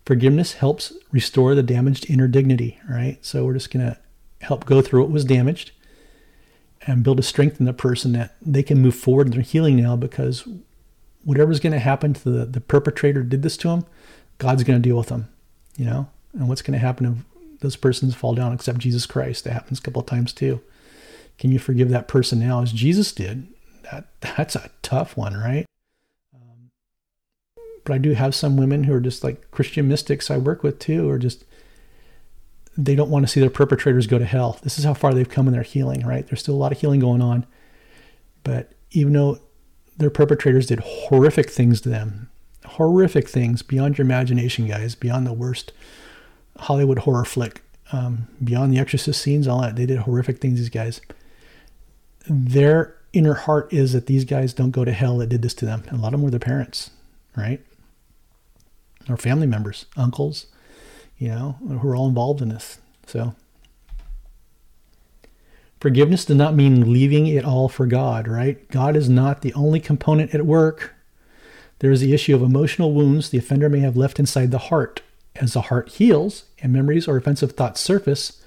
Forgiveness 0.05 0.55
helps 0.55 0.93
restore 1.11 1.55
the 1.55 1.63
damaged 1.63 2.11
inner 2.11 2.29
dignity, 2.29 2.79
right? 2.89 3.19
So 3.25 3.45
we're 3.45 3.55
just 3.55 3.71
going 3.71 3.87
to 3.87 3.99
help 4.41 4.65
go 4.65 4.83
through 4.83 5.03
what 5.03 5.11
was 5.11 5.25
damaged 5.25 5.71
and 6.87 7.05
build 7.05 7.21
a 7.21 7.23
strength 7.23 7.61
in 7.61 7.67
the 7.67 7.73
person 7.73 8.13
that 8.13 8.35
they 8.43 8.63
can 8.63 8.81
move 8.81 8.97
forward 8.97 9.29
in 9.29 9.33
their 9.33 9.43
healing 9.43 9.77
now 9.77 9.95
because 9.95 10.47
whatever's 11.25 11.61
going 11.61 11.73
to 11.73 11.79
happen 11.79 12.13
to 12.15 12.31
the, 12.31 12.45
the 12.45 12.61
perpetrator 12.61 13.23
did 13.23 13.43
this 13.43 13.57
to 13.59 13.69
them, 13.69 13.87
God's 14.39 14.65
going 14.65 14.83
to 14.83 14.89
deal 14.89 14.97
with 14.97 15.09
them, 15.09 15.29
you 15.77 15.85
know? 15.85 16.09
And 16.33 16.49
what's 16.49 16.63
going 16.63 16.73
to 16.73 16.85
happen 16.85 17.25
if 17.53 17.61
those 17.61 17.77
persons 17.77 18.15
fall 18.15 18.35
down 18.35 18.53
except 18.53 18.79
Jesus 18.79 19.07
Christ? 19.07 19.45
That 19.45 19.53
happens 19.53 19.79
a 19.79 19.83
couple 19.83 20.01
of 20.01 20.07
times 20.07 20.33
too. 20.33 20.61
Can 21.39 21.53
you 21.53 21.59
forgive 21.59 21.91
that 21.91 22.09
person 22.09 22.41
now 22.41 22.63
as 22.63 22.73
Jesus 22.73 23.13
did? 23.13 23.47
That 23.91 24.07
that's 24.21 24.57
a 24.57 24.71
tough 24.83 25.17
one, 25.17 25.35
right? 25.35 25.67
But 27.85 27.95
I 27.95 27.99
do 27.99 28.13
have 28.13 28.35
some 28.35 28.57
women 28.57 28.85
who 28.85 28.95
are 28.95 29.01
just 29.01 29.25
like 29.25 29.51
Christian 29.51 29.89
mystics 29.89 30.31
I 30.31 30.39
work 30.39 30.63
with 30.63 30.79
too, 30.79 31.09
or 31.09 31.19
just 31.19 31.45
they 32.77 32.95
don't 32.95 33.11
want 33.11 33.25
to 33.25 33.31
see 33.31 33.41
their 33.41 33.51
perpetrators 33.51 34.07
go 34.07 34.19
to 34.19 34.25
hell. 34.25 34.59
This 34.63 34.79
is 34.79 34.85
how 34.85 34.95
far 34.95 35.13
they've 35.13 35.29
come 35.29 35.47
in 35.47 35.53
their 35.53 35.63
healing, 35.63 36.07
right? 36.07 36.27
There's 36.27 36.41
still 36.41 36.55
a 36.55 36.57
lot 36.57 36.73
of 36.73 36.81
healing 36.81 37.01
going 37.01 37.21
on. 37.21 37.47
But 38.45 38.73
even 38.93 39.13
though 39.13 39.39
their 39.97 40.11
perpetrators 40.11 40.67
did 40.67 40.81
horrific 40.81 41.51
things 41.51 41.81
to 41.83 41.89
them, 41.89 42.31
horrific 42.65 43.29
things 43.29 43.63
beyond 43.63 43.99
your 43.99 44.05
imagination, 44.05 44.67
guys, 44.67 44.95
beyond 44.95 45.27
the 45.27 45.33
worst 45.33 45.73
Hollywood 46.59 47.01
horror 47.01 47.25
flick, 47.25 47.63
um, 47.93 48.29
beyond 48.43 48.73
the 48.73 48.79
exorcist 48.79 49.21
scenes, 49.21 49.47
all 49.47 49.61
that, 49.61 49.77
they 49.77 49.87
did 49.87 50.01
horrific 50.01 50.39
things, 50.39 50.59
these 50.59 50.71
guys. 50.71 51.01
Their 52.27 52.97
inner 53.13 53.35
heart 53.35 53.71
is 53.73 53.93
that 53.93 54.07
these 54.07 54.25
guys 54.25 54.55
don't 54.55 54.71
go 54.71 54.85
to 54.85 54.93
hell 54.93 55.19
that 55.19 55.29
did 55.29 55.43
this 55.43 55.55
to 55.55 55.67
them. 55.67 55.85
And 55.89 55.99
a 55.99 56.03
lot 56.03 56.09
of 56.09 56.13
them 56.13 56.23
were 56.23 56.31
their 56.31 56.41
parents, 56.41 56.91
right? 57.37 57.61
Or 59.09 59.17
family 59.17 59.47
members, 59.47 59.87
uncles, 59.97 60.47
you 61.19 61.29
know, 61.29 61.57
who 61.61 61.89
are 61.89 61.97
all 61.97 62.09
involved 62.09 62.43
in 62.43 62.49
this. 62.49 62.79
So 63.07 63.35
forgiveness 65.81 66.25
does 66.25 66.37
not 66.37 66.55
mean 66.55 66.93
leaving 66.93 67.27
it 67.27 67.45
all 67.45 67.69
for 67.69 67.87
God, 67.87 68.29
right? 68.29 68.69
God 68.71 68.97
is 68.97 69.09
not 69.09 69.43
the 69.43 69.55
only 69.55 69.81
component 69.81 70.35
at 70.35 70.47
work. 70.47 70.95
There 71.81 71.91
is 71.91 72.01
the 72.01 72.15
issue 72.15 72.35
of 72.35 72.43
emotional 72.43 72.93
wounds 72.93 73.31
the 73.31 73.39
offender 73.39 73.69
may 73.69 73.81
have 73.81 73.97
left 73.97 74.21
inside 74.21 74.51
the 74.51 74.59
heart. 74.59 75.03
As 75.35 75.55
the 75.55 75.63
heart 75.63 75.89
heals 75.89 76.45
and 76.61 76.73
memories 76.73 77.09
or 77.09 77.17
offensive 77.17 77.53
thoughts 77.53 77.81
surface, 77.81 78.43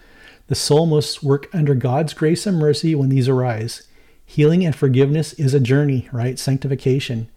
the 0.47 0.55
soul 0.55 0.85
must 0.85 1.23
work 1.23 1.49
under 1.53 1.75
God's 1.75 2.13
grace 2.13 2.45
and 2.45 2.59
mercy 2.59 2.93
when 2.93 3.09
these 3.09 3.27
arise. 3.27 3.87
Healing 4.25 4.65
and 4.65 4.75
forgiveness 4.75 5.33
is 5.33 5.53
a 5.53 5.59
journey, 5.59 6.07
right? 6.11 6.37
Sanctification. 6.39 7.29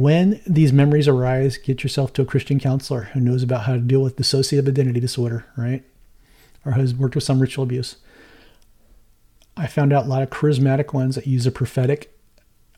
When 0.00 0.40
these 0.46 0.72
memories 0.72 1.08
arise, 1.08 1.58
get 1.58 1.82
yourself 1.82 2.14
to 2.14 2.22
a 2.22 2.24
Christian 2.24 2.58
counselor 2.58 3.10
who 3.12 3.20
knows 3.20 3.42
about 3.42 3.64
how 3.64 3.74
to 3.74 3.80
deal 3.80 4.00
with 4.00 4.16
dissociative 4.16 4.66
identity 4.66 4.98
disorder, 4.98 5.44
right? 5.58 5.84
Or 6.64 6.72
has 6.72 6.94
worked 6.94 7.16
with 7.16 7.24
some 7.24 7.38
ritual 7.38 7.64
abuse. 7.64 7.96
I 9.58 9.66
found 9.66 9.92
out 9.92 10.06
a 10.06 10.08
lot 10.08 10.22
of 10.22 10.30
charismatic 10.30 10.94
ones 10.94 11.16
that 11.16 11.26
use 11.26 11.46
a 11.46 11.52
prophetic 11.52 12.18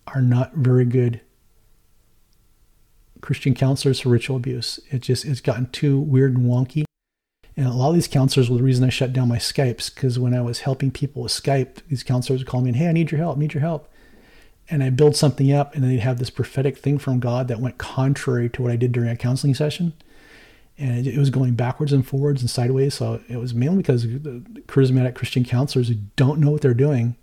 are 0.08 0.20
not 0.20 0.54
very 0.54 0.84
good 0.84 1.20
Christian 3.20 3.54
counselors 3.54 4.00
for 4.00 4.08
ritual 4.08 4.36
abuse. 4.36 4.80
It 4.90 5.02
just 5.02 5.24
it's 5.24 5.40
gotten 5.40 5.70
too 5.70 6.00
weird 6.00 6.36
and 6.36 6.44
wonky. 6.44 6.82
And 7.56 7.68
a 7.68 7.72
lot 7.72 7.90
of 7.90 7.94
these 7.94 8.08
counselors 8.08 8.50
were 8.50 8.56
the 8.56 8.64
reason 8.64 8.84
I 8.84 8.88
shut 8.88 9.12
down 9.12 9.28
my 9.28 9.38
Skypes 9.38 9.94
because 9.94 10.18
when 10.18 10.34
I 10.34 10.40
was 10.40 10.62
helping 10.62 10.90
people 10.90 11.22
with 11.22 11.30
Skype, 11.30 11.86
these 11.86 12.02
counselors 12.02 12.40
would 12.40 12.48
call 12.48 12.62
me 12.62 12.70
and 12.70 12.76
hey, 12.78 12.88
I 12.88 12.92
need 12.92 13.12
your 13.12 13.20
help, 13.20 13.38
need 13.38 13.54
your 13.54 13.60
help 13.60 13.91
and 14.70 14.82
I 14.82 14.90
build 14.90 15.16
something 15.16 15.52
up, 15.52 15.74
and 15.74 15.82
then 15.82 15.90
they'd 15.90 16.00
have 16.00 16.18
this 16.18 16.30
prophetic 16.30 16.78
thing 16.78 16.98
from 16.98 17.20
God 17.20 17.48
that 17.48 17.60
went 17.60 17.78
contrary 17.78 18.48
to 18.50 18.62
what 18.62 18.70
I 18.70 18.76
did 18.76 18.92
during 18.92 19.10
a 19.10 19.16
counseling 19.16 19.54
session. 19.54 19.92
And 20.78 21.06
it, 21.06 21.14
it 21.14 21.18
was 21.18 21.30
going 21.30 21.54
backwards 21.54 21.92
and 21.92 22.06
forwards 22.06 22.40
and 22.40 22.50
sideways. 22.50 22.94
So 22.94 23.20
it 23.28 23.36
was 23.36 23.54
mainly 23.54 23.78
because 23.78 24.02
the 24.02 24.42
charismatic 24.66 25.14
Christian 25.14 25.44
counselors 25.44 25.88
who 25.88 25.96
don't 26.16 26.40
know 26.40 26.50
what 26.50 26.62
they're 26.62 26.74
doing 26.74 27.16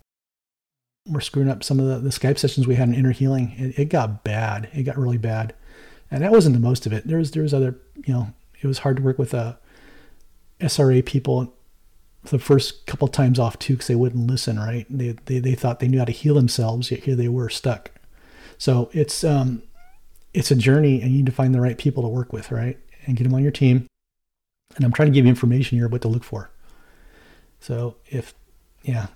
were 1.07 1.21
screwing 1.21 1.49
up 1.49 1.63
some 1.63 1.79
of 1.79 1.87
the, 1.87 1.97
the 1.97 2.09
Skype 2.09 2.37
sessions 2.37 2.67
we 2.67 2.75
had 2.75 2.89
in 2.89 2.93
inner 2.93 3.11
healing. 3.11 3.53
It, 3.57 3.79
it 3.79 3.85
got 3.85 4.23
bad. 4.23 4.69
It 4.73 4.83
got 4.83 4.97
really 4.97 5.17
bad. 5.17 5.55
And 6.11 6.23
that 6.23 6.31
wasn't 6.31 6.55
the 6.55 6.61
most 6.61 6.85
of 6.85 6.93
it. 6.93 7.07
There 7.07 7.17
was 7.17 7.31
there 7.31 7.43
was 7.43 7.53
other, 7.53 7.75
you 8.05 8.13
know, 8.13 8.33
it 8.61 8.67
was 8.67 8.79
hard 8.79 8.97
to 8.97 9.03
work 9.03 9.19
with 9.19 9.33
uh, 9.33 9.55
SRA 10.59 11.05
people 11.05 11.53
the 12.23 12.39
first 12.39 12.85
couple 12.85 13.07
times 13.07 13.39
off 13.39 13.57
too 13.59 13.73
because 13.73 13.87
they 13.87 13.95
wouldn't 13.95 14.27
listen. 14.27 14.59
Right? 14.59 14.85
They, 14.89 15.15
they 15.25 15.39
they 15.39 15.55
thought 15.55 15.79
they 15.79 15.87
knew 15.87 15.99
how 15.99 16.05
to 16.05 16.11
heal 16.11 16.35
themselves, 16.35 16.91
yet 16.91 17.03
here 17.03 17.15
they 17.15 17.29
were 17.29 17.49
stuck. 17.49 17.91
So 18.57 18.89
it's 18.93 19.23
um 19.23 19.63
it's 20.33 20.51
a 20.51 20.55
journey, 20.55 21.01
and 21.01 21.11
you 21.11 21.17
need 21.17 21.25
to 21.25 21.31
find 21.31 21.53
the 21.53 21.61
right 21.61 21.77
people 21.77 22.03
to 22.03 22.09
work 22.09 22.31
with, 22.31 22.51
right, 22.51 22.77
and 23.05 23.17
get 23.17 23.23
them 23.23 23.33
on 23.33 23.43
your 23.43 23.51
team. 23.51 23.87
And 24.75 24.85
I'm 24.85 24.91
trying 24.91 25.07
to 25.07 25.13
give 25.13 25.25
you 25.25 25.29
information 25.29 25.77
here 25.77 25.87
what 25.87 26.01
to 26.03 26.07
look 26.07 26.23
for. 26.23 26.51
So 27.59 27.95
if 28.07 28.33
yeah, 28.83 29.07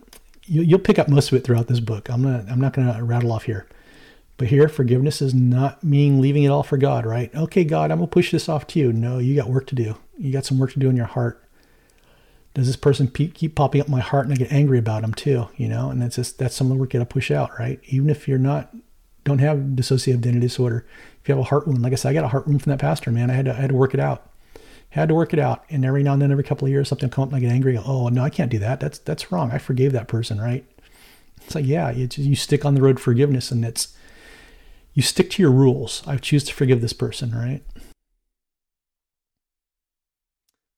you, 0.45 0.61
you'll 0.61 0.79
pick 0.79 0.99
up 0.99 1.07
most 1.07 1.31
of 1.31 1.37
it 1.37 1.43
throughout 1.43 1.67
this 1.67 1.79
book. 1.79 2.09
I'm 2.09 2.21
not 2.21 2.49
I'm 2.49 2.59
not 2.59 2.73
going 2.73 2.91
to 2.91 3.03
rattle 3.03 3.31
off 3.31 3.43
here. 3.43 3.67
But 4.37 4.47
here, 4.47 4.67
forgiveness 4.67 5.21
is 5.21 5.33
not 5.33 5.83
meaning 5.83 6.19
leaving 6.19 6.43
it 6.43 6.49
all 6.49 6.63
for 6.63 6.77
God, 6.77 7.05
right? 7.05 7.33
Okay, 7.35 7.63
God, 7.63 7.91
I'm 7.91 7.99
going 7.99 8.09
to 8.09 8.13
push 8.13 8.31
this 8.31 8.49
off 8.49 8.65
to 8.67 8.79
you. 8.79 8.91
No, 8.91 9.19
you 9.19 9.35
got 9.35 9.47
work 9.47 9.67
to 9.67 9.75
do. 9.75 9.95
You 10.17 10.33
got 10.33 10.45
some 10.45 10.57
work 10.57 10.73
to 10.73 10.79
do 10.79 10.89
in 10.89 10.97
your 10.97 11.05
heart. 11.05 11.43
Does 12.53 12.67
this 12.67 12.75
person 12.75 13.07
keep 13.07 13.55
popping 13.55 13.81
up 13.81 13.87
in 13.87 13.91
my 13.91 13.99
heart 13.99 14.25
and 14.25 14.33
I 14.33 14.37
get 14.37 14.51
angry 14.51 14.77
about 14.77 15.01
them 15.01 15.13
too, 15.13 15.49
you 15.57 15.67
know? 15.67 15.89
And 15.89 16.01
that's 16.01 16.17
just, 16.17 16.37
that's 16.37 16.55
some 16.55 16.67
of 16.67 16.73
the 16.73 16.79
work 16.79 16.93
you 16.93 16.99
got 16.99 17.09
to 17.09 17.13
push 17.13 17.31
out, 17.31 17.49
right? 17.57 17.79
Even 17.85 18.11
if 18.11 18.27
you're 18.27 18.37
not, 18.37 18.75
don't 19.23 19.39
have 19.39 19.57
dissociative 19.57 20.17
identity 20.17 20.41
disorder, 20.41 20.85
if 21.21 21.27
you 21.27 21.33
have 21.35 21.43
a 21.43 21.47
heart 21.47 21.67
wound, 21.67 21.81
like 21.81 21.93
I 21.93 21.95
said, 21.95 22.09
I 22.09 22.13
got 22.13 22.25
a 22.25 22.27
heart 22.27 22.47
wound 22.47 22.61
from 22.61 22.69
that 22.69 22.79
pastor, 22.79 23.11
man. 23.11 23.31
I 23.31 23.33
had 23.33 23.45
to, 23.45 23.53
I 23.53 23.61
had 23.61 23.69
to 23.69 23.75
work 23.75 23.95
it 23.95 23.99
out. 23.99 24.29
Had 24.89 25.09
to 25.09 25.15
work 25.15 25.33
it 25.33 25.39
out. 25.39 25.63
And 25.71 25.83
every 25.83 26.03
now 26.03 26.13
and 26.13 26.21
then, 26.21 26.31
every 26.31 26.43
couple 26.43 26.67
of 26.67 26.71
years, 26.71 26.87
something 26.87 27.09
come 27.09 27.23
up 27.23 27.29
and 27.29 27.37
I 27.37 27.39
get 27.39 27.51
angry. 27.51 27.75
Oh, 27.75 28.09
no, 28.09 28.23
I 28.23 28.29
can't 28.29 28.51
do 28.51 28.59
that. 28.59 28.79
That's, 28.79 28.99
that's 28.99 29.31
wrong. 29.31 29.49
I 29.51 29.57
forgave 29.57 29.91
that 29.93 30.07
person, 30.07 30.39
right? 30.39 30.63
It's 31.45 31.55
like, 31.55 31.65
yeah, 31.65 31.89
you, 31.89 32.07
you 32.11 32.35
stick 32.35 32.65
on 32.65 32.75
the 32.75 32.81
road 32.81 32.99
forgiveness 32.99 33.49
and 33.49 33.65
it's, 33.65 33.95
you 34.93 35.01
stick 35.01 35.31
to 35.31 35.41
your 35.41 35.51
rules. 35.51 36.03
I 36.05 36.17
choose 36.17 36.43
to 36.43 36.53
forgive 36.53 36.81
this 36.81 36.93
person, 36.93 37.31
right? 37.31 37.63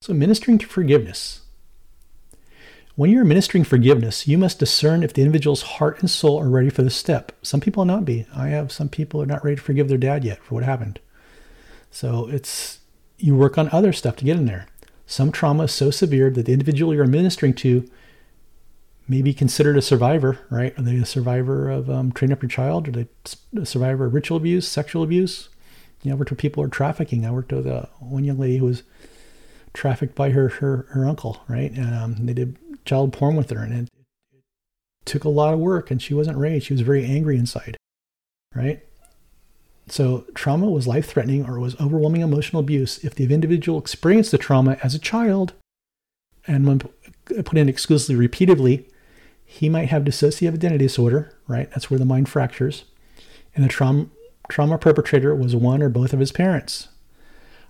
So, 0.02 0.14
ministering 0.14 0.60
to 0.60 0.68
forgiveness. 0.68 1.42
When 2.96 3.10
you're 3.10 3.26
ministering 3.26 3.66
forgiveness, 3.66 4.26
you 4.26 4.38
must 4.38 4.60
discern 4.60 5.04
if 5.04 5.14
the 5.14 5.22
individual's 5.22 5.64
heart 5.64 6.00
and 6.00 6.10
soul 6.10 6.40
are 6.40 6.50
ready 6.50 6.70
for 6.70 6.82
the 6.82 6.90
step. 6.90 7.34
Some 7.42 7.60
people 7.60 7.82
will 7.82 7.94
not 7.94 8.06
be. 8.06 8.26
I 8.34 8.48
have 8.48 8.72
some 8.72 8.88
people 8.88 9.22
are 9.22 9.26
not 9.26 9.44
ready 9.44 9.58
to 9.58 9.62
forgive 9.62 9.90
their 9.90 9.98
dad 9.98 10.24
yet 10.24 10.42
for 10.42 10.56
what 10.56 10.64
happened. 10.64 11.02
So 11.92 12.30
it's 12.30 12.80
you 13.18 13.36
work 13.36 13.58
on 13.58 13.70
other 13.72 13.92
stuff 13.92 14.16
to 14.18 14.26
get 14.26 14.38
in 14.38 14.46
there. 14.46 14.68
Some 15.08 15.32
trauma 15.32 15.66
is 15.66 15.74
so 15.74 15.92
severe 15.92 16.30
that 16.30 16.46
the 16.46 16.54
individual 16.54 16.94
you're 16.94 17.06
ministering 17.06 17.54
to 17.56 17.90
may 19.10 19.22
be 19.22 19.34
considered 19.34 19.78
a 19.78 19.82
survivor, 19.82 20.40
right? 20.50 20.78
Are 20.80 20.82
they 20.82 20.96
a 20.96 21.06
survivor 21.06 21.70
of 21.70 21.90
um, 21.90 22.14
train 22.14 22.32
up 22.32 22.42
your 22.42 22.50
child? 22.50 22.88
Are 22.88 22.92
they 22.92 23.08
a 23.58 23.66
survivor 23.66 24.06
of 24.06 24.14
ritual 24.14 24.38
abuse, 24.38 24.68
sexual 24.68 25.04
abuse? 25.04 25.50
You 26.02 26.10
know, 26.10 26.16
I 26.16 26.20
worked 26.20 26.32
with 26.32 26.40
people 26.40 26.64
who 26.64 26.68
are 26.68 26.72
trafficking. 26.72 27.26
I 27.26 27.32
worked 27.32 27.52
with 27.52 27.68
uh, 27.68 27.88
one 28.00 28.24
young 28.24 28.40
lady 28.40 28.58
who 28.58 28.66
was 28.66 28.84
trafficked 29.74 30.16
by 30.16 30.32
her 30.32 30.50
her, 30.50 30.88
her 30.90 31.06
uncle, 31.06 31.44
right? 31.48 31.72
And 31.72 31.94
um, 31.94 32.26
they 32.26 32.34
did 32.34 32.58
child 32.86 33.14
porn 33.14 33.36
with 33.36 33.50
her, 33.50 33.60
and 33.60 33.74
it, 33.74 33.90
it 34.34 34.44
took 35.06 35.24
a 35.24 35.30
lot 35.30 35.54
of 35.54 35.60
work, 35.60 35.92
and 35.92 36.02
she 36.02 36.14
wasn't 36.14 36.38
raised. 36.38 36.68
She 36.68 36.74
was 36.74 36.82
very 36.82 37.06
angry 37.06 37.38
inside, 37.38 37.78
right? 38.54 38.82
So 39.88 40.26
trauma 40.34 40.70
was 40.70 40.88
life 40.88 41.08
threatening 41.08 41.46
or 41.46 41.60
was 41.60 41.80
overwhelming 41.80 42.22
emotional 42.22 42.60
abuse 42.60 43.04
if 43.04 43.14
the 43.14 43.32
individual 43.32 43.78
experienced 43.78 44.32
the 44.32 44.38
trauma 44.38 44.78
as 44.82 44.96
a 44.96 45.00
child 45.00 45.54
and 46.48 46.68
when 46.68 46.82
uh, 47.38 47.42
put 47.44 47.58
in 47.58 47.70
exclusively 47.70 48.16
repeatedly, 48.16 48.88
he 49.46 49.70
might 49.70 49.90
have 49.90 50.04
dissociative 50.04 50.54
identity 50.54 50.86
disorder, 50.86 51.34
right? 51.48 51.70
That's 51.72 51.90
where 51.90 52.00
the 52.00 52.06
mind 52.06 52.30
fractures. 52.30 52.86
And 53.56 53.64
the 53.64 53.70
trauma, 53.70 54.08
trauma 54.50 54.78
perpetrator 54.78 55.34
was 55.36 55.56
one 55.56 55.82
or 55.82 55.90
both 55.90 56.14
of 56.14 56.20
his 56.20 56.32
parents. 56.32 56.90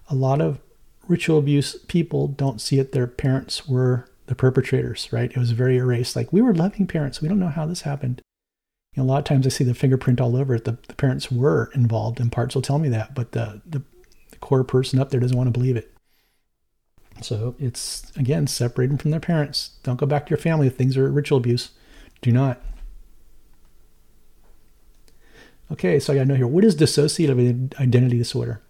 A 0.09 0.15
lot 0.15 0.41
of 0.41 0.59
ritual 1.07 1.39
abuse 1.39 1.75
people 1.87 2.27
don't 2.27 2.61
see 2.61 2.79
it, 2.79 2.91
their 2.91 3.07
parents 3.07 3.67
were 3.67 4.09
the 4.27 4.35
perpetrators, 4.35 5.09
right? 5.11 5.31
It 5.31 5.37
was 5.37 5.51
very 5.51 5.77
erased. 5.77 6.15
Like, 6.15 6.33
we 6.33 6.41
were 6.41 6.53
loving 6.53 6.87
parents. 6.87 7.21
We 7.21 7.27
don't 7.27 7.39
know 7.39 7.49
how 7.49 7.65
this 7.65 7.81
happened. 7.81 8.21
You 8.93 9.03
know, 9.03 9.07
a 9.07 9.11
lot 9.11 9.19
of 9.19 9.25
times 9.25 9.45
I 9.45 9.49
see 9.49 9.63
the 9.63 9.73
fingerprint 9.73 10.21
all 10.21 10.35
over 10.35 10.55
it. 10.55 10.65
The, 10.65 10.77
the 10.87 10.95
parents 10.95 11.31
were 11.31 11.69
involved, 11.75 12.19
and 12.19 12.31
parts 12.31 12.55
will 12.55 12.61
tell 12.61 12.79
me 12.79 12.89
that, 12.89 13.13
but 13.13 13.33
the, 13.33 13.61
the, 13.65 13.83
the 14.31 14.37
core 14.37 14.63
person 14.63 14.99
up 14.99 15.09
there 15.09 15.19
doesn't 15.19 15.37
want 15.37 15.47
to 15.47 15.57
believe 15.57 15.75
it. 15.75 15.91
So 17.21 17.55
it's, 17.59 18.11
again, 18.17 18.47
separating 18.47 18.97
from 18.97 19.11
their 19.11 19.19
parents. 19.19 19.71
Don't 19.83 19.97
go 19.97 20.05
back 20.05 20.25
to 20.25 20.29
your 20.31 20.37
family 20.37 20.67
if 20.67 20.75
things 20.75 20.97
are 20.97 21.09
ritual 21.09 21.37
abuse. 21.37 21.71
Do 22.21 22.31
not. 22.31 22.61
Okay, 25.71 25.99
so 25.99 26.13
I 26.13 26.17
got 26.17 26.23
to 26.23 26.27
know 26.27 26.35
here 26.35 26.47
what 26.47 26.63
is 26.63 26.75
dissociative 26.75 27.79
identity 27.79 28.17
disorder? 28.17 28.61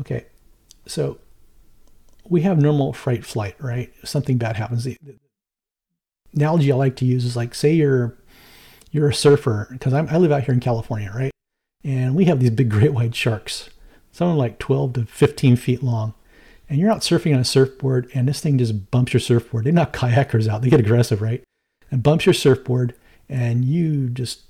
Okay, 0.00 0.26
so 0.86 1.18
we 2.28 2.42
have 2.42 2.58
normal 2.58 2.92
fright 2.92 3.24
flight, 3.24 3.56
right? 3.58 3.92
Something 4.04 4.38
bad 4.38 4.56
happens. 4.56 4.84
The, 4.84 4.96
the 5.02 5.16
analogy 6.34 6.72
I 6.72 6.76
like 6.76 6.96
to 6.96 7.04
use 7.04 7.24
is 7.24 7.36
like, 7.36 7.54
say 7.54 7.72
you're 7.72 8.16
you're 8.90 9.08
a 9.08 9.14
surfer, 9.14 9.68
because 9.70 9.94
I 9.94 10.16
live 10.18 10.32
out 10.32 10.44
here 10.44 10.54
in 10.54 10.60
California, 10.60 11.10
right? 11.14 11.32
And 11.82 12.14
we 12.14 12.26
have 12.26 12.40
these 12.40 12.50
big 12.50 12.70
great 12.70 12.92
white 12.94 13.14
sharks, 13.14 13.70
some 14.10 14.36
like 14.36 14.58
12 14.58 14.92
to 14.94 15.06
15 15.06 15.56
feet 15.56 15.82
long 15.82 16.14
and 16.72 16.80
you're 16.80 16.90
out 16.90 17.02
surfing 17.02 17.34
on 17.34 17.40
a 17.40 17.44
surfboard 17.44 18.10
and 18.14 18.26
this 18.26 18.40
thing 18.40 18.56
just 18.56 18.90
bumps 18.90 19.12
your 19.12 19.20
surfboard. 19.20 19.64
They 19.64 19.72
knock 19.72 19.94
kayakers 19.94 20.48
out. 20.48 20.62
They 20.62 20.70
get 20.70 20.80
aggressive, 20.80 21.20
right? 21.20 21.44
And 21.90 22.02
bumps 22.02 22.24
your 22.24 22.32
surfboard 22.32 22.94
and 23.28 23.62
you 23.62 24.08
just 24.08 24.44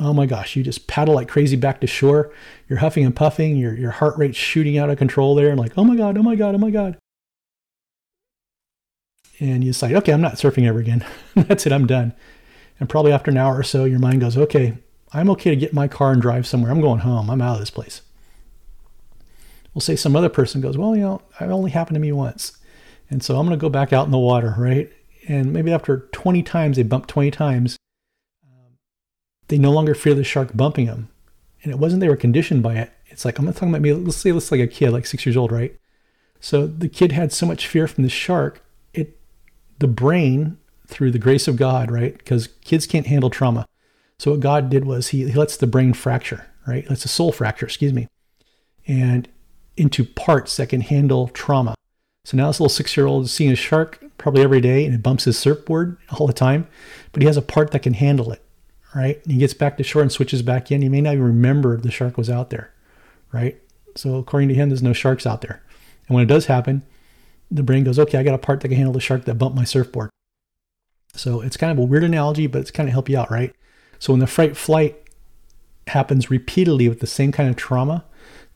oh 0.00 0.12
my 0.12 0.26
gosh, 0.26 0.56
you 0.56 0.62
just 0.62 0.86
paddle 0.86 1.14
like 1.14 1.28
crazy 1.28 1.56
back 1.56 1.80
to 1.80 1.86
shore. 1.86 2.32
You're 2.68 2.78
huffing 2.78 3.04
and 3.04 3.14
puffing, 3.14 3.56
your 3.56 3.74
your 3.74 3.92
heart 3.92 4.16
rate's 4.16 4.36
shooting 4.36 4.78
out 4.78 4.90
of 4.90 4.98
control 4.98 5.34
there 5.34 5.50
and 5.50 5.58
like, 5.58 5.72
"Oh 5.76 5.84
my 5.84 5.96
god, 5.96 6.18
oh 6.18 6.22
my 6.22 6.36
god, 6.36 6.54
oh 6.54 6.58
my 6.58 6.70
god." 6.70 6.98
And 9.38 9.62
you 9.62 9.70
decide, 9.70 9.94
"Okay, 9.94 10.12
I'm 10.12 10.20
not 10.20 10.34
surfing 10.34 10.66
ever 10.66 10.78
again. 10.78 11.04
That's 11.34 11.66
it, 11.66 11.72
I'm 11.72 11.86
done." 11.86 12.14
And 12.78 12.88
probably 12.88 13.12
after 13.12 13.30
an 13.30 13.38
hour 13.38 13.58
or 13.58 13.62
so, 13.62 13.84
your 13.84 13.98
mind 13.98 14.20
goes, 14.20 14.36
"Okay, 14.36 14.78
I'm 15.12 15.30
okay 15.30 15.50
to 15.50 15.56
get 15.56 15.72
my 15.72 15.88
car 15.88 16.12
and 16.12 16.22
drive 16.22 16.46
somewhere. 16.46 16.70
I'm 16.70 16.80
going 16.80 17.00
home. 17.00 17.30
I'm 17.30 17.42
out 17.42 17.54
of 17.54 17.60
this 17.60 17.70
place." 17.70 18.02
We'll 19.76 19.82
say 19.82 19.94
some 19.94 20.16
other 20.16 20.30
person 20.30 20.62
goes, 20.62 20.78
well, 20.78 20.96
you 20.96 21.02
know, 21.02 21.20
it 21.38 21.50
only 21.50 21.70
happened 21.70 21.96
to 21.96 22.00
me 22.00 22.10
once. 22.10 22.56
And 23.10 23.22
so 23.22 23.36
I'm 23.38 23.46
going 23.46 23.58
to 23.58 23.60
go 23.60 23.68
back 23.68 23.92
out 23.92 24.06
in 24.06 24.10
the 24.10 24.18
water, 24.18 24.54
right? 24.56 24.90
And 25.28 25.52
maybe 25.52 25.70
after 25.70 26.08
20 26.12 26.42
times, 26.44 26.78
they 26.78 26.82
bump 26.82 27.06
20 27.08 27.30
times, 27.30 27.76
they 29.48 29.58
no 29.58 29.70
longer 29.70 29.94
fear 29.94 30.14
the 30.14 30.24
shark 30.24 30.56
bumping 30.56 30.86
them. 30.86 31.08
And 31.62 31.72
it 31.72 31.78
wasn't 31.78 32.00
they 32.00 32.08
were 32.08 32.16
conditioned 32.16 32.62
by 32.62 32.74
it. 32.76 32.92
It's 33.06 33.24
like, 33.24 33.38
I'm 33.38 33.44
not 33.44 33.54
talking 33.54 33.70
about 33.70 33.80
me, 33.80 33.92
let's 33.92 34.16
say 34.16 34.30
it's 34.30 34.52
like 34.52 34.60
a 34.60 34.66
kid, 34.66 34.90
like 34.90 35.06
six 35.06 35.24
years 35.24 35.36
old, 35.36 35.52
right? 35.52 35.76
So 36.40 36.66
the 36.66 36.88
kid 36.88 37.12
had 37.12 37.32
so 37.32 37.46
much 37.46 37.66
fear 37.66 37.86
from 37.88 38.04
the 38.04 38.10
shark, 38.10 38.62
it, 38.92 39.18
the 39.78 39.88
brain, 39.88 40.58
through 40.86 41.10
the 41.10 41.18
grace 41.18 41.48
of 41.48 41.56
God, 41.56 41.90
right? 41.90 42.16
Because 42.16 42.48
kids 42.64 42.86
can't 42.86 43.06
handle 43.06 43.30
trauma. 43.30 43.66
So 44.18 44.30
what 44.30 44.40
God 44.40 44.70
did 44.70 44.84
was 44.84 45.08
he, 45.08 45.28
he 45.28 45.32
lets 45.32 45.56
the 45.56 45.66
brain 45.66 45.92
fracture, 45.92 46.46
right? 46.66 46.88
Lets 46.88 47.02
the 47.02 47.08
soul 47.08 47.32
fracture, 47.32 47.66
excuse 47.66 47.92
me. 47.92 48.08
And 48.86 49.28
into 49.76 50.04
parts 50.04 50.56
that 50.56 50.68
can 50.68 50.80
handle 50.80 51.28
trauma. 51.28 51.74
So 52.24 52.36
now 52.36 52.48
this 52.48 52.60
little 52.60 52.70
six 52.70 52.96
year 52.96 53.06
old 53.06 53.24
is 53.24 53.32
seeing 53.32 53.50
a 53.50 53.56
shark 53.56 54.02
probably 54.18 54.42
every 54.42 54.60
day 54.60 54.84
and 54.84 54.94
it 54.94 55.02
bumps 55.02 55.24
his 55.24 55.38
surfboard 55.38 55.98
all 56.12 56.26
the 56.26 56.32
time, 56.32 56.66
but 57.12 57.22
he 57.22 57.26
has 57.26 57.36
a 57.36 57.42
part 57.42 57.72
that 57.72 57.82
can 57.82 57.94
handle 57.94 58.32
it, 58.32 58.42
right? 58.96 59.22
And 59.22 59.32
he 59.32 59.38
gets 59.38 59.52
back 59.52 59.76
to 59.76 59.82
shore 59.82 60.00
and 60.00 60.10
switches 60.10 60.40
back 60.40 60.72
in. 60.72 60.80
He 60.80 60.88
may 60.88 61.02
not 61.02 61.12
even 61.12 61.26
remember 61.26 61.76
the 61.76 61.90
shark 61.90 62.16
was 62.16 62.30
out 62.30 62.48
there, 62.48 62.72
right? 63.30 63.60
So 63.94 64.16
according 64.16 64.48
to 64.48 64.54
him, 64.54 64.70
there's 64.70 64.82
no 64.82 64.94
sharks 64.94 65.26
out 65.26 65.42
there. 65.42 65.62
And 66.08 66.14
when 66.14 66.24
it 66.24 66.28
does 66.28 66.46
happen, 66.46 66.82
the 67.50 67.62
brain 67.62 67.84
goes, 67.84 67.98
okay, 67.98 68.16
I 68.16 68.22
got 68.22 68.34
a 68.34 68.38
part 68.38 68.60
that 68.60 68.68
can 68.68 68.76
handle 68.78 68.94
the 68.94 69.00
shark 69.00 69.26
that 69.26 69.34
bumped 69.34 69.54
my 69.54 69.64
surfboard. 69.64 70.08
So 71.12 71.42
it's 71.42 71.58
kind 71.58 71.70
of 71.70 71.78
a 71.78 71.86
weird 71.86 72.04
analogy, 72.04 72.46
but 72.46 72.62
it's 72.62 72.70
kind 72.70 72.88
of 72.88 72.94
help 72.94 73.10
you 73.10 73.18
out, 73.18 73.30
right? 73.30 73.54
So 73.98 74.14
when 74.14 74.20
the 74.20 74.26
fright 74.26 74.56
flight 74.56 74.96
happens 75.88 76.30
repeatedly 76.30 76.88
with 76.88 77.00
the 77.00 77.06
same 77.06 77.32
kind 77.32 77.50
of 77.50 77.56
trauma, 77.56 78.02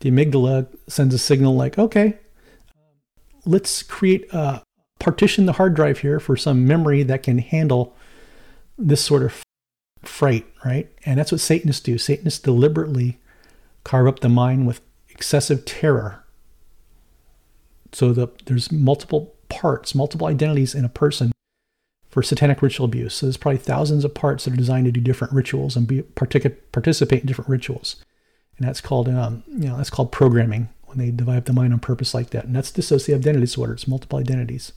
the 0.01 0.11
amygdala 0.11 0.69
sends 0.89 1.15
a 1.15 1.19
signal 1.19 1.55
like, 1.55 1.79
okay, 1.79 2.19
let's 3.45 3.83
create 3.83 4.27
a 4.33 4.63
partition 4.99 5.45
the 5.45 5.53
hard 5.53 5.75
drive 5.75 5.99
here 5.99 6.19
for 6.19 6.35
some 6.35 6.67
memory 6.67 7.03
that 7.03 7.23
can 7.23 7.39
handle 7.39 7.95
this 8.79 9.05
sort 9.05 9.23
of 9.23 9.43
fright, 10.03 10.47
right? 10.65 10.91
And 11.05 11.19
that's 11.19 11.33
what 11.33 11.41
Satanists 11.41 11.83
do. 11.83 11.99
Satanists 11.99 12.41
deliberately 12.41 13.19
carve 13.85 14.07
up 14.07 14.21
the 14.21 14.29
mind 14.29 14.67
with 14.67 14.81
excessive 15.09 15.65
terror. 15.65 16.25
So 17.93 18.13
the, 18.13 18.29
there's 18.47 18.71
multiple 18.71 19.35
parts, 19.49 19.95
multiple 19.95 20.27
identities 20.27 20.75
in 20.75 20.85
a 20.85 20.89
person 20.89 21.33
for 22.09 22.23
satanic 22.23 22.63
ritual 22.63 22.87
abuse. 22.87 23.15
So 23.15 23.27
there's 23.27 23.37
probably 23.37 23.59
thousands 23.59 24.05
of 24.05 24.15
parts 24.15 24.45
that 24.45 24.55
are 24.55 24.57
designed 24.57 24.87
to 24.87 24.93
do 24.93 25.01
different 25.01 25.33
rituals 25.33 25.77
and 25.77 25.87
be 25.87 26.03
partic- 26.03 26.57
participate 26.73 27.21
in 27.21 27.27
different 27.27 27.51
rituals 27.51 27.97
and 28.61 28.69
that's 28.69 28.83
called 28.83 29.09
um, 29.09 29.43
you 29.49 29.69
know 29.69 29.77
that's 29.79 29.91
called 29.91 30.13
programming 30.13 30.69
when 30.85 30.99
they 30.99 31.11
divide 31.11 31.47
the 31.47 31.53
mind 31.53 31.73
on 31.73 31.79
purpose 31.79 32.13
like 32.13 32.31
that, 32.31 32.45
and 32.45 32.55
that's 32.55 32.71
dissociative 32.71 33.17
identity 33.17 33.41
disorder. 33.41 33.73
It's 33.73 33.89
multiple 33.89 34.19
identities, 34.19 34.73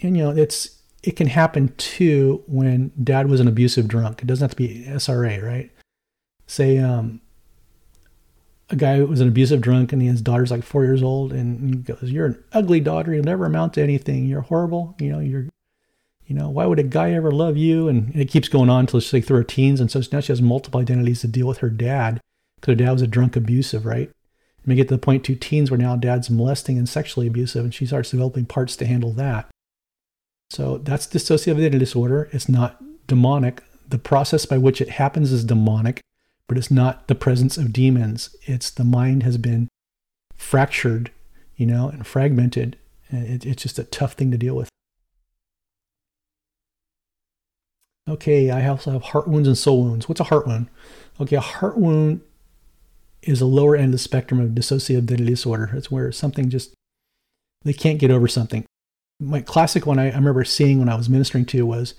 and 0.00 0.16
you 0.16 0.24
know 0.24 0.30
it's 0.30 0.82
it 1.06 1.14
can 1.14 1.28
happen 1.28 1.72
too 1.76 2.42
when 2.48 2.90
dad 3.02 3.30
was 3.30 3.38
an 3.38 3.46
abusive 3.46 3.86
drunk. 3.86 4.22
It 4.22 4.26
doesn't 4.26 4.44
have 4.44 4.50
to 4.50 4.56
be 4.56 4.84
SRA, 4.88 5.40
right? 5.40 5.70
Say 6.48 6.78
um, 6.78 7.20
a 8.70 8.76
guy 8.76 9.00
was 9.02 9.20
an 9.20 9.28
abusive 9.28 9.60
drunk 9.60 9.92
and 9.92 10.02
his 10.02 10.20
daughter's 10.20 10.50
like 10.50 10.64
four 10.64 10.82
years 10.82 11.04
old 11.04 11.32
and 11.32 11.74
he 11.76 11.80
goes, 11.80 12.10
You're 12.10 12.26
an 12.26 12.44
ugly 12.52 12.80
daughter, 12.80 13.14
you'll 13.14 13.24
never 13.24 13.46
amount 13.46 13.74
to 13.74 13.82
anything. 13.82 14.26
You're 14.26 14.40
horrible, 14.40 14.96
you 14.98 15.10
know, 15.12 15.20
you're 15.20 15.46
you 16.26 16.34
know, 16.34 16.50
why 16.50 16.66
would 16.66 16.80
a 16.80 16.82
guy 16.82 17.12
ever 17.12 17.30
love 17.30 17.56
you? 17.56 17.86
And 17.86 18.12
it 18.16 18.28
keeps 18.28 18.48
going 18.48 18.68
on 18.68 18.80
until 18.80 18.98
she's 18.98 19.12
like 19.12 19.24
through 19.24 19.36
her 19.36 19.44
teens. 19.44 19.80
And 19.80 19.88
so 19.88 20.02
now 20.10 20.18
she 20.18 20.32
has 20.32 20.42
multiple 20.42 20.80
identities 20.80 21.20
to 21.20 21.28
deal 21.28 21.46
with 21.46 21.58
her 21.58 21.70
dad 21.70 22.20
because 22.56 22.72
her 22.72 22.84
dad 22.84 22.90
was 22.90 23.02
a 23.02 23.06
drunk 23.06 23.36
abusive, 23.36 23.86
right? 23.86 24.08
And 24.08 24.66
we 24.66 24.74
get 24.74 24.88
to 24.88 24.94
the 24.94 24.98
point 24.98 25.22
two 25.22 25.36
teens 25.36 25.70
where 25.70 25.78
now 25.78 25.94
dad's 25.94 26.28
molesting 26.28 26.78
and 26.78 26.88
sexually 26.88 27.28
abusive, 27.28 27.62
and 27.62 27.72
she 27.72 27.86
starts 27.86 28.10
developing 28.10 28.44
parts 28.44 28.74
to 28.74 28.86
handle 28.86 29.12
that. 29.12 29.48
So 30.50 30.78
that's 30.78 31.06
dissociative 31.06 31.78
disorder. 31.78 32.28
It's 32.32 32.48
not 32.48 32.82
demonic. 33.06 33.62
The 33.88 33.98
process 33.98 34.46
by 34.46 34.58
which 34.58 34.80
it 34.80 34.90
happens 34.90 35.32
is 35.32 35.44
demonic, 35.44 36.00
but 36.48 36.58
it's 36.58 36.70
not 36.70 37.08
the 37.08 37.14
presence 37.14 37.56
of 37.56 37.72
demons. 37.72 38.34
It's 38.42 38.70
the 38.70 38.84
mind 38.84 39.22
has 39.22 39.38
been 39.38 39.68
fractured, 40.36 41.10
you 41.56 41.66
know, 41.66 41.88
and 41.88 42.06
fragmented. 42.06 42.76
It, 43.10 43.44
it's 43.44 43.62
just 43.62 43.78
a 43.78 43.84
tough 43.84 44.14
thing 44.14 44.30
to 44.30 44.38
deal 44.38 44.56
with. 44.56 44.68
Okay, 48.08 48.50
I 48.50 48.68
also 48.68 48.92
have 48.92 49.02
heart 49.02 49.26
wounds 49.26 49.48
and 49.48 49.58
soul 49.58 49.82
wounds. 49.82 50.08
What's 50.08 50.20
a 50.20 50.24
heart 50.24 50.46
wound? 50.46 50.68
Okay, 51.20 51.36
a 51.36 51.40
heart 51.40 51.76
wound 51.76 52.20
is 53.22 53.40
a 53.40 53.46
lower 53.46 53.74
end 53.74 53.86
of 53.86 53.92
the 53.92 53.98
spectrum 53.98 54.40
of 54.40 54.50
dissociative 54.50 54.98
identity 54.98 55.30
disorder. 55.30 55.70
It's 55.74 55.90
where 55.90 56.12
something 56.12 56.48
just, 56.48 56.72
they 57.64 57.72
can't 57.72 57.98
get 57.98 58.12
over 58.12 58.28
something. 58.28 58.64
My 59.18 59.40
classic 59.40 59.86
one 59.86 59.98
I, 59.98 60.10
I 60.10 60.14
remember 60.14 60.44
seeing 60.44 60.78
when 60.78 60.88
I 60.88 60.96
was 60.96 61.08
ministering 61.08 61.46
to 61.46 61.64
was 61.64 61.94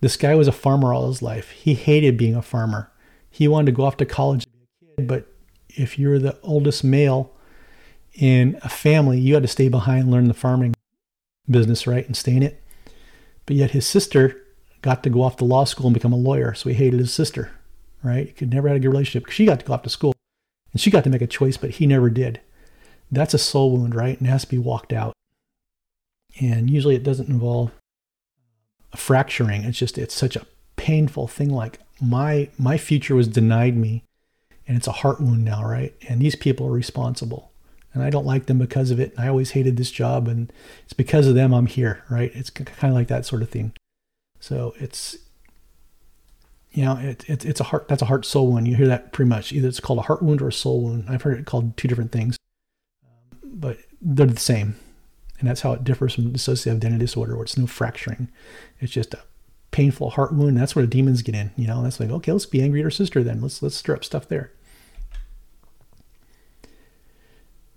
this 0.00 0.16
guy 0.16 0.34
was 0.34 0.48
a 0.48 0.52
farmer 0.52 0.92
all 0.92 1.08
his 1.08 1.22
life. 1.22 1.50
He 1.50 1.74
hated 1.74 2.16
being 2.16 2.34
a 2.34 2.42
farmer. 2.42 2.90
He 3.30 3.48
wanted 3.48 3.66
to 3.66 3.72
go 3.72 3.84
off 3.84 3.96
to 3.98 4.06
college 4.06 4.44
and 4.44 4.52
be 4.52 4.86
a 4.86 4.96
kid, 4.96 5.08
but 5.08 5.26
if 5.68 5.98
you're 5.98 6.18
the 6.18 6.38
oldest 6.42 6.84
male 6.84 7.32
in 8.14 8.58
a 8.62 8.68
family, 8.68 9.18
you 9.18 9.34
had 9.34 9.42
to 9.42 9.48
stay 9.48 9.68
behind 9.68 10.04
and 10.04 10.10
learn 10.10 10.28
the 10.28 10.34
farming 10.34 10.74
business, 11.50 11.86
right, 11.86 12.06
and 12.06 12.16
stay 12.16 12.36
in 12.36 12.42
it. 12.42 12.62
But 13.46 13.56
yet 13.56 13.72
his 13.72 13.86
sister 13.86 14.40
got 14.82 15.02
to 15.02 15.10
go 15.10 15.22
off 15.22 15.36
to 15.38 15.44
law 15.44 15.64
school 15.64 15.86
and 15.86 15.94
become 15.94 16.12
a 16.12 16.16
lawyer. 16.16 16.54
So 16.54 16.68
he 16.68 16.74
hated 16.74 17.00
his 17.00 17.12
sister, 17.12 17.50
right? 18.02 18.26
He 18.26 18.32
could 18.32 18.52
never 18.52 18.68
had 18.68 18.76
a 18.76 18.80
good 18.80 18.88
relationship 18.88 19.24
because 19.24 19.34
she 19.34 19.46
got 19.46 19.60
to 19.60 19.66
go 19.66 19.74
off 19.74 19.82
to 19.82 19.90
school 19.90 20.14
and 20.72 20.80
she 20.80 20.90
got 20.90 21.04
to 21.04 21.10
make 21.10 21.22
a 21.22 21.26
choice, 21.26 21.56
but 21.56 21.70
he 21.70 21.86
never 21.86 22.08
did. 22.08 22.40
That's 23.10 23.34
a 23.34 23.38
soul 23.38 23.76
wound, 23.76 23.94
right? 23.94 24.18
And 24.18 24.28
has 24.28 24.42
to 24.42 24.48
be 24.48 24.58
walked 24.58 24.92
out. 24.92 25.12
And 26.40 26.68
usually 26.70 26.96
it 26.96 27.02
doesn't 27.02 27.28
involve 27.28 27.70
a 28.92 28.96
fracturing. 28.96 29.64
It's 29.64 29.78
just, 29.78 29.98
it's 29.98 30.14
such 30.14 30.36
a 30.36 30.46
painful 30.76 31.28
thing. 31.28 31.50
Like 31.50 31.78
my, 32.00 32.48
my 32.58 32.76
future 32.76 33.14
was 33.14 33.28
denied 33.28 33.76
me 33.76 34.04
and 34.66 34.76
it's 34.76 34.86
a 34.86 34.92
heart 34.92 35.20
wound 35.20 35.44
now, 35.44 35.64
right? 35.64 35.94
And 36.08 36.20
these 36.20 36.36
people 36.36 36.66
are 36.66 36.72
responsible 36.72 37.52
and 37.92 38.02
I 38.02 38.10
don't 38.10 38.26
like 38.26 38.46
them 38.46 38.58
because 38.58 38.90
of 38.90 38.98
it. 38.98 39.12
And 39.12 39.24
I 39.24 39.28
always 39.28 39.52
hated 39.52 39.76
this 39.76 39.90
job 39.90 40.26
and 40.26 40.52
it's 40.82 40.92
because 40.92 41.26
of 41.26 41.34
them 41.34 41.54
I'm 41.54 41.66
here, 41.66 42.02
right? 42.10 42.32
It's 42.34 42.50
kind 42.50 42.90
of 42.90 42.94
like 42.94 43.08
that 43.08 43.24
sort 43.24 43.42
of 43.42 43.50
thing. 43.50 43.72
So 44.40 44.74
it's 44.78 45.16
you 46.72 46.84
know 46.84 46.98
it, 46.98 47.24
it, 47.30 47.46
it's 47.46 47.60
a 47.60 47.64
heart 47.64 47.88
that's 47.88 48.02
a 48.02 48.06
heart 48.06 48.26
soul 48.26 48.52
wound. 48.52 48.68
You 48.68 48.76
hear 48.76 48.88
that 48.88 49.12
pretty 49.12 49.28
much. 49.28 49.52
Either 49.52 49.68
it's 49.68 49.80
called 49.80 50.00
a 50.00 50.02
heart 50.02 50.22
wound 50.22 50.42
or 50.42 50.48
a 50.48 50.52
soul 50.52 50.82
wound. 50.82 51.06
I've 51.08 51.22
heard 51.22 51.38
it 51.38 51.46
called 51.46 51.76
two 51.78 51.88
different 51.88 52.12
things, 52.12 52.36
but 53.42 53.78
they're 54.02 54.26
the 54.26 54.36
same, 54.38 54.76
and 55.38 55.48
that's 55.48 55.62
how 55.62 55.72
it 55.72 55.84
differs 55.84 56.14
from 56.14 56.32
dissociative 56.32 56.76
identity 56.76 57.04
disorder, 57.04 57.34
where 57.34 57.44
it's 57.44 57.58
no 57.58 57.66
fracturing. 57.66 58.28
It's 58.80 58.92
just 58.92 59.14
a 59.14 59.22
painful 59.70 60.10
heart 60.10 60.32
wound. 60.32 60.56
That's 60.56 60.76
where 60.76 60.84
the 60.84 60.90
demons 60.90 61.22
get 61.22 61.34
in. 61.34 61.50
You 61.56 61.66
know, 61.66 61.82
that's 61.82 62.00
like 62.00 62.10
okay, 62.10 62.32
let's 62.32 62.46
be 62.46 62.62
angry 62.62 62.80
at 62.80 62.84
our 62.84 62.90
sister 62.90 63.22
then. 63.22 63.40
Let's 63.40 63.62
let's 63.62 63.76
stir 63.76 63.96
up 63.96 64.04
stuff 64.04 64.28
there. 64.28 64.52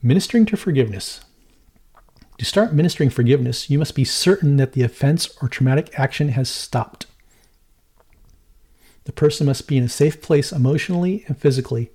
Ministering 0.01 0.45
to 0.47 0.58
forgiveness. 0.58 1.22
To 2.38 2.45
start 2.45 2.72
ministering 2.72 3.10
forgiveness, 3.10 3.70
you 3.70 3.80
must 3.80 3.95
be 3.95 4.05
certain 4.05 4.58
that 4.58 4.74
the 4.74 4.84
offense 4.84 5.36
or 5.41 5.49
traumatic 5.49 5.89
action 5.97 6.30
has 6.30 6.49
stopped. 6.49 7.08
The 9.05 9.12
person 9.12 9.47
must 9.47 9.68
be 9.68 9.78
in 9.78 9.86
a 9.86 9.89
safe 9.89 10.22
place 10.22 10.51
emotionally 10.51 11.24
and 11.28 11.36
physically. 11.36 11.91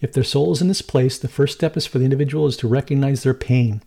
If 0.00 0.12
their 0.12 0.22
soul 0.22 0.52
is 0.52 0.62
in 0.62 0.68
this 0.68 0.82
place, 0.82 1.18
the 1.18 1.26
first 1.26 1.56
step 1.56 1.76
is 1.76 1.86
for 1.86 1.98
the 1.98 2.04
individual 2.04 2.46
is 2.46 2.56
to 2.58 2.68
recognize 2.68 3.24
their 3.24 3.34
pain. 3.34 3.82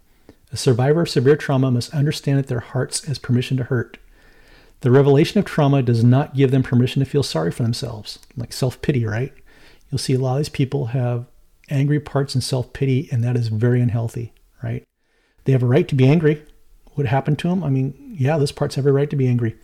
A 0.54 0.58
survivor 0.58 1.02
of 1.02 1.10
severe 1.10 1.36
trauma 1.36 1.72
must 1.72 1.94
understand 1.96 2.38
that 2.38 2.48
their 2.48 2.60
hearts 2.60 3.06
has 3.06 3.18
permission 3.18 3.58
to 3.58 3.64
hurt. 3.64 3.98
The 4.82 4.92
revelation 4.92 5.40
of 5.40 5.46
trauma 5.46 5.82
does 5.82 6.04
not 6.04 6.36
give 6.36 6.52
them 6.52 6.62
permission 6.62 7.00
to 7.00 7.10
feel 7.10 7.24
sorry 7.24 7.52
for 7.52 7.64
themselves, 7.64 8.20
like 8.38 8.54
self 8.54 8.80
pity, 8.82 9.04
right? 9.04 9.34
You'll 9.90 9.98
see 9.98 10.14
a 10.14 10.20
lot 10.20 10.34
of 10.34 10.38
these 10.38 10.50
people 10.50 10.88
have 10.88 11.26
angry 11.70 12.00
parts 12.00 12.36
and 12.36 12.44
self 12.44 12.72
pity, 12.72 13.10
and 13.12 13.24
that 13.24 13.36
is 13.36 13.48
very 13.48 13.82
unhealthy, 13.82 14.32
right? 14.62 14.84
They 15.46 15.54
have 15.54 15.64
a 15.64 15.68
right 15.68 15.88
to 15.88 15.96
be 15.96 16.08
angry. 16.08 16.44
What 16.94 17.08
happened 17.08 17.40
to 17.40 17.48
them? 17.48 17.64
I 17.64 17.70
mean, 17.70 18.16
yeah, 18.16 18.38
those 18.38 18.52
parts 18.52 18.76
have 18.76 18.86
a 18.86 18.92
right 18.92 19.10
to 19.10 19.16
be 19.16 19.28
angry. 19.28 19.56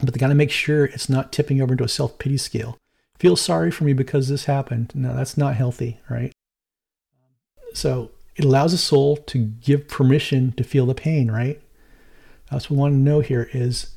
But 0.00 0.12
they 0.12 0.18
got 0.18 0.28
to 0.28 0.34
make 0.34 0.50
sure 0.50 0.84
it's 0.84 1.08
not 1.08 1.32
tipping 1.32 1.62
over 1.62 1.72
into 1.72 1.84
a 1.84 1.88
self 1.88 2.18
pity 2.18 2.36
scale. 2.36 2.76
Feel 3.18 3.36
sorry 3.36 3.70
for 3.70 3.84
me 3.84 3.94
because 3.94 4.28
this 4.28 4.44
happened. 4.44 4.92
No, 4.94 5.16
that's 5.16 5.38
not 5.38 5.54
healthy, 5.54 6.00
right? 6.10 6.30
So 7.72 8.10
it 8.36 8.44
allows 8.44 8.72
the 8.72 8.78
soul 8.78 9.16
to 9.16 9.46
give 9.46 9.88
permission 9.88 10.52
to 10.52 10.64
feel 10.64 10.86
the 10.86 10.94
pain, 10.94 11.30
right? 11.30 11.60
That's 12.50 12.68
what 12.68 12.76
we 12.76 12.80
want 12.80 12.92
to 12.94 12.98
know 12.98 13.20
here 13.20 13.48
is 13.52 13.90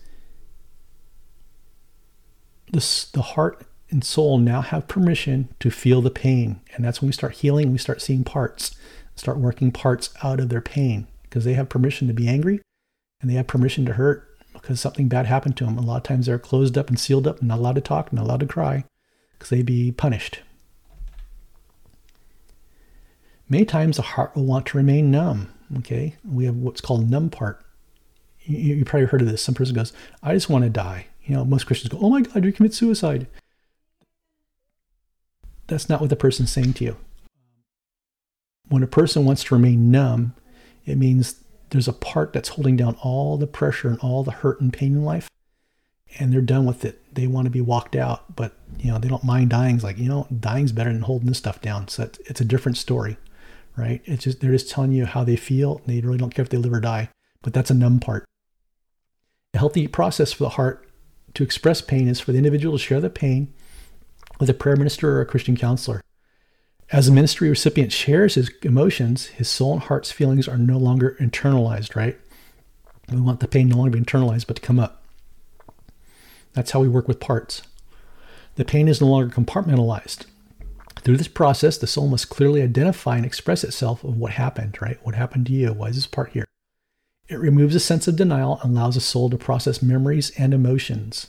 the 2.71 3.21
heart 3.21 3.65
and 3.89 4.03
soul 4.03 4.38
now 4.38 4.61
have 4.61 4.88
permission 4.88 5.49
to 5.59 5.71
feel 5.71 6.01
the 6.01 6.11
pain. 6.11 6.59
And 6.75 6.83
that's 6.83 7.01
when 7.01 7.07
we 7.07 7.13
start 7.13 7.35
healing, 7.35 7.71
we 7.71 7.77
start 7.77 8.01
seeing 8.01 8.23
parts 8.23 8.75
start 9.19 9.38
working 9.39 9.71
parts 9.71 10.09
out 10.23 10.39
of 10.39 10.49
their 10.49 10.61
pain 10.61 11.07
because 11.23 11.43
they 11.43 11.53
have 11.53 11.69
permission 11.69 12.07
to 12.07 12.13
be 12.13 12.27
angry 12.27 12.61
and 13.19 13.29
they 13.29 13.35
have 13.35 13.47
permission 13.47 13.85
to 13.85 13.93
hurt 13.93 14.38
because 14.53 14.79
something 14.79 15.07
bad 15.07 15.25
happened 15.25 15.57
to 15.57 15.65
them. 15.65 15.77
A 15.77 15.81
lot 15.81 15.97
of 15.97 16.03
times 16.03 16.27
they're 16.27 16.39
closed 16.39 16.77
up 16.77 16.88
and 16.88 16.99
sealed 16.99 17.27
up 17.27 17.39
and 17.39 17.47
not 17.47 17.59
allowed 17.59 17.75
to 17.75 17.81
talk, 17.81 18.13
not 18.13 18.25
allowed 18.25 18.39
to 18.41 18.45
cry 18.45 18.85
because 19.33 19.49
they'd 19.49 19.65
be 19.65 19.91
punished. 19.91 20.41
Many 23.49 23.65
times 23.65 23.95
the 23.95 24.01
heart 24.03 24.35
will 24.35 24.45
want 24.45 24.65
to 24.67 24.77
remain 24.77 25.11
numb. 25.11 25.53
Okay, 25.79 26.15
we 26.23 26.45
have 26.45 26.55
what's 26.55 26.81
called 26.81 27.09
numb 27.09 27.29
part. 27.29 27.63
You, 28.41 28.75
you 28.75 28.85
probably 28.85 29.07
heard 29.07 29.21
of 29.21 29.29
this. 29.29 29.43
Some 29.43 29.55
person 29.55 29.75
goes, 29.75 29.93
"I 30.23 30.33
just 30.33 30.49
want 30.49 30.63
to 30.63 30.69
die." 30.69 31.07
You 31.25 31.35
know, 31.35 31.45
most 31.45 31.65
Christians 31.65 31.91
go, 31.91 31.99
"Oh 32.01 32.09
my 32.09 32.21
God, 32.21 32.45
you 32.45 32.53
commit 32.53 32.73
suicide." 32.73 33.27
That's 35.67 35.89
not 35.89 35.99
what 35.99 36.09
the 36.09 36.15
person's 36.15 36.51
saying 36.51 36.73
to 36.73 36.85
you 36.85 36.97
when 38.69 38.83
a 38.83 38.87
person 38.87 39.25
wants 39.25 39.43
to 39.45 39.55
remain 39.55 39.91
numb, 39.91 40.33
it 40.85 40.97
means 40.97 41.43
there's 41.69 41.87
a 41.87 41.93
part 41.93 42.33
that's 42.33 42.49
holding 42.49 42.77
down 42.77 42.95
all 43.01 43.37
the 43.37 43.47
pressure 43.47 43.89
and 43.89 43.99
all 43.99 44.23
the 44.23 44.31
hurt 44.31 44.61
and 44.61 44.71
pain 44.73 44.93
in 44.93 45.03
life, 45.03 45.29
and 46.19 46.31
they're 46.31 46.41
done 46.41 46.65
with 46.65 46.85
it. 46.85 47.01
They 47.13 47.27
want 47.27 47.45
to 47.45 47.51
be 47.51 47.61
walked 47.61 47.95
out, 47.95 48.35
but 48.35 48.53
you 48.79 48.91
know 48.91 48.99
they 48.99 49.07
don't 49.07 49.23
mind 49.23 49.49
dying. 49.49 49.75
It's 49.75 49.83
like 49.83 49.97
you 49.97 50.09
know, 50.09 50.27
dying's 50.39 50.71
better 50.71 50.91
than 50.91 51.01
holding 51.01 51.27
this 51.27 51.37
stuff 51.37 51.61
down. 51.61 51.87
So 51.87 52.09
it's 52.25 52.41
a 52.41 52.45
different 52.45 52.77
story, 52.77 53.17
right? 53.78 54.01
It's 54.05 54.23
just 54.23 54.41
they're 54.41 54.51
just 54.51 54.69
telling 54.69 54.91
you 54.91 55.05
how 55.05 55.23
they 55.23 55.36
feel. 55.36 55.82
They 55.86 56.01
really 56.01 56.17
don't 56.17 56.34
care 56.34 56.43
if 56.43 56.49
they 56.49 56.57
live 56.57 56.73
or 56.73 56.82
die, 56.82 57.09
but 57.41 57.53
that's 57.53 57.71
a 57.71 57.75
numb 57.75 57.99
part. 57.99 58.25
A 59.53 59.59
healthy 59.59 59.88
process 59.88 60.34
for 60.34 60.43
the 60.43 60.49
heart 60.49 60.89
to 61.36 61.43
express 61.43 61.82
pain 61.82 62.07
is 62.07 62.19
for 62.19 62.32
the 62.32 62.39
individual 62.39 62.78
to 62.78 62.84
share 62.84 62.99
the 62.99 63.09
pain 63.09 63.53
with 64.39 64.49
a 64.49 64.53
prayer 64.53 64.75
minister 64.75 65.17
or 65.17 65.21
a 65.21 65.25
Christian 65.25 65.55
counselor. 65.55 66.01
As 66.91 67.07
a 67.07 67.11
ministry 67.11 67.49
recipient 67.49 67.91
shares 67.91 68.36
his 68.36 68.49
emotions, 68.63 69.28
his 69.28 69.49
soul 69.49 69.73
and 69.73 69.82
heart's 69.84 70.11
feelings 70.11 70.47
are 70.47 70.57
no 70.57 70.78
longer 70.78 71.17
internalized, 71.19 71.95
right? 71.95 72.17
We 73.11 73.19
want 73.19 73.39
the 73.39 73.47
pain 73.47 73.67
no 73.69 73.78
longer 73.78 73.91
to 73.91 73.97
be 73.97 74.03
internalized, 74.03 74.47
but 74.47 74.55
to 74.57 74.61
come 74.61 74.80
up. 74.80 75.03
That's 76.53 76.71
how 76.71 76.80
we 76.80 76.88
work 76.88 77.07
with 77.07 77.19
parts. 77.19 77.61
The 78.55 78.65
pain 78.65 78.88
is 78.88 79.01
no 79.01 79.07
longer 79.07 79.34
compartmentalized. 79.34 80.25
Through 81.08 81.16
this 81.16 81.30
process, 81.30 81.78
the 81.78 81.88
soul 81.88 82.10
must 82.10 82.28
clearly 82.28 82.62
identify 82.62 83.16
and 83.16 83.26
express 83.26 83.64
itself 83.64 84.03
of 84.03 84.18
what 84.18 84.34
happened, 84.34 84.78
right? 84.82 84.99
What 85.03 85.16
happened 85.16 85.45
to 85.45 85.53
you? 85.53 85.72
Why 85.72 85.88
is 85.88 85.95
this 85.95 86.05
part 86.05 86.32
here? 86.32 86.43
It 87.30 87.39
removes 87.39 87.74
a 87.76 87.80
sense 87.80 88.10
of 88.10 88.18
denial 88.18 88.60
and 88.62 88.76
allows 88.76 88.95
the 88.95 88.99
soul 88.99 89.30
to 89.30 89.38
process 89.38 89.82
memories 89.82 90.34
and 90.38 90.53
emotions. 90.53 91.28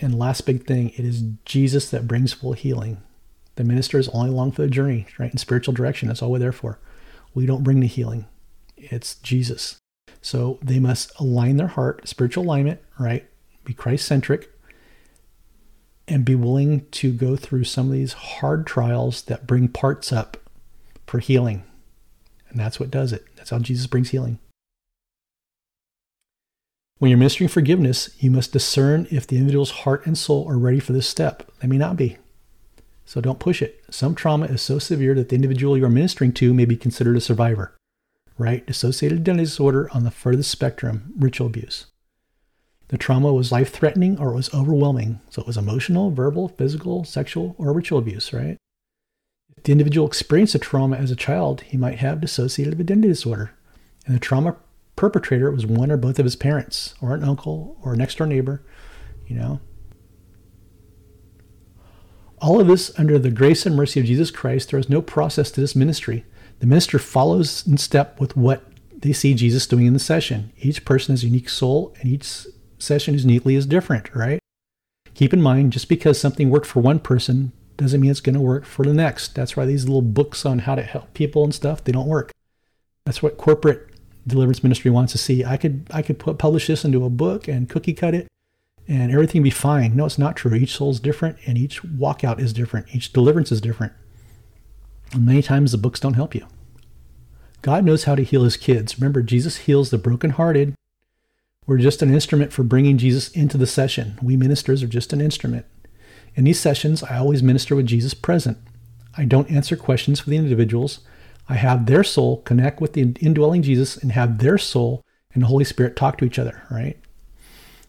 And 0.00 0.18
last 0.18 0.46
big 0.46 0.66
thing, 0.66 0.90
it 0.96 1.04
is 1.04 1.22
Jesus 1.44 1.90
that 1.90 2.08
brings 2.08 2.32
full 2.32 2.54
healing. 2.54 3.00
The 3.54 3.62
minister 3.62 4.00
is 4.00 4.08
only 4.08 4.30
along 4.30 4.50
for 4.50 4.62
the 4.62 4.68
journey, 4.68 5.06
right? 5.16 5.30
In 5.30 5.38
spiritual 5.38 5.74
direction, 5.74 6.08
that's 6.08 6.22
all 6.22 6.32
we're 6.32 6.40
there 6.40 6.50
for. 6.50 6.80
We 7.34 7.46
don't 7.46 7.62
bring 7.62 7.78
the 7.78 7.86
healing. 7.86 8.26
It's 8.76 9.14
Jesus. 9.14 9.76
So 10.20 10.58
they 10.60 10.80
must 10.80 11.12
align 11.20 11.56
their 11.56 11.68
heart, 11.68 12.08
spiritual 12.08 12.42
alignment, 12.42 12.80
right? 12.98 13.28
Be 13.64 13.74
Christ 13.74 14.06
centric 14.06 14.50
and 16.06 16.24
be 16.24 16.34
willing 16.34 16.86
to 16.90 17.12
go 17.12 17.36
through 17.36 17.64
some 17.64 17.86
of 17.86 17.92
these 17.92 18.12
hard 18.12 18.66
trials 18.66 19.22
that 19.22 19.46
bring 19.46 19.68
parts 19.68 20.12
up 20.12 20.36
for 21.06 21.18
healing. 21.18 21.64
And 22.50 22.60
that's 22.60 22.78
what 22.78 22.90
does 22.90 23.12
it. 23.12 23.24
That's 23.36 23.50
how 23.50 23.58
Jesus 23.58 23.86
brings 23.86 24.10
healing. 24.10 24.38
When 26.98 27.10
you're 27.10 27.18
ministering 27.18 27.48
forgiveness, 27.48 28.10
you 28.18 28.30
must 28.30 28.52
discern 28.52 29.08
if 29.10 29.26
the 29.26 29.36
individual's 29.36 29.70
heart 29.70 30.06
and 30.06 30.16
soul 30.16 30.48
are 30.48 30.58
ready 30.58 30.78
for 30.78 30.92
this 30.92 31.08
step. 31.08 31.50
They 31.60 31.68
may 31.68 31.76
not 31.76 31.96
be. 31.96 32.18
So 33.04 33.20
don't 33.20 33.40
push 33.40 33.60
it. 33.60 33.84
Some 33.90 34.14
trauma 34.14 34.46
is 34.46 34.62
so 34.62 34.78
severe 34.78 35.14
that 35.14 35.28
the 35.28 35.34
individual 35.34 35.76
you 35.76 35.84
are 35.84 35.90
ministering 35.90 36.32
to 36.34 36.54
may 36.54 36.64
be 36.64 36.76
considered 36.76 37.16
a 37.16 37.20
survivor. 37.20 37.76
Right? 38.38 38.66
Dissociated 38.66 39.20
identity 39.20 39.44
disorder 39.44 39.90
on 39.92 40.04
the 40.04 40.10
furthest 40.10 40.50
spectrum, 40.50 41.12
ritual 41.18 41.48
abuse. 41.48 41.86
The 42.88 42.98
trauma 42.98 43.32
was 43.32 43.50
life 43.50 43.72
threatening 43.72 44.18
or 44.18 44.32
it 44.32 44.36
was 44.36 44.52
overwhelming. 44.52 45.20
So 45.30 45.42
it 45.42 45.46
was 45.46 45.56
emotional, 45.56 46.10
verbal, 46.10 46.48
physical, 46.48 47.04
sexual, 47.04 47.54
or 47.58 47.72
ritual 47.72 47.98
abuse, 47.98 48.32
right? 48.32 48.56
If 49.56 49.64
the 49.64 49.72
individual 49.72 50.06
experienced 50.06 50.54
a 50.54 50.58
trauma 50.58 50.96
as 50.96 51.10
a 51.10 51.16
child, 51.16 51.62
he 51.62 51.76
might 51.76 51.98
have 51.98 52.18
dissociative 52.18 52.78
identity 52.78 53.08
disorder. 53.08 53.52
And 54.06 54.14
the 54.14 54.20
trauma 54.20 54.56
perpetrator 54.96 55.50
was 55.50 55.66
one 55.66 55.90
or 55.90 55.96
both 55.96 56.18
of 56.18 56.24
his 56.24 56.36
parents, 56.36 56.94
or 57.00 57.14
an 57.14 57.24
uncle, 57.24 57.78
or 57.82 57.94
a 57.94 57.96
next 57.96 58.18
door 58.18 58.26
neighbor, 58.26 58.62
you 59.26 59.36
know. 59.36 59.60
All 62.40 62.60
of 62.60 62.66
this 62.66 62.96
under 62.98 63.18
the 63.18 63.30
grace 63.30 63.64
and 63.64 63.74
mercy 63.74 64.00
of 64.00 64.06
Jesus 64.06 64.30
Christ, 64.30 64.70
there 64.70 64.78
is 64.78 64.90
no 64.90 65.00
process 65.00 65.50
to 65.52 65.60
this 65.60 65.74
ministry. 65.74 66.24
The 66.58 66.66
minister 66.66 66.98
follows 66.98 67.66
in 67.66 67.78
step 67.78 68.20
with 68.20 68.36
what 68.36 68.62
they 68.94 69.12
see 69.12 69.34
Jesus 69.34 69.66
doing 69.66 69.86
in 69.86 69.94
the 69.94 69.98
session. 69.98 70.52
Each 70.58 70.84
person 70.84 71.12
has 71.12 71.22
a 71.22 71.26
unique 71.26 71.48
soul, 71.48 71.94
and 72.00 72.10
each 72.10 72.46
session 72.84 73.14
is 73.14 73.26
neatly 73.26 73.54
is 73.54 73.66
different, 73.66 74.14
right? 74.14 74.38
Keep 75.14 75.32
in 75.32 75.42
mind, 75.42 75.72
just 75.72 75.88
because 75.88 76.20
something 76.20 76.50
worked 76.50 76.66
for 76.66 76.80
one 76.80 76.98
person 76.98 77.52
doesn't 77.76 78.00
mean 78.00 78.10
it's 78.10 78.20
going 78.20 78.34
to 78.34 78.40
work 78.40 78.64
for 78.64 78.84
the 78.84 78.94
next. 78.94 79.34
That's 79.34 79.56
why 79.56 79.64
these 79.64 79.84
little 79.84 80.02
books 80.02 80.44
on 80.44 80.60
how 80.60 80.74
to 80.74 80.82
help 80.82 81.14
people 81.14 81.44
and 81.44 81.54
stuff, 81.54 81.82
they 81.82 81.92
don't 81.92 82.08
work. 82.08 82.30
That's 83.04 83.22
what 83.22 83.38
corporate 83.38 83.88
deliverance 84.26 84.62
ministry 84.62 84.90
wants 84.90 85.12
to 85.12 85.18
see. 85.18 85.44
I 85.44 85.56
could 85.56 85.86
I 85.90 86.02
could 86.02 86.18
put 86.18 86.38
publish 86.38 86.66
this 86.66 86.84
into 86.84 87.04
a 87.04 87.10
book 87.10 87.48
and 87.48 87.68
cookie 87.68 87.92
cut 87.92 88.14
it 88.14 88.26
and 88.88 89.12
everything 89.12 89.42
be 89.42 89.50
fine. 89.50 89.96
No, 89.96 90.06
it's 90.06 90.18
not 90.18 90.36
true. 90.36 90.54
Each 90.54 90.74
soul 90.74 90.90
is 90.90 91.00
different 91.00 91.38
and 91.46 91.58
each 91.58 91.82
walkout 91.82 92.38
is 92.38 92.52
different. 92.52 92.94
Each 92.94 93.12
deliverance 93.12 93.52
is 93.52 93.60
different. 93.60 93.92
And 95.12 95.26
many 95.26 95.42
times 95.42 95.72
the 95.72 95.78
books 95.78 96.00
don't 96.00 96.14
help 96.14 96.34
you. 96.34 96.46
God 97.62 97.84
knows 97.84 98.04
how 98.04 98.14
to 98.14 98.24
heal 98.24 98.44
his 98.44 98.56
kids. 98.56 98.98
Remember, 98.98 99.22
Jesus 99.22 99.58
heals 99.58 99.90
the 99.90 99.98
brokenhearted. 99.98 100.74
We're 101.66 101.78
just 101.78 102.02
an 102.02 102.12
instrument 102.12 102.52
for 102.52 102.62
bringing 102.62 102.98
Jesus 102.98 103.28
into 103.30 103.56
the 103.56 103.66
session. 103.66 104.18
We 104.22 104.36
ministers 104.36 104.82
are 104.82 104.88
just 104.88 105.12
an 105.12 105.20
instrument. 105.20 105.64
In 106.34 106.44
these 106.44 106.60
sessions, 106.60 107.02
I 107.02 107.16
always 107.16 107.42
minister 107.42 107.74
with 107.74 107.86
Jesus 107.86 108.12
present. 108.12 108.58
I 109.16 109.24
don't 109.24 109.50
answer 109.50 109.76
questions 109.76 110.20
for 110.20 110.30
the 110.30 110.36
individuals. 110.36 111.00
I 111.48 111.54
have 111.54 111.86
their 111.86 112.04
soul 112.04 112.42
connect 112.42 112.80
with 112.80 112.94
the 112.94 113.14
indwelling 113.20 113.62
Jesus 113.62 113.96
and 113.96 114.12
have 114.12 114.38
their 114.38 114.58
soul 114.58 115.02
and 115.32 115.42
the 115.42 115.46
Holy 115.46 115.64
Spirit 115.64 115.96
talk 115.96 116.18
to 116.18 116.24
each 116.24 116.38
other, 116.38 116.62
right? 116.70 116.98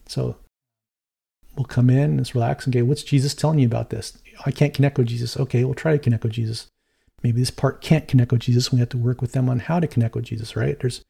So 0.06 0.36
we'll 1.56 1.64
come 1.64 1.90
in 1.90 2.10
and 2.10 2.18
just 2.18 2.34
relax 2.34 2.64
and 2.64 2.72
go, 2.72 2.84
what's 2.84 3.02
Jesus 3.02 3.34
telling 3.34 3.58
you 3.58 3.66
about 3.66 3.90
this? 3.90 4.16
I 4.44 4.50
can't 4.50 4.74
connect 4.74 4.98
with 4.98 5.08
Jesus. 5.08 5.36
Okay, 5.36 5.64
we'll 5.64 5.74
try 5.74 5.92
to 5.92 5.98
connect 5.98 6.22
with 6.22 6.32
Jesus. 6.32 6.68
Maybe 7.22 7.40
this 7.40 7.50
part 7.50 7.80
can't 7.80 8.08
connect 8.08 8.30
with 8.30 8.42
Jesus. 8.42 8.72
We 8.72 8.78
have 8.78 8.90
to 8.90 8.98
work 8.98 9.20
with 9.20 9.32
them 9.32 9.48
on 9.48 9.60
how 9.60 9.80
to 9.80 9.86
connect 9.86 10.14
with 10.14 10.24
Jesus, 10.24 10.54
right? 10.54 10.78
There's 10.78 11.02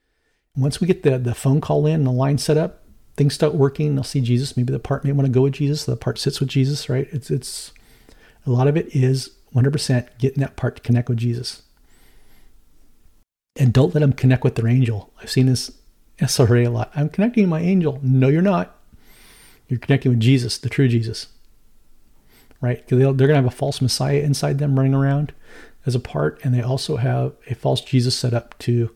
once 0.57 0.81
we 0.81 0.87
get 0.87 1.03
the, 1.03 1.19
the 1.19 1.35
phone 1.35 1.61
call 1.61 1.87
in 1.87 1.95
and 1.95 2.07
the 2.07 2.13
line 2.13 2.39
set 2.39 2.57
up, 2.57 2.83
things 3.17 3.35
start 3.35 3.55
working. 3.55 3.95
They'll 3.95 4.05
see 4.05 4.21
Jesus. 4.21 4.57
Maybe 4.57 4.73
the 4.73 4.79
part 4.79 5.05
may 5.05 5.13
want 5.13 5.27
to 5.27 5.33
go 5.33 5.43
with 5.43 5.55
Jesus. 5.55 5.85
The 5.85 5.97
part 5.97 6.19
sits 6.19 6.41
with 6.41 6.49
Jesus, 6.49 6.89
right? 6.89 7.09
It's 7.13 7.31
it's 7.31 7.73
a 8.47 8.51
lot 8.51 8.69
of 8.69 8.77
it 8.77 8.95
is 8.95 9.31
100% 9.55 10.09
getting 10.19 10.41
that 10.41 10.57
part 10.57 10.77
to 10.77 10.83
connect 10.83 11.09
with 11.09 11.19
Jesus 11.19 11.63
and 13.57 13.73
don't 13.73 13.95
let 13.95 14.01
them 14.01 14.13
connect 14.13 14.45
with 14.45 14.55
their 14.55 14.69
angel. 14.69 15.13
I've 15.21 15.31
seen 15.31 15.47
this 15.47 15.73
SRA 16.19 16.67
a 16.67 16.71
lot. 16.71 16.93
I'm 16.95 17.09
connecting 17.09 17.49
my 17.49 17.61
angel. 17.61 17.99
No, 18.03 18.29
you're 18.29 18.43
not. 18.43 18.79
You're 19.69 19.81
connecting 19.81 20.13
with 20.13 20.21
Jesus, 20.21 20.59
the 20.59 20.69
true 20.69 20.89
Jesus. 20.89 21.29
Right? 22.61 22.87
They're 22.89 22.99
going 22.99 23.17
to 23.17 23.35
have 23.35 23.47
a 23.47 23.51
false 23.51 23.81
Messiah 23.81 24.21
inside 24.21 24.59
them 24.59 24.77
running 24.77 24.95
around 24.95 25.33
as 25.85 25.95
a 25.95 26.01
part, 26.01 26.41
and 26.43 26.55
they 26.55 26.63
also 26.63 26.97
have 26.97 27.33
a 27.49 27.55
false 27.55 27.81
Jesus 27.81 28.17
set 28.17 28.35
up 28.35 28.59
to 28.61 28.91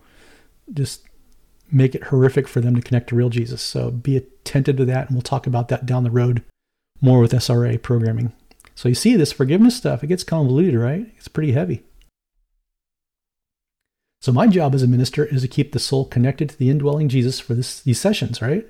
just 0.73 1.03
make 1.73 1.95
it 1.95 2.05
horrific 2.05 2.49
for 2.49 2.61
them 2.61 2.75
to 2.75 2.83
connect 2.83 3.09
to 3.09 3.17
real 3.17 3.29
Jesus. 3.29 3.63
So 3.63 3.91
be 3.91 4.17
attentive 4.17 4.77
to 4.79 4.85
that, 4.87 5.09
and 5.09 5.17
we'll 5.17 5.23
talk 5.23 5.47
about 5.47 5.69
that 5.69 5.87
down 5.87 6.05
the 6.05 6.11
road 6.11 6.43
more 7.01 7.21
with 7.21 7.33
SRA 7.33 7.81
programming. 7.81 8.33
So 8.75 8.89
you 8.89 8.95
see 8.95 9.17
this 9.17 9.33
forgiveness 9.33 9.77
stuff, 9.77 10.03
it 10.03 10.09
gets 10.09 10.25
convoluted, 10.25 10.75
right? 10.75 11.13
It's 11.17 11.29
pretty 11.29 11.53
heavy. 11.53 11.83
So 14.21 14.33
my 14.33 14.47
job 14.47 14.75
as 14.75 14.83
a 14.83 14.87
minister 14.87 15.25
is 15.25 15.43
to 15.43 15.49
keep 15.49 15.73
the 15.73 15.79
soul 15.79 16.05
connected 16.05 16.51
to 16.51 16.59
the 16.59 16.69
indwelling 16.69 17.09
Jesus 17.09 17.41
for 17.41 17.55
this, 17.55 17.81
these 17.81 18.01
sessions, 18.01 18.43
right? 18.43 18.67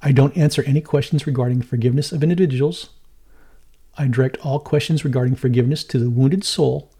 I 0.00 0.12
don't 0.12 0.36
answer 0.36 0.62
any 0.62 0.80
questions 0.80 1.26
regarding 1.26 1.62
forgiveness 1.62 2.10
of 2.10 2.22
individuals. 2.22 2.90
I 3.98 4.06
direct 4.06 4.38
all 4.38 4.58
questions 4.58 5.04
regarding 5.04 5.36
forgiveness 5.36 5.84
to 5.84 5.98
the 5.98 6.10
wounded 6.10 6.42
soul 6.42 6.90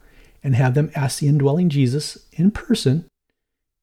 and 0.45 0.55
have 0.55 0.75
them 0.75 0.91
ask 0.95 1.19
the 1.19 1.29
indwelling 1.29 1.71
Jesus 1.71 2.19
in 2.33 2.51
person 2.51 3.07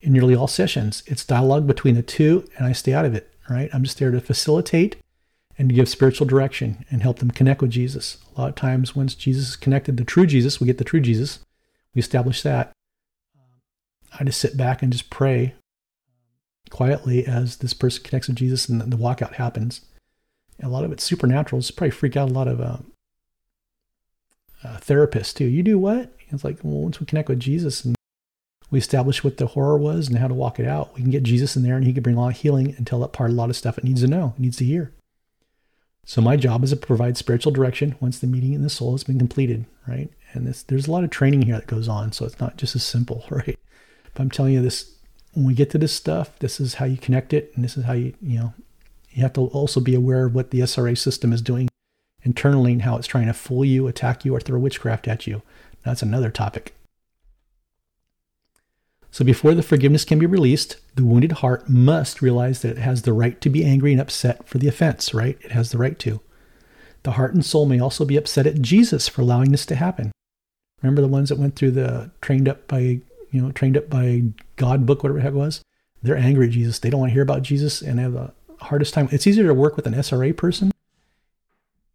in 0.01 0.13
nearly 0.13 0.35
all 0.35 0.47
sessions. 0.47 1.03
It's 1.05 1.25
dialogue 1.25 1.67
between 1.67 1.95
the 1.95 2.03
two, 2.03 2.47
and 2.57 2.65
I 2.65 2.71
stay 2.71 2.93
out 2.93 3.05
of 3.05 3.13
it, 3.13 3.33
right? 3.49 3.69
I'm 3.73 3.83
just 3.83 3.99
there 3.99 4.11
to 4.11 4.21
facilitate 4.21 4.95
and 5.57 5.69
to 5.69 5.75
give 5.75 5.89
spiritual 5.89 6.25
direction 6.25 6.85
and 6.89 7.01
help 7.03 7.19
them 7.19 7.31
connect 7.31 7.61
with 7.61 7.71
Jesus. 7.71 8.17
A 8.35 8.39
lot 8.39 8.49
of 8.49 8.55
times, 8.55 8.95
once 8.95 9.13
Jesus 9.13 9.49
is 9.49 9.55
connected 9.55 9.97
to 9.97 10.05
true 10.05 10.25
Jesus, 10.25 10.59
we 10.59 10.67
get 10.67 10.77
the 10.77 10.83
true 10.83 11.01
Jesus. 11.01 11.39
We 11.93 11.99
establish 11.99 12.41
that. 12.43 12.71
I 14.17 14.23
just 14.23 14.39
sit 14.39 14.55
back 14.55 14.81
and 14.81 14.91
just 14.91 15.09
pray 15.09 15.53
quietly 16.69 17.25
as 17.25 17.57
this 17.57 17.73
person 17.73 18.03
connects 18.03 18.27
with 18.27 18.37
Jesus 18.37 18.69
and 18.69 18.81
the 18.81 18.97
walkout 18.97 19.33
happens. 19.33 19.81
And 20.57 20.67
a 20.67 20.73
lot 20.73 20.83
of 20.83 20.91
it's 20.91 21.03
supernatural. 21.03 21.59
It's 21.59 21.71
probably 21.71 21.91
freak 21.91 22.15
out 22.15 22.29
a 22.29 22.33
lot 22.33 22.47
of 22.47 22.61
uh, 22.61 22.77
uh, 24.63 24.77
therapists 24.77 25.33
too. 25.33 25.45
You 25.45 25.63
do 25.63 25.77
what? 25.77 26.13
It's 26.29 26.43
like, 26.43 26.59
well, 26.63 26.83
once 26.83 26.99
we 26.99 27.05
connect 27.05 27.29
with 27.29 27.39
Jesus 27.39 27.83
and 27.83 27.95
we 28.71 28.79
establish 28.79 29.23
what 29.23 29.37
the 29.37 29.47
horror 29.47 29.77
was 29.77 30.07
and 30.07 30.17
how 30.17 30.27
to 30.27 30.33
walk 30.33 30.59
it 30.59 30.67
out, 30.67 30.93
we 30.95 31.01
can 31.01 31.11
get 31.11 31.23
Jesus 31.23 31.55
in 31.55 31.63
there 31.63 31.75
and 31.75 31.85
he 31.85 31.93
can 31.93 32.03
bring 32.03 32.15
a 32.15 32.19
lot 32.19 32.35
of 32.35 32.41
healing 32.41 32.75
and 32.77 32.85
tell 32.85 32.99
that 32.99 33.13
part 33.13 33.31
a 33.31 33.33
lot 33.33 33.49
of 33.49 33.55
stuff 33.55 33.77
it 33.77 33.83
needs 33.83 34.01
to 34.01 34.07
know, 34.07 34.33
it 34.37 34.41
needs 34.41 34.57
to 34.57 34.65
hear. 34.65 34.93
So 36.05 36.21
my 36.21 36.37
job 36.37 36.63
is 36.63 36.71
to 36.71 36.75
provide 36.75 37.17
spiritual 37.17 37.51
direction 37.51 37.95
once 37.99 38.19
the 38.19 38.27
meeting 38.27 38.53
in 38.53 38.63
the 38.63 38.69
soul 38.69 38.93
has 38.93 39.03
been 39.03 39.19
completed, 39.19 39.65
right? 39.87 40.09
And 40.33 40.47
this, 40.47 40.63
there's 40.63 40.87
a 40.87 40.91
lot 40.91 41.03
of 41.03 41.09
training 41.09 41.43
here 41.43 41.55
that 41.55 41.67
goes 41.67 41.87
on, 41.87 42.11
so 42.11 42.25
it's 42.25 42.39
not 42.39 42.57
just 42.57 42.75
as 42.75 42.83
simple, 42.83 43.25
right? 43.29 43.59
But 44.13 44.23
I'm 44.23 44.31
telling 44.31 44.53
you 44.53 44.61
this, 44.61 44.95
when 45.33 45.45
we 45.45 45.53
get 45.53 45.69
to 45.71 45.77
this 45.77 45.93
stuff, 45.93 46.37
this 46.39 46.59
is 46.59 46.75
how 46.75 46.85
you 46.85 46.97
connect 46.97 47.33
it. 47.33 47.51
And 47.55 47.63
this 47.63 47.77
is 47.77 47.85
how 47.85 47.93
you, 47.93 48.13
you 48.21 48.39
know, 48.39 48.53
you 49.11 49.21
have 49.21 49.33
to 49.33 49.41
also 49.41 49.79
be 49.79 49.95
aware 49.95 50.25
of 50.25 50.33
what 50.33 50.51
the 50.51 50.61
SRA 50.61 50.97
system 50.97 51.31
is 51.31 51.41
doing 51.41 51.69
internally 52.23 52.73
and 52.73 52.81
how 52.81 52.97
it's 52.97 53.07
trying 53.07 53.27
to 53.27 53.33
fool 53.33 53.63
you, 53.63 53.87
attack 53.87 54.25
you, 54.25 54.35
or 54.35 54.39
throw 54.39 54.59
witchcraft 54.59 55.07
at 55.07 55.27
you. 55.27 55.41
That's 55.83 56.01
another 56.01 56.31
topic. 56.31 56.73
So 59.11 59.25
before 59.25 59.55
the 59.55 59.63
forgiveness 59.63 60.05
can 60.05 60.19
be 60.19 60.25
released, 60.25 60.77
the 60.95 61.03
wounded 61.03 61.33
heart 61.33 61.67
must 61.67 62.21
realize 62.21 62.61
that 62.61 62.77
it 62.77 62.77
has 62.77 63.01
the 63.01 63.13
right 63.13 63.39
to 63.41 63.49
be 63.49 63.65
angry 63.65 63.91
and 63.91 63.99
upset 63.99 64.47
for 64.47 64.59
the 64.59 64.67
offense, 64.67 65.13
right? 65.13 65.37
It 65.41 65.51
has 65.51 65.71
the 65.71 65.77
right 65.77 65.97
to. 65.99 66.21
The 67.03 67.11
heart 67.11 67.33
and 67.33 67.43
soul 67.43 67.65
may 67.65 67.79
also 67.79 68.05
be 68.05 68.17
upset 68.17 68.45
at 68.45 68.61
Jesus 68.61 69.07
for 69.07 69.21
allowing 69.21 69.51
this 69.51 69.65
to 69.67 69.75
happen. 69.75 70.11
Remember 70.81 71.01
the 71.01 71.07
ones 71.07 71.29
that 71.29 71.39
went 71.39 71.55
through 71.55 71.71
the 71.71 72.11
trained 72.21 72.47
up 72.47 72.67
by 72.67 73.01
you 73.31 73.41
know, 73.41 73.51
trained 73.51 73.77
up 73.77 73.89
by 73.89 74.23
God 74.55 74.85
book, 74.85 75.03
whatever 75.03 75.19
the 75.19 75.23
heck 75.23 75.33
it 75.33 75.37
was, 75.37 75.61
they're 76.01 76.17
angry 76.17 76.47
at 76.47 76.53
Jesus. 76.53 76.79
They 76.79 76.89
don't 76.89 76.99
want 76.99 77.11
to 77.11 77.13
hear 77.13 77.23
about 77.23 77.43
Jesus 77.43 77.81
and 77.81 77.99
have 77.99 78.13
the 78.13 78.31
hardest 78.61 78.93
time. 78.93 79.09
It's 79.11 79.27
easier 79.27 79.47
to 79.47 79.53
work 79.53 79.75
with 79.75 79.87
an 79.87 79.93
SRA 79.93 80.35
person 80.35 80.71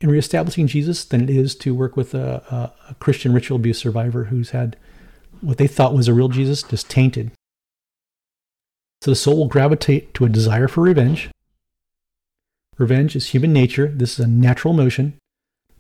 in 0.01 0.11
reestablishing 0.11 0.67
Jesus 0.67 1.05
than 1.05 1.23
it 1.23 1.31
is 1.31 1.55
to 1.57 1.75
work 1.75 1.97
with 1.97 2.15
a, 2.15 2.43
a, 2.51 2.91
a 2.91 2.95
Christian 2.95 3.33
ritual 3.33 3.57
abuse 3.57 3.79
survivor 3.79 4.25
who's 4.25 4.51
had 4.51 4.77
what 5.41 5.59
they 5.59 5.67
thought 5.67 5.95
was 5.95 6.09
a 6.09 6.15
real 6.15 6.29
Jesus 6.29 6.63
just 6.63 6.91
tainted. 6.91 7.31
So 9.03 9.11
the 9.11 9.17
soul 9.17 9.37
will 9.37 9.49
gravitate 9.49 10.15
to 10.15 10.25
a 10.25 10.29
desire 10.31 10.69
for 10.69 10.83
revenge. 10.83 11.31
Revenge 12.79 13.15
is 13.15 13.29
human 13.29 13.53
nature. 13.53 13.89
This 13.89 14.19
is 14.19 14.25
a 14.25 14.29
natural 14.29 14.75
emotion. 14.75 15.19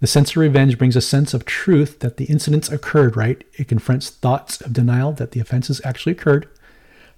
The 0.00 0.07
sense 0.07 0.32
of 0.32 0.36
revenge 0.36 0.76
brings 0.76 0.96
a 0.96 1.00
sense 1.00 1.32
of 1.32 1.44
truth 1.46 2.00
that 2.00 2.18
the 2.18 2.26
incidents 2.26 2.70
occurred, 2.70 3.16
right? 3.16 3.42
It 3.55 3.68
confronts 3.68 4.11
thoughts 4.11 4.61
of 4.61 4.72
denial 4.72 5.12
that 5.12 5.30
the 5.30 5.40
offenses 5.40 5.80
actually 5.84 6.12
occurred. 6.12 6.48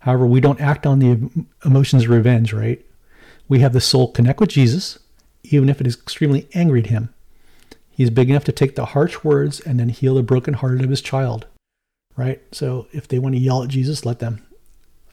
However, 0.00 0.26
we 0.26 0.40
don't 0.40 0.60
act 0.60 0.86
on 0.86 1.00
the 1.00 1.28
emotions 1.64 2.04
of 2.04 2.10
revenge, 2.10 2.52
right? 2.52 2.84
We 3.48 3.58
have 3.60 3.72
the 3.72 3.80
soul 3.80 4.12
connect 4.12 4.38
with 4.38 4.50
Jesus, 4.50 4.98
even 5.42 5.68
if 5.68 5.80
it 5.80 5.86
is 5.86 5.96
extremely 5.96 6.48
angry 6.54 6.80
at 6.80 6.86
him. 6.86 7.12
He's 7.90 8.10
big 8.10 8.30
enough 8.30 8.44
to 8.44 8.52
take 8.52 8.76
the 8.76 8.86
harsh 8.86 9.24
words 9.24 9.58
and 9.58 9.80
then 9.80 9.88
heal 9.88 10.14
the 10.14 10.22
broken 10.22 10.54
hearted 10.54 10.84
of 10.84 10.90
his 10.90 11.00
child, 11.00 11.46
right? 12.16 12.42
So 12.52 12.86
if 12.92 13.08
they 13.08 13.18
want 13.18 13.34
to 13.34 13.40
yell 13.40 13.62
at 13.62 13.68
Jesus, 13.68 14.04
let 14.04 14.18
them. 14.18 14.44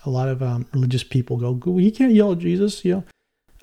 A 0.06 0.10
lot 0.10 0.28
of 0.28 0.44
um, 0.44 0.66
religious 0.74 1.04
people 1.04 1.38
go, 1.38 1.78
you 1.78 1.92
can't 1.92 2.14
yell 2.14 2.34
at 2.34 2.40
Jesus, 2.40 2.84
you 2.84 2.94
know 2.94 3.04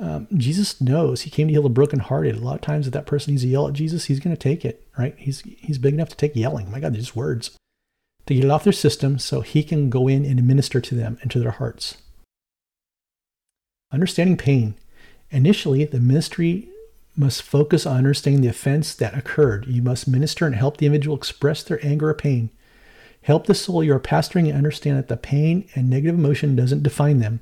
um, 0.01 0.27
Jesus 0.35 0.81
knows 0.81 1.23
he 1.23 1.31
came 1.31 1.49
to 1.49 1.53
heal 1.53 1.63
the 1.63 1.69
brokenhearted. 1.69 2.35
A 2.35 2.41
lot 2.41 2.55
of 2.55 2.63
times, 2.63 2.87
if 2.87 2.95
that 2.95 3.07
person 3.07 3.33
needs 3.33 3.43
to 3.43 3.49
yell 3.49 3.69
at 3.69 3.75
Jesus, 3.75 4.07
he's 4.07 4.19
going 4.19 4.35
to 4.35 4.41
take 4.41 4.65
it, 4.65 4.87
right? 4.99 5.15
He's 5.19 5.41
he's 5.43 5.77
big 5.77 5.93
enough 5.93 6.09
to 6.09 6.17
take 6.17 6.35
yelling. 6.35 6.71
My 6.71 6.81
God, 6.81 6.95
they're 6.95 7.01
just 7.01 7.15
words 7.15 7.51
to 8.27 8.35
get 8.35 8.45
it 8.45 8.51
off 8.51 8.65
their 8.65 8.73
system, 8.73 9.19
so 9.19 9.43
he 9.43 9.63
can 9.63 9.91
go 9.91 10.09
in 10.09 10.25
and 10.25 10.47
minister 10.47 10.81
to 10.81 10.95
them 10.95 11.19
and 11.21 11.31
to 11.31 11.39
their 11.39 11.51
hearts. 11.51 11.99
Understanding 13.93 14.39
pain. 14.39 14.75
Initially, 15.31 15.85
the 15.85 16.01
ministry 16.01 16.69
must 17.15 17.43
focus 17.43 17.85
on 17.85 17.99
understanding 17.99 18.41
the 18.41 18.49
offense 18.49 18.95
that 18.95 19.17
occurred. 19.17 19.67
You 19.67 19.83
must 19.83 20.09
minister 20.09 20.47
and 20.47 20.55
help 20.55 20.79
the 20.79 20.87
individual 20.87 21.17
express 21.17 21.63
their 21.63 21.85
anger 21.85 22.09
or 22.09 22.15
pain. 22.15 22.51
Help 23.23 23.47
the 23.47 23.55
soul 23.55 23.85
you 23.85 23.95
are 23.95 24.01
pastoring 24.01 24.49
and 24.49 24.57
understand 24.57 24.97
that 24.97 25.09
the 25.09 25.17
pain 25.17 25.69
and 25.75 25.91
negative 25.91 26.19
emotion 26.19 26.57
doesn't 26.57 26.83
define 26.83 27.19
them. 27.19 27.41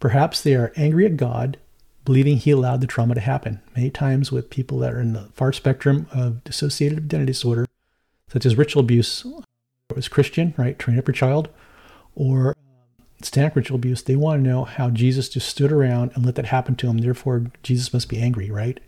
Perhaps 0.00 0.42
they 0.42 0.54
are 0.54 0.72
angry 0.76 1.06
at 1.06 1.16
God, 1.16 1.58
believing 2.04 2.36
He 2.38 2.50
allowed 2.50 2.80
the 2.80 2.86
trauma 2.86 3.14
to 3.14 3.20
happen. 3.20 3.60
Many 3.74 3.90
times, 3.90 4.32
with 4.32 4.50
people 4.50 4.78
that 4.78 4.94
are 4.94 5.00
in 5.00 5.12
the 5.12 5.28
far 5.34 5.52
spectrum 5.52 6.06
of 6.12 6.42
dissociative 6.44 7.04
identity 7.04 7.26
disorder, 7.26 7.66
such 8.28 8.46
as 8.46 8.56
ritual 8.56 8.80
abuse, 8.80 9.24
or 9.24 9.42
was 9.94 10.08
Christian, 10.08 10.54
right? 10.56 10.78
Train 10.78 10.98
up 10.98 11.06
your 11.06 11.14
child, 11.14 11.48
or 12.14 12.48
um, 12.48 13.06
satanic 13.22 13.54
ritual 13.54 13.76
abuse, 13.76 14.02
they 14.02 14.16
want 14.16 14.42
to 14.42 14.48
know 14.48 14.64
how 14.64 14.90
Jesus 14.90 15.28
just 15.28 15.48
stood 15.48 15.72
around 15.72 16.12
and 16.14 16.24
let 16.24 16.34
that 16.36 16.46
happen 16.46 16.74
to 16.76 16.88
him. 16.88 16.98
Therefore, 16.98 17.46
Jesus 17.62 17.92
must 17.92 18.08
be 18.08 18.20
angry, 18.20 18.50
right? 18.50 18.80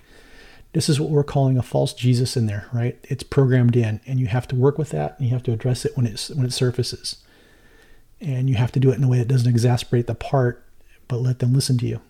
This 0.72 0.88
is 0.88 1.00
what 1.00 1.10
we're 1.10 1.24
calling 1.24 1.56
a 1.56 1.62
false 1.62 1.94
Jesus 1.94 2.36
in 2.36 2.46
there, 2.46 2.68
right? 2.72 2.98
It's 3.04 3.22
programmed 3.22 3.74
in, 3.74 4.00
and 4.06 4.20
you 4.20 4.26
have 4.26 4.46
to 4.48 4.56
work 4.56 4.78
with 4.78 4.90
that, 4.90 5.18
and 5.18 5.26
you 5.26 5.32
have 5.32 5.42
to 5.44 5.52
address 5.52 5.84
it 5.84 5.96
when 5.96 6.06
it's 6.06 6.30
when 6.30 6.44
it 6.44 6.52
surfaces, 6.52 7.24
and 8.20 8.50
you 8.50 8.56
have 8.56 8.72
to 8.72 8.80
do 8.80 8.90
it 8.90 8.98
in 8.98 9.04
a 9.04 9.08
way 9.08 9.18
that 9.18 9.28
doesn't 9.28 9.50
exasperate 9.50 10.06
the 10.06 10.14
part, 10.14 10.64
but 11.08 11.18
let 11.18 11.38
them 11.38 11.54
listen 11.54 11.78
to 11.78 11.86
you. 11.86 12.00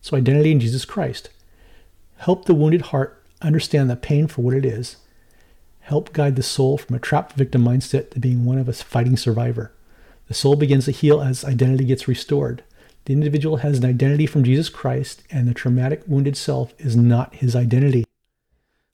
So, 0.00 0.16
identity 0.16 0.52
in 0.52 0.60
Jesus 0.60 0.84
Christ. 0.84 1.30
Help 2.16 2.46
the 2.46 2.54
wounded 2.54 2.82
heart 2.82 3.22
understand 3.42 3.88
the 3.88 3.96
pain 3.96 4.26
for 4.26 4.42
what 4.42 4.54
it 4.54 4.64
is 4.64 4.96
help 5.88 6.12
guide 6.12 6.36
the 6.36 6.42
soul 6.42 6.76
from 6.76 6.94
a 6.94 6.98
trapped 6.98 7.32
victim 7.32 7.64
mindset 7.64 8.10
to 8.10 8.20
being 8.20 8.44
one 8.44 8.58
of 8.58 8.68
a 8.68 8.74
fighting 8.74 9.16
survivor. 9.16 9.72
The 10.26 10.34
soul 10.34 10.54
begins 10.54 10.84
to 10.84 10.90
heal 10.90 11.22
as 11.22 11.46
identity 11.46 11.86
gets 11.86 12.06
restored. 12.06 12.62
The 13.08 13.14
individual 13.14 13.56
has 13.56 13.78
an 13.78 13.86
identity 13.86 14.26
from 14.26 14.44
Jesus 14.44 14.68
Christ, 14.68 15.22
and 15.30 15.48
the 15.48 15.54
traumatic, 15.54 16.02
wounded 16.06 16.36
self 16.36 16.74
is 16.76 16.94
not 16.94 17.36
his 17.36 17.56
identity. 17.56 18.04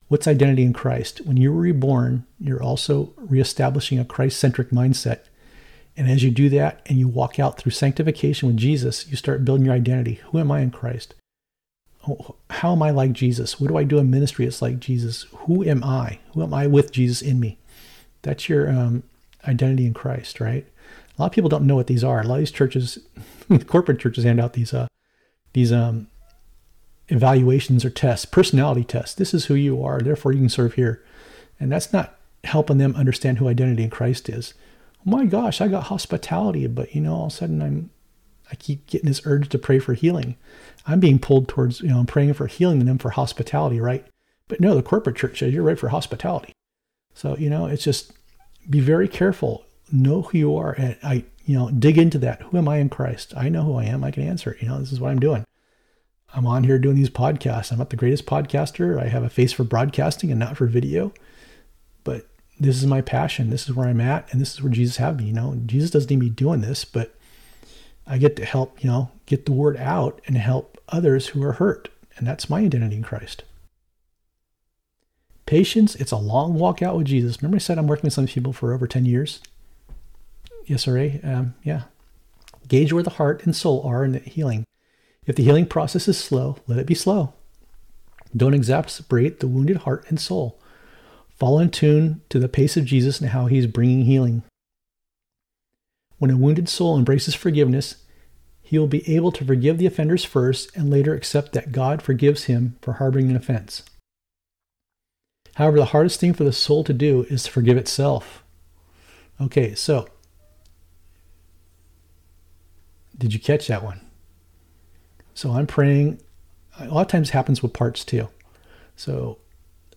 What's 0.06 0.28
identity 0.28 0.62
in 0.62 0.72
Christ? 0.72 1.22
When 1.24 1.36
you 1.36 1.52
were 1.52 1.60
reborn, 1.60 2.24
you're 2.38 2.62
also 2.62 3.12
reestablishing 3.16 3.98
a 3.98 4.04
Christ 4.04 4.38
centric 4.38 4.70
mindset. 4.70 5.22
And 5.96 6.08
as 6.08 6.22
you 6.22 6.30
do 6.30 6.48
that 6.50 6.80
and 6.86 6.96
you 6.96 7.08
walk 7.08 7.40
out 7.40 7.58
through 7.58 7.72
sanctification 7.72 8.46
with 8.46 8.56
Jesus, 8.56 9.08
you 9.08 9.16
start 9.16 9.44
building 9.44 9.66
your 9.66 9.74
identity. 9.74 10.20
Who 10.30 10.38
am 10.38 10.52
I 10.52 10.60
in 10.60 10.70
Christ? 10.70 11.16
how 12.50 12.70
am 12.70 12.84
I 12.84 12.90
like 12.90 13.14
Jesus? 13.14 13.60
What 13.60 13.66
do 13.66 13.76
I 13.76 13.82
do 13.82 13.98
in 13.98 14.10
ministry? 14.10 14.46
It's 14.46 14.62
like 14.62 14.78
Jesus. 14.78 15.24
Who 15.38 15.64
am 15.64 15.82
I? 15.82 16.20
Who 16.34 16.42
am 16.44 16.54
I 16.54 16.68
with 16.68 16.92
Jesus 16.92 17.20
in 17.20 17.40
me? 17.40 17.58
That's 18.22 18.48
your 18.48 18.70
um, 18.70 19.02
identity 19.48 19.86
in 19.86 19.94
Christ, 19.94 20.38
right? 20.38 20.68
A 21.16 21.22
lot 21.22 21.26
of 21.26 21.32
people 21.32 21.48
don't 21.48 21.66
know 21.66 21.76
what 21.76 21.86
these 21.86 22.04
are. 22.04 22.20
A 22.20 22.24
lot 22.24 22.36
of 22.36 22.40
these 22.40 22.50
churches, 22.50 22.98
corporate 23.66 24.00
churches, 24.00 24.24
hand 24.24 24.40
out 24.40 24.54
these 24.54 24.74
uh, 24.74 24.88
these 25.52 25.72
um, 25.72 26.08
evaluations 27.08 27.84
or 27.84 27.90
tests, 27.90 28.26
personality 28.26 28.84
tests. 28.84 29.14
This 29.14 29.34
is 29.34 29.46
who 29.46 29.54
you 29.54 29.82
are, 29.84 30.00
therefore 30.00 30.32
you 30.32 30.40
can 30.40 30.48
serve 30.48 30.74
here, 30.74 31.04
and 31.60 31.70
that's 31.70 31.92
not 31.92 32.18
helping 32.42 32.78
them 32.78 32.96
understand 32.96 33.38
who 33.38 33.48
identity 33.48 33.84
in 33.84 33.90
Christ 33.90 34.28
is. 34.28 34.54
Oh 35.06 35.10
my 35.10 35.24
gosh, 35.24 35.60
I 35.60 35.68
got 35.68 35.84
hospitality, 35.84 36.66
but 36.66 36.94
you 36.94 37.00
know, 37.00 37.14
all 37.14 37.26
of 37.26 37.32
a 37.32 37.36
sudden 37.36 37.62
I'm 37.62 37.90
I 38.50 38.56
keep 38.56 38.86
getting 38.86 39.08
this 39.08 39.22
urge 39.24 39.48
to 39.50 39.58
pray 39.58 39.78
for 39.78 39.94
healing. 39.94 40.36
I'm 40.86 41.00
being 41.00 41.18
pulled 41.18 41.48
towards, 41.48 41.80
you 41.80 41.88
know, 41.88 41.98
I'm 41.98 42.06
praying 42.06 42.34
for 42.34 42.46
healing 42.46 42.80
and 42.80 42.88
then 42.88 42.98
for 42.98 43.10
hospitality, 43.10 43.80
right? 43.80 44.06
But 44.48 44.60
no, 44.60 44.74
the 44.74 44.82
corporate 44.82 45.16
church 45.16 45.38
says 45.38 45.52
you're 45.54 45.62
right 45.62 45.78
for 45.78 45.88
hospitality. 45.88 46.52
So, 47.14 47.36
you 47.38 47.48
know, 47.48 47.66
it's 47.66 47.84
just 47.84 48.12
be 48.68 48.80
very 48.80 49.08
careful. 49.08 49.64
Know 49.93 50.22
who 50.22 50.39
you 50.39 50.57
are 50.57 50.72
and 50.72 50.97
I, 51.03 51.24
you 51.45 51.57
know, 51.57 51.70
dig 51.70 51.99
into 51.99 52.18
that. 52.18 52.43
Who 52.43 52.59
am 52.59 52.68
I 52.68 52.78
in 52.78 52.89
Christ? 52.89 53.35
I 53.37 53.49
know 53.49 53.62
who 53.62 53.76
I 53.76 53.85
am. 53.85 54.03
I 54.03 54.11
can 54.11 54.22
answer. 54.22 54.57
You 54.61 54.68
know, 54.68 54.78
this 54.78 54.93
is 54.93 55.01
what 55.01 55.11
I'm 55.11 55.20
doing. 55.20 55.45
I'm 56.35 56.47
on 56.47 56.64
here 56.64 56.78
doing 56.78 56.97
these 56.97 57.11
podcasts. 57.11 57.70
I'm 57.70 57.78
not 57.78 57.91
the 57.91 57.97
greatest 57.97 58.26
podcaster. 58.26 59.01
I 59.01 59.07
have 59.07 59.22
a 59.22 59.30
face 59.30 59.53
for 59.53 59.62
broadcasting 59.62 60.30
and 60.30 60.41
not 60.41 60.57
for 60.57 60.66
video. 60.66 61.12
But 62.03 62.26
this 62.59 62.76
is 62.76 62.87
my 62.87 63.01
passion. 63.03 63.51
This 63.51 63.68
is 63.68 63.74
where 63.74 63.89
I'm 63.89 64.01
at, 64.01 64.30
and 64.32 64.41
this 64.41 64.55
is 64.55 64.62
where 64.62 64.72
Jesus 64.72 64.97
had 64.97 65.18
me. 65.18 65.24
You 65.24 65.32
know, 65.32 65.61
Jesus 65.66 65.91
doesn't 65.91 66.11
need 66.11 66.18
me 66.18 66.30
doing 66.30 66.61
this, 66.61 66.85
but 66.85 67.14
I 68.07 68.18
get 68.18 68.37
to 68.37 68.45
help, 68.45 68.82
you 68.82 68.91
know, 68.91 69.11
get 69.26 69.47
the 69.47 69.53
word 69.53 69.76
out 69.76 70.20
and 70.26 70.37
help 70.37 70.78
others 70.89 71.28
who 71.28 71.43
are 71.43 71.53
hurt. 71.53 71.89
And 72.16 72.26
that's 72.26 72.51
my 72.51 72.61
identity 72.61 72.97
in 72.97 73.03
Christ. 73.03 73.45
Patience, 75.47 75.95
it's 75.97 76.12
a 76.12 76.16
long 76.16 76.55
walk 76.55 76.82
out 76.82 76.97
with 76.97 77.07
Jesus. 77.07 77.41
Remember, 77.41 77.57
I 77.57 77.59
said 77.59 77.78
I'm 77.78 77.87
working 77.87 78.05
with 78.05 78.12
some 78.12 78.26
people 78.26 78.53
for 78.53 78.72
over 78.72 78.87
10 78.87 79.05
years? 79.05 79.41
Yes, 80.66 80.82
sir. 80.82 81.20
Um, 81.22 81.54
yeah. 81.62 81.82
Gauge 82.68 82.92
where 82.92 83.02
the 83.02 83.10
heart 83.10 83.44
and 83.44 83.54
soul 83.54 83.82
are 83.84 84.04
in 84.04 84.12
the 84.12 84.18
healing. 84.20 84.64
If 85.26 85.36
the 85.36 85.44
healing 85.44 85.66
process 85.66 86.08
is 86.08 86.18
slow, 86.18 86.56
let 86.66 86.78
it 86.78 86.86
be 86.86 86.94
slow. 86.94 87.34
Don't 88.36 88.54
exasperate 88.54 89.40
the 89.40 89.48
wounded 89.48 89.78
heart 89.78 90.04
and 90.08 90.20
soul. 90.20 90.58
Fall 91.36 91.58
in 91.58 91.70
tune 91.70 92.22
to 92.30 92.38
the 92.38 92.48
pace 92.48 92.76
of 92.76 92.84
Jesus 92.84 93.20
and 93.20 93.30
how 93.30 93.46
he's 93.46 93.66
bringing 93.66 94.04
healing. 94.04 94.42
When 96.18 96.30
a 96.30 96.36
wounded 96.36 96.68
soul 96.68 96.96
embraces 96.96 97.34
forgiveness, 97.34 97.96
he 98.62 98.78
will 98.78 98.86
be 98.86 99.08
able 99.14 99.30
to 99.32 99.44
forgive 99.44 99.78
the 99.78 99.86
offenders 99.86 100.24
first 100.24 100.74
and 100.74 100.88
later 100.88 101.14
accept 101.14 101.52
that 101.52 101.72
God 101.72 102.00
forgives 102.00 102.44
him 102.44 102.76
for 102.80 102.94
harboring 102.94 103.28
an 103.28 103.36
offense. 103.36 103.82
However, 105.56 105.76
the 105.76 105.84
hardest 105.86 106.18
thing 106.18 106.32
for 106.32 106.44
the 106.44 106.52
soul 106.52 106.82
to 106.84 106.92
do 106.92 107.26
is 107.28 107.44
to 107.44 107.50
forgive 107.50 107.76
itself. 107.76 108.42
Okay, 109.40 109.74
so 109.74 110.08
did 113.16 113.32
you 113.32 113.40
catch 113.40 113.66
that 113.68 113.82
one? 113.82 114.00
So 115.34 115.52
I'm 115.52 115.66
praying. 115.66 116.20
A 116.78 116.86
lot 116.86 117.02
of 117.02 117.08
times 117.08 117.30
happens 117.30 117.62
with 117.62 117.72
parts 117.72 118.04
too. 118.04 118.28
So 118.96 119.38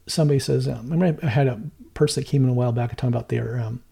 somebody 0.07 0.39
says, 0.39 0.67
um, 0.67 1.01
I 1.01 1.27
had 1.27 1.47
a 1.47 1.61
person 1.93 2.23
that 2.23 2.29
came 2.29 2.43
in 2.43 2.49
a 2.49 2.53
while 2.53 2.71
back 2.71 2.89
and 2.89 2.97
talking 2.97 3.13
about 3.13 3.29
their 3.29 3.59
um, 3.59 3.83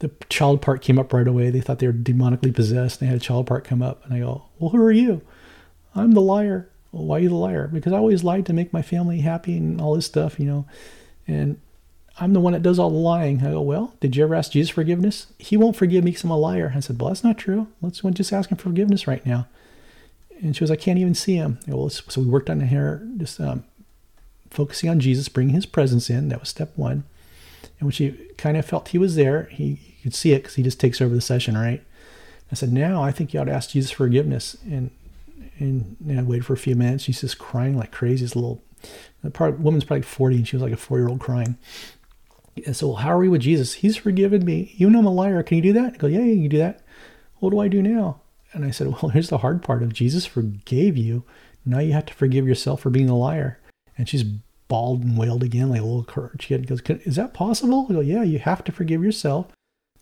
the 0.00 0.10
child 0.28 0.62
part 0.62 0.82
came 0.82 0.98
up 0.98 1.12
right 1.12 1.26
away. 1.26 1.50
They 1.50 1.60
thought 1.60 1.80
they 1.80 1.86
were 1.86 1.92
demonically 1.92 2.54
possessed. 2.54 3.00
They 3.00 3.06
had 3.06 3.16
a 3.16 3.20
child 3.20 3.46
part 3.46 3.64
come 3.64 3.82
up, 3.82 4.04
and 4.04 4.14
I 4.14 4.20
go, 4.20 4.44
"Well, 4.58 4.70
who 4.70 4.78
are 4.78 4.92
you?" 4.92 5.22
I'm 5.94 6.12
the 6.12 6.20
liar. 6.20 6.70
Well, 6.92 7.04
why 7.04 7.18
are 7.18 7.20
you 7.20 7.28
the 7.28 7.34
liar? 7.34 7.68
Because 7.68 7.92
I 7.92 7.96
always 7.96 8.24
lied 8.24 8.46
to 8.46 8.52
make 8.52 8.72
my 8.72 8.82
family 8.82 9.20
happy 9.20 9.56
and 9.56 9.80
all 9.80 9.94
this 9.94 10.06
stuff, 10.06 10.38
you 10.38 10.46
know. 10.46 10.66
And 11.26 11.60
I'm 12.20 12.32
the 12.32 12.40
one 12.40 12.52
that 12.52 12.62
does 12.62 12.78
all 12.78 12.90
the 12.90 12.96
lying. 12.96 13.40
I 13.40 13.50
go, 13.50 13.60
well, 13.60 13.94
did 14.00 14.16
you 14.16 14.24
ever 14.24 14.34
ask 14.34 14.52
Jesus 14.52 14.70
forgiveness? 14.70 15.28
He 15.38 15.56
won't 15.56 15.76
forgive 15.76 16.04
me 16.04 16.10
because 16.10 16.24
I'm 16.24 16.30
a 16.30 16.36
liar. 16.36 16.72
I 16.74 16.80
said, 16.80 17.00
well, 17.00 17.08
that's 17.08 17.24
not 17.24 17.38
true. 17.38 17.68
Let's 17.80 18.00
just 18.00 18.32
ask 18.32 18.50
him 18.50 18.58
forgiveness 18.58 19.06
right 19.06 19.24
now. 19.24 19.46
And 20.40 20.56
she 20.56 20.62
was, 20.62 20.70
I 20.70 20.76
can't 20.76 20.98
even 20.98 21.14
see 21.14 21.34
him. 21.36 21.58
Go, 21.68 21.76
well, 21.76 21.90
so 21.90 22.20
we 22.20 22.26
worked 22.26 22.50
on 22.50 22.60
her, 22.60 23.06
just 23.16 23.40
um, 23.40 23.64
focusing 24.50 24.90
on 24.90 25.00
Jesus, 25.00 25.28
bringing 25.28 25.54
his 25.54 25.66
presence 25.66 26.10
in. 26.10 26.28
That 26.28 26.40
was 26.40 26.48
step 26.48 26.72
one. 26.76 27.04
And 27.62 27.86
when 27.86 27.92
she 27.92 28.12
kind 28.36 28.56
of 28.56 28.64
felt 28.64 28.88
he 28.88 28.98
was 28.98 29.14
there, 29.14 29.44
he, 29.44 29.80
could 30.02 30.14
see 30.14 30.32
it 30.32 30.38
because 30.38 30.54
he 30.54 30.62
just 30.62 30.80
takes 30.80 31.00
over 31.00 31.14
the 31.14 31.20
session, 31.20 31.56
right? 31.56 31.82
I 32.50 32.54
said, 32.54 32.72
now 32.72 33.02
I 33.02 33.10
think 33.10 33.34
you 33.34 33.40
ought 33.40 33.44
to 33.44 33.52
ask 33.52 33.70
Jesus 33.70 33.90
forgiveness. 33.90 34.56
And 34.64 34.90
and 35.58 35.96
I 36.08 36.22
waited 36.22 36.46
for 36.46 36.52
a 36.52 36.58
few 36.58 36.76
minutes. 36.76 37.04
She's 37.04 37.20
just 37.20 37.38
crying 37.38 37.76
like 37.76 37.90
crazy. 37.90 38.24
This 38.24 38.36
little 38.36 38.62
the 39.22 39.30
part, 39.30 39.58
woman's 39.58 39.84
probably 39.84 40.02
40 40.02 40.36
and 40.36 40.48
she 40.48 40.54
was 40.54 40.62
like 40.62 40.72
a 40.72 40.76
four 40.76 40.98
year 40.98 41.08
old 41.08 41.20
crying. 41.20 41.56
And 42.66 42.76
so, 42.76 42.94
how 42.94 43.10
are 43.10 43.18
we 43.18 43.28
with 43.28 43.42
Jesus? 43.42 43.74
He's 43.74 43.96
forgiven 43.96 44.44
me. 44.44 44.74
You 44.76 44.90
know 44.90 45.00
I'm 45.00 45.06
a 45.06 45.12
liar. 45.12 45.42
Can 45.42 45.56
you 45.56 45.62
do 45.62 45.72
that? 45.74 45.94
I 45.94 45.96
go, 45.96 46.06
yeah, 46.06 46.20
you 46.20 46.42
can 46.42 46.48
do 46.48 46.58
that. 46.58 46.82
What 47.36 47.50
do 47.50 47.60
I 47.60 47.68
do 47.68 47.82
now? 47.82 48.20
And 48.52 48.64
I 48.64 48.70
said, 48.70 48.88
well, 49.02 49.10
here's 49.10 49.30
the 49.30 49.38
hard 49.38 49.62
part. 49.62 49.82
If 49.82 49.92
Jesus 49.92 50.26
forgave 50.26 50.96
you, 50.96 51.24
now 51.64 51.78
you 51.78 51.92
have 51.92 52.06
to 52.06 52.14
forgive 52.14 52.46
yourself 52.46 52.80
for 52.80 52.90
being 52.90 53.08
a 53.08 53.16
liar. 53.16 53.60
And 53.96 54.08
she's 54.08 54.24
bawled 54.68 55.02
and 55.02 55.18
wailed 55.18 55.42
again 55.42 55.70
like 55.70 55.80
a 55.80 55.84
little 55.84 56.30
kid. 56.38 56.66
Goes, 56.66 56.80
is 56.80 57.16
that 57.16 57.34
possible? 57.34 57.86
I 57.88 57.94
go, 57.94 58.00
yeah, 58.00 58.22
you 58.22 58.38
have 58.38 58.62
to 58.64 58.72
forgive 58.72 59.02
yourself. 59.02 59.46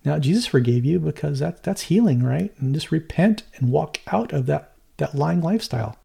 Now 0.04 0.18
Jesus 0.18 0.46
forgave 0.46 0.84
you 0.84 1.00
because 1.00 1.40
that 1.40 1.64
that's 1.64 1.82
healing, 1.82 2.22
right? 2.22 2.52
And 2.58 2.74
just 2.74 2.92
repent 2.92 3.42
and 3.56 3.72
walk 3.72 3.98
out 4.06 4.32
of 4.32 4.46
that 4.46 4.74
that 4.98 5.14
lying 5.14 5.40
lifestyle. 5.40 5.98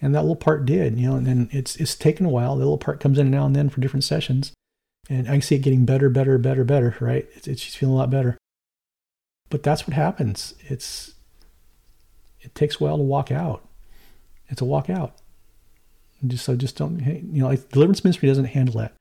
And 0.00 0.14
that 0.14 0.22
little 0.22 0.36
part 0.36 0.66
did, 0.66 0.98
you 0.98 1.08
know, 1.08 1.16
and 1.16 1.26
then 1.26 1.48
it's 1.52 1.76
it's 1.76 1.94
taken 1.94 2.24
a 2.24 2.30
while. 2.30 2.54
The 2.56 2.60
little 2.60 2.78
part 2.78 3.00
comes 3.00 3.18
in 3.18 3.30
now 3.30 3.44
and 3.44 3.54
then 3.54 3.68
for 3.68 3.80
different 3.80 4.04
sessions. 4.04 4.52
And 5.08 5.28
I 5.28 5.32
can 5.32 5.42
see 5.42 5.56
it 5.56 5.62
getting 5.62 5.84
better, 5.84 6.08
better, 6.08 6.38
better, 6.38 6.64
better, 6.64 6.96
right? 7.00 7.28
It's, 7.34 7.46
it's 7.46 7.60
she's 7.60 7.74
feeling 7.74 7.94
a 7.94 7.98
lot 7.98 8.10
better. 8.10 8.38
But 9.50 9.62
that's 9.62 9.86
what 9.86 9.94
happens. 9.94 10.54
It's 10.62 11.14
it 12.40 12.54
takes 12.54 12.80
a 12.80 12.84
while 12.84 12.96
to 12.96 13.02
walk 13.02 13.30
out. 13.30 13.66
It's 14.48 14.60
a 14.60 14.64
walk 14.64 14.88
out. 14.90 15.14
Just 16.26 16.44
so 16.44 16.56
just 16.56 16.76
don't 16.76 17.00
you 17.00 17.42
know 17.42 17.48
like 17.48 17.68
deliverance 17.70 18.02
ministry 18.02 18.28
doesn't 18.28 18.46
handle 18.46 18.80
that. 18.80 18.94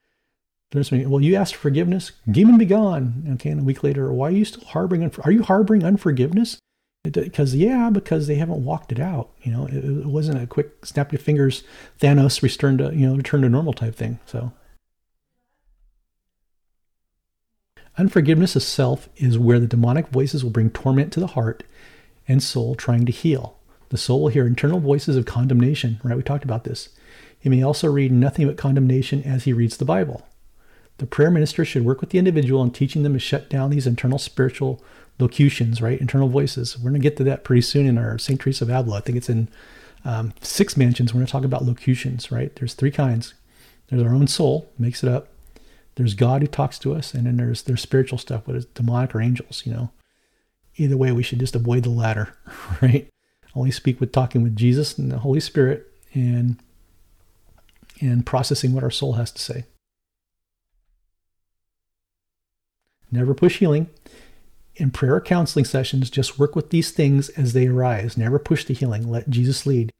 Deliverance 0.71 0.91
ministry, 0.91 1.11
well, 1.11 1.21
you 1.21 1.35
asked 1.35 1.55
for 1.55 1.61
forgiveness, 1.61 2.11
demon 2.29 2.57
be 2.57 2.65
gone. 2.65 3.25
Okay, 3.35 3.49
and 3.49 3.61
a 3.61 3.63
week 3.63 3.83
later, 3.83 4.11
why 4.11 4.27
are 4.27 4.31
you 4.31 4.45
still 4.45 4.65
harboring? 4.65 5.09
Are 5.23 5.31
you 5.31 5.43
harboring 5.43 5.83
unforgiveness? 5.83 6.59
Because 7.03 7.55
yeah, 7.55 7.89
because 7.89 8.27
they 8.27 8.35
haven't 8.35 8.63
walked 8.63 8.91
it 8.91 8.99
out. 8.99 9.29
You 9.41 9.51
know, 9.51 9.67
it, 9.67 9.75
it 9.75 10.05
wasn't 10.05 10.41
a 10.41 10.47
quick 10.47 10.85
snap 10.85 11.11
your 11.11 11.19
fingers, 11.19 11.63
Thanos 11.99 12.41
return 12.41 12.77
to 12.79 12.93
you 12.93 13.07
know 13.07 13.15
return 13.15 13.41
to 13.41 13.49
normal 13.49 13.73
type 13.73 13.95
thing. 13.95 14.19
So. 14.25 14.51
Unforgiveness 17.97 18.55
of 18.55 18.63
self 18.63 19.07
is 19.17 19.37
where 19.37 19.59
the 19.59 19.67
demonic 19.67 20.07
voices 20.07 20.43
will 20.43 20.51
bring 20.51 20.71
torment 20.71 21.13
to 21.13 21.19
the 21.19 21.27
heart 21.27 21.63
and 22.27 22.41
soul 22.41 22.73
trying 22.75 23.05
to 23.05 23.11
heal. 23.11 23.57
The 23.89 23.97
soul 23.97 24.23
will 24.23 24.29
hear 24.29 24.47
internal 24.47 24.79
voices 24.79 25.15
of 25.15 25.25
condemnation, 25.25 26.01
right? 26.03 26.17
We 26.17 26.23
talked 26.23 26.43
about 26.43 26.63
this. 26.63 26.89
He 27.39 27.49
may 27.49 27.61
also 27.61 27.91
read 27.91 28.11
nothing 28.11 28.47
but 28.47 28.57
condemnation 28.57 29.21
as 29.23 29.43
he 29.43 29.53
reads 29.53 29.77
the 29.77 29.85
Bible. 29.85 30.25
The 30.97 31.05
prayer 31.05 31.29
minister 31.29 31.65
should 31.65 31.85
work 31.85 32.01
with 32.01 32.09
the 32.09 32.17
individual 32.17 32.63
in 32.63 32.71
teaching 32.71 33.03
them 33.03 33.13
to 33.13 33.19
shut 33.19 33.49
down 33.49 33.69
these 33.69 33.85
internal 33.85 34.17
spiritual 34.17 34.83
locutions, 35.19 35.81
right? 35.81 35.99
Internal 35.99 36.29
voices. 36.29 36.77
We're 36.77 36.89
going 36.89 37.01
to 37.01 37.07
get 37.07 37.17
to 37.17 37.23
that 37.25 37.43
pretty 37.43 37.61
soon 37.61 37.85
in 37.85 37.97
our 37.97 38.17
St. 38.17 38.39
Teresa 38.39 38.63
of 38.63 38.69
Avila. 38.69 38.97
I 38.97 39.01
think 39.01 39.17
it's 39.17 39.29
in 39.29 39.49
um, 40.05 40.33
six 40.41 40.77
mansions. 40.77 41.13
We're 41.13 41.19
going 41.19 41.27
to 41.27 41.31
talk 41.31 41.43
about 41.43 41.65
locutions, 41.65 42.31
right? 42.31 42.55
There's 42.55 42.73
three 42.73 42.91
kinds. 42.91 43.33
There's 43.89 44.01
our 44.01 44.15
own 44.15 44.27
soul, 44.27 44.71
makes 44.79 45.03
it 45.03 45.09
up. 45.09 45.27
There's 45.95 46.15
God 46.15 46.41
who 46.41 46.47
talks 46.47 46.79
to 46.79 46.95
us, 46.95 47.13
and 47.13 47.25
then 47.25 47.37
there's 47.37 47.63
there's 47.63 47.81
spiritual 47.81 48.17
stuff, 48.17 48.47
whether 48.47 48.57
it's 48.57 48.67
demonic 48.67 49.13
or 49.13 49.21
angels. 49.21 49.63
You 49.65 49.73
know, 49.73 49.91
either 50.75 50.97
way, 50.97 51.11
we 51.11 51.23
should 51.23 51.39
just 51.39 51.55
avoid 51.55 51.83
the 51.83 51.89
latter, 51.89 52.35
right? 52.81 53.07
Only 53.55 53.71
speak 53.71 53.99
with 53.99 54.11
talking 54.11 54.41
with 54.41 54.55
Jesus 54.55 54.97
and 54.97 55.11
the 55.11 55.19
Holy 55.19 55.39
Spirit, 55.39 55.91
and 56.13 56.57
and 58.01 58.25
processing 58.25 58.73
what 58.73 58.83
our 58.83 58.91
soul 58.91 59.13
has 59.13 59.31
to 59.31 59.41
say. 59.41 59.65
Never 63.11 63.35
push 63.35 63.59
healing. 63.59 63.89
In 64.75 64.89
prayer 64.89 65.15
or 65.15 65.21
counseling 65.21 65.65
sessions, 65.65 66.09
just 66.09 66.39
work 66.39 66.55
with 66.55 66.71
these 66.71 66.89
things 66.89 67.29
as 67.29 67.53
they 67.53 67.67
arise. 67.67 68.17
Never 68.17 68.39
push 68.39 68.65
the 68.65 68.73
healing. 68.73 69.07
Let 69.07 69.29
Jesus 69.29 69.67
lead. 69.67 69.91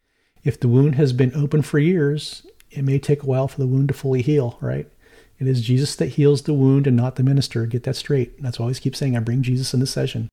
If 0.44 0.60
the 0.60 0.68
wound 0.68 0.96
has 0.96 1.14
been 1.14 1.32
open 1.36 1.62
for 1.62 1.78
years, 1.78 2.46
it 2.72 2.84
may 2.84 2.98
take 2.98 3.22
a 3.22 3.28
while 3.28 3.48
for 3.48 3.60
the 3.60 3.68
wound 3.68 3.90
to 3.90 3.94
fully 3.94 4.24
heal, 4.24 4.58
right? 4.60 4.88
It 5.40 5.48
is 5.48 5.62
Jesus 5.62 5.96
that 5.96 6.10
heals 6.10 6.44
the 6.44 6.54
wound 6.54 6.88
and 6.88 6.96
not 6.96 7.16
the 7.16 7.24
minister. 7.24 7.66
Get 7.66 7.84
that 7.84 7.96
straight. 7.96 8.42
That's 8.42 8.60
why 8.60 8.64
I 8.64 8.68
always 8.68 8.80
keep 8.80 8.96
saying 8.96 9.18
I 9.18 9.20
bring 9.20 9.42
Jesus 9.42 9.74
in 9.74 9.80
the 9.80 9.88
session. 9.88 10.30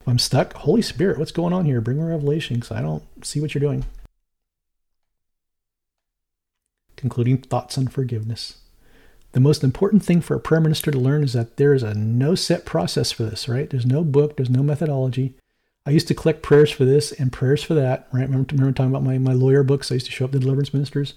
If 0.00 0.08
I'm 0.08 0.18
stuck, 0.18 0.52
Holy 0.54 0.82
Spirit, 0.82 1.18
what's 1.18 1.32
going 1.32 1.52
on 1.52 1.64
here? 1.64 1.80
Bring 1.80 1.98
a 1.98 2.04
revelation 2.04 2.56
because 2.56 2.72
I 2.76 2.82
don't 2.82 3.02
see 3.24 3.40
what 3.40 3.54
you're 3.54 3.60
doing. 3.60 3.86
Concluding 6.96 7.38
thoughts 7.38 7.78
on 7.78 7.88
forgiveness. 7.88 8.58
The 9.32 9.40
most 9.40 9.64
important 9.64 10.04
thing 10.04 10.20
for 10.20 10.36
a 10.36 10.40
prayer 10.40 10.60
minister 10.60 10.90
to 10.90 10.98
learn 10.98 11.24
is 11.24 11.32
that 11.32 11.56
there 11.56 11.74
is 11.74 11.82
a 11.82 11.94
no 11.94 12.34
set 12.34 12.64
process 12.64 13.10
for 13.10 13.24
this, 13.24 13.48
right? 13.48 13.68
There's 13.68 13.86
no 13.86 14.04
book, 14.04 14.36
there's 14.36 14.50
no 14.50 14.62
methodology. 14.62 15.34
I 15.86 15.90
used 15.90 16.08
to 16.08 16.14
collect 16.14 16.42
prayers 16.42 16.70
for 16.70 16.84
this 16.84 17.10
and 17.12 17.32
prayers 17.32 17.62
for 17.62 17.74
that, 17.74 18.08
right? 18.12 18.28
Remember, 18.28 18.54
remember 18.54 18.72
talking 18.72 18.90
about 18.90 19.02
my, 19.02 19.18
my 19.18 19.32
lawyer 19.32 19.62
books? 19.62 19.90
I 19.90 19.94
used 19.94 20.06
to 20.06 20.12
show 20.12 20.26
up 20.26 20.32
to 20.32 20.38
deliverance 20.38 20.72
ministers. 20.72 21.14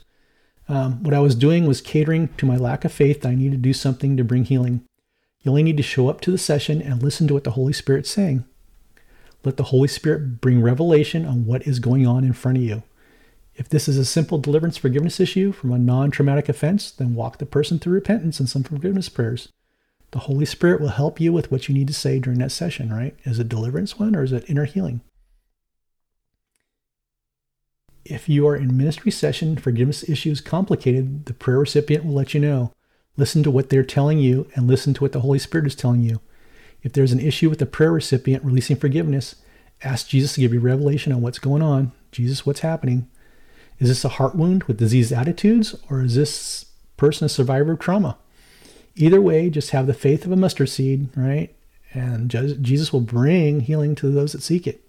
Um, 0.70 1.02
what 1.04 1.14
I 1.14 1.20
was 1.20 1.36
doing 1.36 1.66
was 1.66 1.82
catering 1.82 2.30
to 2.38 2.46
my 2.46 2.58
lack 2.58 2.84
of 2.84 2.92
faith. 2.92 3.26
I 3.26 3.36
needed 3.36 3.52
to 3.54 3.58
do 3.58 3.74
something 3.74 4.18
to 4.18 4.24
bring 4.24 4.46
healing. 4.46 4.84
You 5.42 5.52
only 5.52 5.64
need 5.64 5.78
to 5.78 5.84
show 5.84 6.10
up 6.10 6.20
to 6.22 6.32
the 6.32 6.38
session 6.38 6.82
and 6.82 7.02
listen 7.02 7.28
to 7.28 7.34
what 7.34 7.46
the 7.46 7.52
Holy 7.52 7.74
Spirit's 7.74 8.10
saying. 8.10 8.44
Let 9.44 9.58
the 9.58 9.64
Holy 9.64 9.88
Spirit 9.88 10.42
bring 10.42 10.62
revelation 10.62 11.26
on 11.26 11.46
what 11.46 11.66
is 11.66 11.80
going 11.80 12.06
on 12.06 12.24
in 12.26 12.34
front 12.34 12.58
of 12.58 12.64
you. 12.64 12.84
If 13.56 13.70
this 13.70 13.88
is 13.88 13.98
a 13.98 14.06
simple 14.06 14.38
deliverance 14.38 14.78
forgiveness 14.78 15.20
issue 15.20 15.52
from 15.52 15.72
a 15.72 15.80
non 15.80 16.12
traumatic 16.12 16.50
offense, 16.50 16.92
then 16.92 17.16
walk 17.16 17.38
the 17.38 17.46
person 17.46 17.80
through 17.80 17.94
repentance 17.94 18.40
and 18.40 18.50
some 18.50 18.64
forgiveness 18.64 19.10
prayers. 19.10 19.50
The 20.12 20.20
Holy 20.20 20.46
Spirit 20.46 20.80
will 20.80 20.90
help 20.90 21.20
you 21.20 21.34
with 21.34 21.52
what 21.52 21.68
you 21.68 21.74
need 21.74 21.88
to 21.88 21.94
say 21.94 22.20
during 22.20 22.40
that 22.40 22.52
session, 22.52 22.94
right? 22.94 23.16
Is 23.24 23.40
it 23.40 23.50
deliverance 23.50 23.98
one 23.98 24.16
or 24.16 24.24
is 24.24 24.32
it 24.32 24.50
inner 24.50 24.66
healing? 24.66 25.02
If 28.10 28.30
you 28.30 28.48
are 28.48 28.56
in 28.56 28.78
ministry 28.78 29.12
session, 29.12 29.58
forgiveness 29.58 30.08
issues 30.08 30.40
complicated, 30.40 31.26
the 31.26 31.34
prayer 31.34 31.60
recipient 31.60 32.06
will 32.06 32.14
let 32.14 32.34
you 32.34 32.40
know. 32.40 32.72
Listen 33.18 33.44
to 33.44 33.52
what 33.52 33.70
they're 33.70 33.84
telling 33.84 34.20
you 34.20 34.48
and 34.56 34.66
listen 34.66 34.94
to 34.94 35.04
what 35.04 35.12
the 35.12 35.20
Holy 35.20 35.40
Spirit 35.40 35.68
is 35.68 35.76
telling 35.76 36.02
you. 36.02 36.22
If 36.84 36.94
there's 36.94 37.12
an 37.12 37.20
issue 37.20 37.50
with 37.50 37.60
the 37.60 37.66
prayer 37.66 37.92
recipient 37.92 38.46
releasing 38.46 38.78
forgiveness, 38.78 39.36
ask 39.84 40.08
Jesus 40.08 40.34
to 40.34 40.42
give 40.42 40.54
you 40.54 40.60
revelation 40.60 41.12
on 41.12 41.22
what's 41.22 41.40
going 41.40 41.62
on. 41.62 41.92
Jesus, 42.12 42.46
what's 42.46 42.62
happening? 42.62 43.10
Is 43.80 43.90
this 43.90 44.06
a 44.06 44.10
heart 44.10 44.36
wound 44.36 44.64
with 44.64 44.78
diseased 44.78 45.12
attitudes, 45.12 45.76
or 45.90 46.02
is 46.02 46.16
this 46.16 46.66
person 46.96 47.26
a 47.26 47.30
survivor 47.30 47.74
of 47.74 47.80
trauma? 47.80 48.18
Either 48.96 49.20
way, 49.20 49.50
just 49.50 49.72
have 49.72 49.86
the 49.86 49.94
faith 49.94 50.26
of 50.26 50.32
a 50.32 50.36
mustard 50.36 50.70
seed, 50.70 51.10
right? 51.16 51.54
And 51.94 52.30
Jesus 52.64 52.94
will 52.94 53.02
bring 53.02 53.62
healing 53.62 53.96
to 53.96 54.10
those 54.10 54.32
that 54.32 54.42
seek 54.42 54.66
it. 54.66 54.82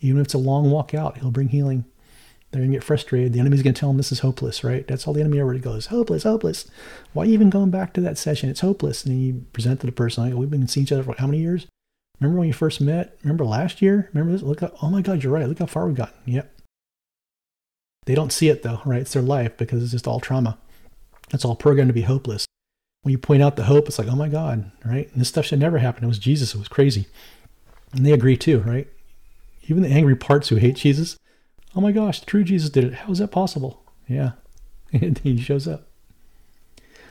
Even 0.00 0.20
if 0.20 0.26
it's 0.26 0.34
a 0.34 0.38
long 0.38 0.70
walk 0.70 0.94
out, 0.94 1.18
he'll 1.18 1.30
bring 1.30 1.48
healing. 1.48 1.84
They're 2.50 2.60
going 2.60 2.72
to 2.72 2.76
get 2.76 2.84
frustrated. 2.84 3.32
The 3.32 3.40
enemy's 3.40 3.62
going 3.62 3.74
to 3.74 3.78
tell 3.78 3.90
them 3.90 3.96
this 3.96 4.10
is 4.10 4.20
hopeless, 4.20 4.64
right? 4.64 4.86
That's 4.86 5.06
all 5.06 5.14
the 5.14 5.20
enemy 5.20 5.38
ever 5.38 5.56
goes. 5.58 5.86
Hopeless, 5.86 6.24
hopeless. 6.24 6.68
Why 7.12 7.26
even 7.26 7.48
going 7.48 7.70
back 7.70 7.92
to 7.94 8.00
that 8.00 8.18
session? 8.18 8.50
It's 8.50 8.60
hopeless. 8.60 9.04
And 9.04 9.14
then 9.14 9.20
you 9.20 9.44
present 9.52 9.80
to 9.80 9.86
the 9.86 9.92
person, 9.92 10.24
like, 10.24 10.34
we've 10.34 10.50
been 10.50 10.66
seeing 10.66 10.84
each 10.84 10.92
other 10.92 11.04
for 11.04 11.14
how 11.16 11.26
many 11.26 11.38
years? 11.38 11.66
Remember 12.18 12.40
when 12.40 12.48
you 12.48 12.54
first 12.54 12.80
met? 12.80 13.16
Remember 13.22 13.44
last 13.44 13.80
year? 13.80 14.10
Remember 14.12 14.32
this? 14.32 14.42
Look, 14.42 14.62
oh 14.82 14.90
my 14.90 15.00
God, 15.00 15.22
you're 15.22 15.32
right. 15.32 15.48
Look 15.48 15.60
how 15.60 15.66
far 15.66 15.86
we've 15.86 15.94
gotten. 15.94 16.18
Yep. 16.26 16.52
They 18.06 18.14
don't 18.14 18.32
see 18.32 18.48
it 18.48 18.62
though, 18.62 18.80
right? 18.84 19.00
It's 19.02 19.12
their 19.12 19.22
life 19.22 19.56
because 19.56 19.82
it's 19.82 19.92
just 19.92 20.08
all 20.08 20.20
trauma. 20.20 20.58
It's 21.32 21.44
all 21.44 21.54
programmed 21.54 21.88
to 21.88 21.94
be 21.94 22.02
hopeless. 22.02 22.44
When 23.02 23.12
you 23.12 23.18
point 23.18 23.42
out 23.42 23.56
the 23.56 23.64
hope, 23.64 23.86
it's 23.86 23.98
like, 23.98 24.08
oh 24.08 24.16
my 24.16 24.28
God, 24.28 24.70
right? 24.84 25.10
And 25.12 25.20
this 25.20 25.28
stuff 25.28 25.46
should 25.46 25.60
never 25.60 25.78
happen. 25.78 26.04
It 26.04 26.08
was 26.08 26.18
Jesus. 26.18 26.54
It 26.54 26.58
was 26.58 26.68
crazy. 26.68 27.06
And 27.92 28.04
they 28.04 28.12
agree 28.12 28.36
too, 28.36 28.60
right? 28.60 28.88
Even 29.68 29.82
the 29.82 29.88
angry 29.88 30.16
parts 30.16 30.48
who 30.48 30.56
hate 30.56 30.76
Jesus, 30.76 31.16
oh 31.74 31.80
my 31.80 31.92
gosh, 31.92 32.20
true 32.20 32.44
Jesus 32.44 32.70
did 32.70 32.84
it. 32.84 32.94
How 32.94 33.12
is 33.12 33.18
that 33.18 33.28
possible? 33.28 33.82
Yeah. 34.08 34.32
He 35.22 35.38
shows 35.38 35.68
up. 35.68 35.86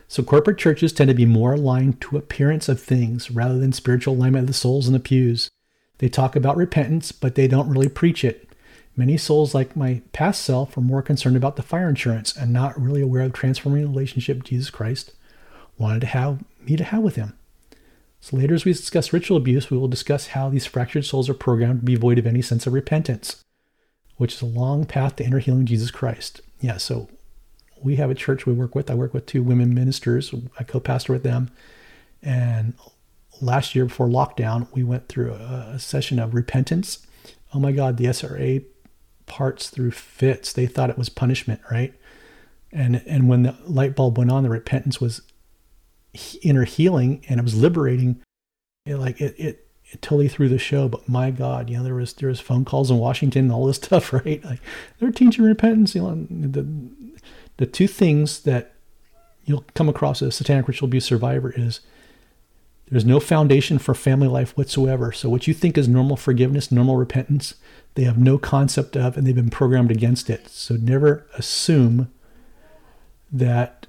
So 0.10 0.24
corporate 0.24 0.58
churches 0.58 0.92
tend 0.92 1.08
to 1.10 1.14
be 1.14 1.26
more 1.26 1.54
aligned 1.54 2.02
to 2.02 2.18
appearance 2.18 2.68
of 2.68 2.82
things 2.82 3.30
rather 3.30 3.60
than 3.60 3.72
spiritual 3.72 4.16
alignment 4.16 4.44
of 4.44 4.48
the 4.48 4.54
souls 4.54 4.88
in 4.88 4.94
the 4.94 5.00
pews. 5.00 5.50
They 6.00 6.10
talk 6.10 6.36
about 6.36 6.58
repentance, 6.58 7.12
but 7.12 7.36
they 7.36 7.48
don't 7.48 7.70
really 7.70 7.90
preach 7.90 8.24
it. 8.24 8.50
Many 8.96 9.18
souls, 9.18 9.54
like 9.54 9.76
my 9.76 10.02
past 10.12 10.42
self, 10.42 10.76
are 10.76 10.82
more 10.82 11.02
concerned 11.02 11.38
about 11.38 11.56
the 11.56 11.64
fire 11.64 11.88
insurance 11.88 12.36
and 12.36 12.52
not 12.52 12.80
really 12.82 13.02
aware 13.02 13.22
of 13.22 13.34
transforming 13.34 13.88
relationship 13.88 14.44
Jesus 14.44 14.70
Christ 14.70 15.14
wanted 15.78 16.02
to 16.02 16.08
have 16.08 16.44
me 16.60 16.76
to 16.76 16.84
have 16.84 17.02
with 17.02 17.16
him. 17.16 17.38
So 18.20 18.36
later, 18.36 18.56
as 18.56 18.66
we 18.66 18.74
discuss 18.74 19.14
ritual 19.14 19.38
abuse, 19.38 19.70
we 19.72 19.78
will 19.78 19.88
discuss 19.88 20.28
how 20.28 20.50
these 20.50 20.66
fractured 20.66 21.06
souls 21.06 21.30
are 21.30 21.34
programmed 21.34 21.82
to 21.82 21.86
be 21.86 21.96
void 21.96 22.20
of 22.20 22.28
any 22.28 22.42
sense 22.42 22.68
of 22.68 22.74
repentance, 22.74 23.44
which 24.20 24.34
is 24.34 24.42
a 24.42 24.46
long 24.46 24.84
path 24.84 25.16
to 25.16 25.24
inner 25.24 25.40
healing 25.40 25.66
Jesus 25.66 25.92
Christ. 25.92 26.42
Yeah, 26.60 26.76
so 26.76 27.08
we 27.82 27.96
have 27.96 28.12
a 28.12 28.16
church 28.16 28.46
we 28.46 28.52
work 28.52 28.76
with. 28.76 28.92
I 28.92 28.94
work 28.94 29.14
with 29.14 29.26
two 29.26 29.42
women 29.42 29.74
ministers. 29.74 30.36
I 30.60 30.66
co-pastor 30.66 31.14
with 31.14 31.24
them. 31.24 31.50
And 32.22 32.74
last 33.40 33.76
year 33.76 33.86
before 33.86 34.10
lockdown, 34.10 34.68
we 34.74 34.84
went 34.84 35.08
through 35.08 35.32
a, 35.32 35.80
session 35.80 36.20
of 36.20 36.34
repentance. 36.34 37.08
Oh 37.54 37.62
my 37.62 37.72
God, 37.72 37.96
the 37.96 38.08
SRA 38.08 38.66
parts 39.26 39.70
through 39.70 39.92
fits. 39.92 40.52
They 40.52 40.66
thought 40.66 40.90
it 40.90 40.98
was 40.98 41.08
punishment, 41.08 41.62
right? 41.72 41.94
And 42.74 43.02
and 43.08 43.30
when 43.30 43.44
the 43.44 43.56
light 43.66 43.96
bulb 43.96 44.18
went 44.18 44.32
on, 44.32 44.44
the 44.44 44.50
repentance 44.50 45.00
was 45.00 45.22
inner 46.42 46.66
healing 46.66 47.24
and 47.30 47.40
it 47.40 47.44
was 47.44 47.56
liberating. 47.56 48.22
It 48.86 48.98
like 48.98 49.22
it 49.22 49.36
it, 49.40 49.69
totally 49.98 50.28
threw 50.28 50.50
the 50.50 50.60
show. 50.60 50.88
But 50.88 51.08
my 51.10 51.32
God, 51.32 51.70
you 51.70 51.78
know 51.78 51.84
there 51.84 51.96
was 51.96 52.14
there 52.14 52.30
was 52.30 52.40
phone 52.40 52.66
calls 52.66 52.92
in 52.92 52.98
Washington 52.98 53.46
and 53.46 53.52
all 53.52 53.66
this 53.66 53.78
stuff, 53.84 54.14
right? 54.14 54.44
Like 54.44 54.62
they're 55.00 55.12
teaching 55.12 55.46
repentance. 55.46 55.96
You 55.96 56.02
know, 56.02 56.28
the 56.30 56.68
the 57.58 57.66
two 57.66 57.88
things 57.88 58.42
that 58.42 58.74
you'll 59.46 59.66
come 59.74 59.90
across 59.90 60.22
as 60.22 60.30
a 60.30 60.32
satanic 60.32 60.68
ritual 60.68 60.88
abuse 60.88 61.06
survivor 61.06 61.54
is 61.56 61.82
there's 62.90 63.06
no 63.06 63.20
foundation 63.20 63.78
for 63.78 63.94
family 63.94 64.28
life 64.28 64.56
whatsoever. 64.58 65.12
So 65.12 65.30
what 65.30 65.48
you 65.48 65.54
think 65.54 65.78
is 65.78 65.88
normal 65.88 66.18
forgiveness, 66.18 66.72
normal 66.72 66.98
repentance, 66.98 67.56
they 67.96 68.04
have 68.04 68.18
no 68.18 68.38
concept 68.38 68.98
of 68.98 69.16
and 69.18 69.26
they've 69.26 69.36
been 69.36 69.50
programmed 69.50 69.92
against 69.92 70.30
it. 70.30 70.48
So 70.50 70.76
never 70.76 71.28
assume 71.36 72.12
that 73.32 73.88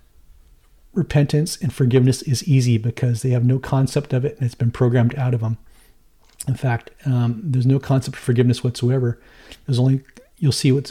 repentance 0.92 1.56
and 1.56 1.72
forgiveness 1.72 2.20
is 2.22 2.46
easy 2.46 2.76
because 2.76 3.22
they 3.22 3.30
have 3.30 3.44
no 3.44 3.58
concept 3.58 4.12
of 4.12 4.24
it 4.24 4.36
and 4.36 4.44
it's 4.44 4.54
been 4.54 4.70
programmed 4.70 5.14
out 5.14 5.32
of 5.32 5.40
them. 5.40 5.56
In 6.48 6.54
fact, 6.54 6.90
um, 7.04 7.40
there's 7.44 7.66
no 7.66 7.78
concept 7.78 8.16
of 8.16 8.22
forgiveness 8.22 8.64
whatsoever. 8.64 9.20
There's 9.66 9.78
only, 9.78 10.02
you'll 10.38 10.52
see 10.52 10.72
what 10.72 10.90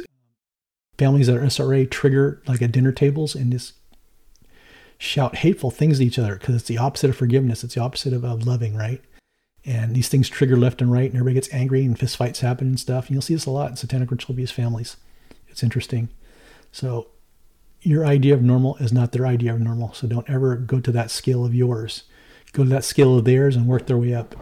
families 0.97 1.27
that 1.27 1.37
are 1.37 1.41
SRA 1.41 1.89
trigger 1.89 2.41
like 2.45 2.61
at 2.61 2.71
dinner 2.71 2.91
tables 2.91 3.35
and 3.35 3.51
just 3.51 3.73
shout 4.97 5.37
hateful 5.37 5.71
things 5.71 5.97
to 5.97 6.05
each 6.05 6.19
other 6.19 6.35
because 6.35 6.55
it's 6.55 6.67
the 6.67 6.77
opposite 6.77 7.09
of 7.09 7.15
forgiveness. 7.15 7.63
It's 7.63 7.75
the 7.75 7.81
opposite 7.81 8.13
of, 8.13 8.23
of 8.23 8.45
loving, 8.45 8.75
right? 8.75 9.01
And 9.65 9.95
these 9.95 10.07
things 10.07 10.29
trigger 10.29 10.55
left 10.55 10.81
and 10.81 10.91
right, 10.91 11.09
and 11.09 11.15
everybody 11.15 11.33
gets 11.33 11.53
angry, 11.53 11.83
and 11.83 11.97
fistfights 11.97 12.39
happen 12.39 12.67
and 12.67 12.79
stuff. 12.79 13.07
And 13.07 13.11
you'll 13.11 13.21
see 13.21 13.33
this 13.33 13.45
a 13.45 13.51
lot 13.51 13.69
in 13.69 13.75
satanic 13.75 14.09
ritual 14.09 14.33
abuse 14.33 14.51
families. 14.51 14.97
It's 15.47 15.63
interesting. 15.63 16.09
So, 16.71 17.07
your 17.81 18.05
idea 18.05 18.33
of 18.33 18.41
normal 18.41 18.75
is 18.77 18.91
not 18.93 19.11
their 19.11 19.25
idea 19.25 19.53
of 19.53 19.59
normal. 19.59 19.93
So, 19.93 20.07
don't 20.07 20.29
ever 20.29 20.55
go 20.55 20.79
to 20.79 20.91
that 20.93 21.11
scale 21.11 21.43
of 21.43 21.53
yours. 21.53 22.03
Go 22.53 22.63
to 22.63 22.69
that 22.69 22.83
scale 22.83 23.17
of 23.17 23.25
theirs 23.25 23.55
and 23.55 23.67
work 23.67 23.85
their 23.87 23.97
way 23.97 24.13
up 24.13 24.35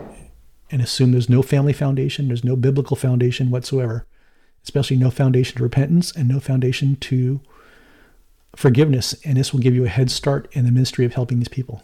and 0.69 0.81
assume 0.81 1.11
there's 1.11 1.29
no 1.29 1.41
family 1.41 1.73
foundation, 1.73 2.27
there's 2.27 2.43
no 2.43 2.55
biblical 2.55 2.95
foundation 2.95 3.49
whatsoever, 3.49 4.05
especially 4.63 4.97
no 4.97 5.09
foundation 5.09 5.57
to 5.57 5.63
repentance 5.63 6.11
and 6.11 6.27
no 6.27 6.39
foundation 6.39 6.95
to 6.97 7.39
forgiveness. 8.55 9.15
And 9.23 9.37
this 9.37 9.53
will 9.53 9.59
give 9.59 9.75
you 9.75 9.85
a 9.85 9.89
head 9.89 10.11
start 10.11 10.47
in 10.51 10.65
the 10.65 10.71
ministry 10.71 11.05
of 11.05 11.13
helping 11.13 11.39
these 11.39 11.47
people. 11.47 11.83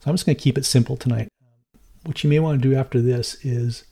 So 0.00 0.08
I'm 0.08 0.14
just 0.14 0.24
going 0.24 0.36
to 0.36 0.42
keep 0.42 0.56
it 0.56 0.64
simple 0.64 0.96
tonight. 0.96 1.28
What 2.04 2.24
you 2.24 2.30
may 2.30 2.38
want 2.38 2.62
to 2.62 2.68
do 2.68 2.74
after 2.74 3.02
this 3.02 3.44
is 3.44 3.84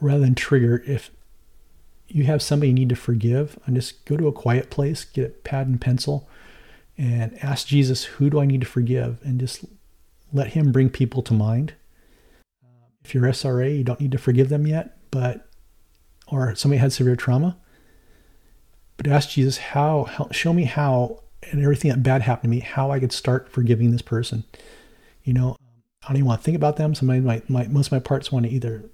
rather 0.00 0.20
than 0.20 0.34
trigger, 0.34 0.82
if 0.86 1.10
you 2.08 2.24
have 2.24 2.40
somebody 2.40 2.68
you 2.68 2.74
need 2.74 2.88
to 2.88 2.96
forgive, 2.96 3.58
and 3.66 3.74
just 3.74 4.04
go 4.04 4.16
to 4.16 4.28
a 4.28 4.32
quiet 4.32 4.70
place, 4.70 5.04
get 5.04 5.24
a 5.26 5.28
pad 5.30 5.66
and 5.66 5.80
pencil, 5.80 6.28
and 6.96 7.36
ask 7.42 7.66
Jesus, 7.66 8.04
who 8.04 8.30
do 8.30 8.40
I 8.40 8.46
need 8.46 8.60
to 8.60 8.66
forgive? 8.66 9.18
And 9.22 9.40
just 9.40 9.64
let 10.32 10.48
Him 10.48 10.72
bring 10.72 10.90
people 10.90 11.22
to 11.22 11.34
mind. 11.34 11.74
If 13.04 13.14
you're 13.14 13.24
SRA, 13.24 13.76
you 13.76 13.84
don't 13.84 14.00
need 14.00 14.12
to 14.12 14.18
forgive 14.18 14.48
them 14.48 14.66
yet, 14.66 14.96
but 15.10 15.48
or 16.28 16.54
somebody 16.54 16.78
had 16.78 16.92
severe 16.92 17.16
trauma. 17.16 17.56
But 18.96 19.08
ask 19.08 19.30
Jesus, 19.30 19.58
how, 19.58 20.04
how 20.04 20.28
show 20.30 20.52
me 20.52 20.64
how, 20.64 21.22
and 21.50 21.62
everything 21.62 21.90
that 21.90 22.02
bad 22.02 22.22
happened 22.22 22.50
to 22.52 22.56
me, 22.56 22.60
how 22.60 22.90
I 22.90 23.00
could 23.00 23.12
start 23.12 23.50
forgiving 23.50 23.90
this 23.90 24.02
person. 24.02 24.44
You 25.24 25.34
know, 25.34 25.56
I 26.02 26.08
don't 26.08 26.16
even 26.16 26.26
want 26.26 26.40
to 26.40 26.44
think 26.44 26.56
about 26.56 26.76
them. 26.76 26.94
Somebody 26.94 27.20
might, 27.20 27.48
most 27.48 27.86
of 27.86 27.92
my 27.92 27.98
parts 27.98 28.32
want 28.32 28.46
to 28.46 28.52
either 28.52 28.84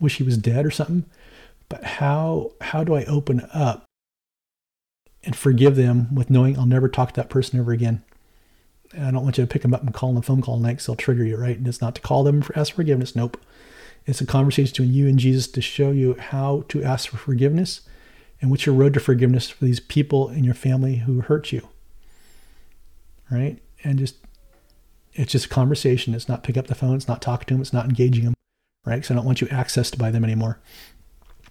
wish 0.00 0.16
he 0.16 0.22
was 0.22 0.38
dead 0.38 0.64
or 0.64 0.70
something. 0.70 1.04
But 1.68 1.84
how 1.84 2.52
how 2.60 2.82
do 2.82 2.94
I 2.94 3.04
open 3.04 3.46
up 3.52 3.84
and 5.24 5.36
forgive 5.36 5.76
them 5.76 6.14
with 6.14 6.30
knowing 6.30 6.58
I'll 6.58 6.66
never 6.66 6.88
talk 6.88 7.12
to 7.12 7.20
that 7.20 7.30
person 7.30 7.58
ever 7.58 7.72
again? 7.72 8.02
And 8.92 9.06
I 9.06 9.10
don't 9.10 9.22
want 9.22 9.38
you 9.38 9.44
to 9.44 9.52
pick 9.52 9.62
them 9.62 9.74
up 9.74 9.82
and 9.82 9.94
call 9.94 10.10
them 10.10 10.18
a 10.18 10.22
phone 10.22 10.42
call 10.42 10.58
next. 10.58 10.86
They'll 10.86 10.96
trigger 10.96 11.24
you, 11.24 11.36
right? 11.36 11.56
And 11.56 11.66
it's 11.68 11.80
not 11.80 11.94
to 11.94 12.00
call 12.00 12.24
them 12.24 12.42
for 12.42 12.58
ask 12.58 12.74
forgiveness. 12.74 13.14
Nope. 13.14 13.40
It's 14.06 14.20
a 14.20 14.26
conversation 14.26 14.72
between 14.72 14.92
you 14.92 15.06
and 15.06 15.18
Jesus 15.18 15.46
to 15.48 15.60
show 15.60 15.90
you 15.90 16.14
how 16.18 16.64
to 16.68 16.82
ask 16.82 17.08
for 17.08 17.16
forgiveness 17.16 17.82
and 18.40 18.50
what's 18.50 18.66
your 18.66 18.74
road 18.74 18.94
to 18.94 19.00
forgiveness 19.00 19.50
for 19.50 19.64
these 19.64 19.80
people 19.80 20.30
in 20.30 20.42
your 20.42 20.54
family 20.54 20.96
who 20.96 21.20
hurt 21.20 21.52
you. 21.52 21.68
Right? 23.30 23.58
And 23.84 23.98
just 23.98 24.16
it's 25.12 25.32
just 25.32 25.46
a 25.46 25.50
conversation. 25.50 26.14
It's 26.14 26.28
not 26.28 26.42
pick 26.42 26.56
up 26.56 26.66
the 26.66 26.74
phone. 26.74 26.96
It's 26.96 27.08
not 27.08 27.22
talking 27.22 27.46
to 27.46 27.54
them. 27.54 27.60
It's 27.60 27.72
not 27.72 27.86
engaging 27.86 28.24
them. 28.24 28.34
Right? 28.84 28.96
Because 28.96 29.10
I 29.10 29.14
don't 29.14 29.26
want 29.26 29.40
you 29.40 29.46
accessed 29.48 29.98
by 29.98 30.10
them 30.10 30.24
anymore. 30.24 30.58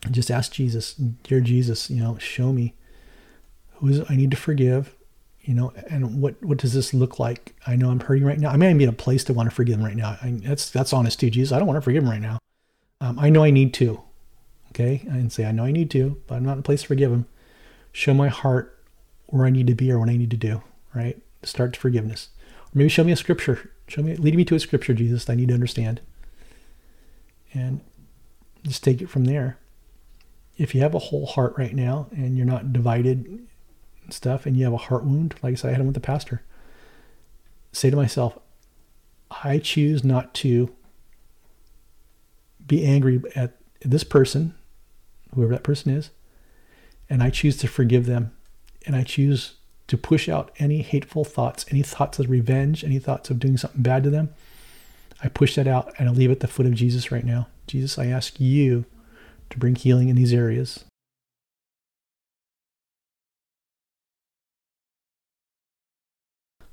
Just 0.09 0.32
ask 0.32 0.51
Jesus, 0.51 0.93
dear 0.93 1.41
Jesus, 1.41 1.89
you 1.89 2.01
know, 2.01 2.17
show 2.17 2.51
me 2.51 2.74
who 3.80 3.88
is 3.88 4.02
I 4.10 4.16
need 4.16 4.32
to 4.32 4.38
forgive, 4.38 4.96
you 5.42 5.54
know, 5.54 5.72
and 5.90 6.22
what 6.22 6.42
what 6.44 6.58
does 6.58 6.74
this 6.74 6.94
look 6.94 7.20
like? 7.20 7.56
I 7.66 7.76
know 7.76 7.90
I'm 7.90 8.00
hurting 8.00 8.26
right 8.26 8.40
now. 8.40 8.50
I 8.50 8.58
may 8.58 8.74
be 8.74 8.84
in 8.84 8.90
a 8.90 8.94
place 8.94 9.24
to 9.26 9.34
want 9.34 9.50
to 9.50 9.56
forgive 9.56 9.80
him 9.80 9.86
right 9.86 9.96
now. 9.96 10.18
I, 10.22 10.38
that's 10.44 10.70
that's 10.70 10.94
honest 10.94 11.20
too, 11.20 11.30
Jesus. 11.30 11.52
I 11.54 11.60
don't 11.60 11.68
want 11.68 11.78
to 11.78 11.82
forgive 11.82 12.04
him 12.04 12.10
right 12.10 12.22
now. 12.22 12.40
Um, 13.02 13.18
I 13.18 13.30
know 13.30 13.44
I 13.44 13.52
need 13.52 13.74
to. 13.76 14.02
Okay, 14.72 14.98
didn't 15.06 15.32
say 15.32 15.46
I 15.46 15.52
know 15.52 15.64
I 15.64 15.72
need 15.72 15.90
to, 15.92 16.22
but 16.28 16.36
I'm 16.36 16.46
not 16.46 16.54
in 16.54 16.60
a 16.60 16.64
place 16.64 16.82
to 16.82 16.88
forgive 16.88 17.12
him. 17.12 17.26
Show 17.92 18.14
my 18.14 18.28
heart 18.28 18.78
where 19.28 19.46
I 19.46 19.50
need 19.50 19.68
to 19.68 19.76
be 19.76 19.92
or 19.92 20.00
what 20.00 20.10
I 20.10 20.18
need 20.18 20.32
to 20.32 20.38
do. 20.38 20.62
Right, 20.94 21.22
start 21.44 21.74
to 21.74 21.80
forgiveness. 21.80 22.30
Or 22.66 22.72
maybe 22.76 22.90
show 22.90 23.04
me 23.04 23.12
a 23.12 23.16
scripture. 23.16 23.72
Show 23.88 24.04
me, 24.04 24.16
lead 24.16 24.36
me 24.36 24.46
to 24.46 24.56
a 24.56 24.60
scripture, 24.60 24.94
Jesus. 24.94 25.26
That 25.26 25.34
I 25.34 25.36
need 25.36 25.48
to 25.48 25.54
understand. 25.54 26.02
And 27.54 27.82
just 28.64 28.84
take 28.84 29.02
it 29.02 29.10
from 29.10 29.26
there 29.26 29.58
if 30.60 30.76
you 30.76 30.82
have 30.82 30.94
a 30.94 31.00
whole 31.00 31.26
heart 31.26 31.56
right 31.58 31.74
now 31.74 32.08
and 32.12 32.38
you're 32.38 32.46
not 32.46 32.74
divided 32.74 33.48
stuff 34.14 34.45
and 34.45 34.55
you 34.55 34.64
have 34.64 34.74
a 34.74 34.78
heart 34.78 35.03
wound, 35.03 35.36
like 35.41 35.53
I 35.53 35.55
said, 35.55 35.70
I 35.70 35.72
had 35.72 35.80
one 35.80 35.88
with 35.88 35.95
the 35.95 36.01
pastor, 36.01 36.43
say 37.72 37.89
to 37.89 37.95
myself, 37.95 38.38
I 39.43 39.60
choose 39.60 40.03
not 40.03 40.34
to 40.36 40.74
be 42.66 42.86
angry 42.86 43.22
at 43.36 43.57
this 43.82 44.03
person, 44.03 44.55
whoever 45.34 45.53
that 45.53 45.64
person 45.64 45.91
is, 45.91 46.10
and 47.10 47.24
I 47.24 47.30
choose 47.30 47.57
to 47.57 47.68
forgive 47.68 48.05
them. 48.05 48.32
And 48.86 48.95
I 48.95 49.03
choose 49.03 49.55
to 49.88 49.97
push 49.97 50.30
out 50.30 50.51
any 50.57 50.82
hateful 50.82 51.26
thoughts, 51.26 51.66
any 51.70 51.82
thoughts 51.82 52.18
of 52.20 52.30
revenge, 52.30 52.84
any 52.84 52.97
thoughts 52.97 53.30
of 53.30 53.39
doing 53.39 53.57
something 53.57 53.82
bad 53.82 54.03
to 54.03 54.10
them. 54.10 54.30
I 55.22 55.28
push 55.28 55.55
that 55.55 55.68
out 55.68 55.93
and 55.99 56.07
I 56.07 56.12
leave 56.12 56.30
it 56.30 56.34
at 56.34 56.39
the 56.39 56.47
foot 56.47 56.66
of 56.66 56.76
Jesus 56.76 57.12
right 57.12 57.26
now. 57.26 57.47
Jesus, 57.68 57.99
I 57.99 58.05
ask 58.05 58.39
you 58.39 58.86
to 59.49 59.57
bring 59.57 59.76
healing 59.76 60.10
in 60.10 60.16
these 60.16 60.34
areas. 60.34 60.86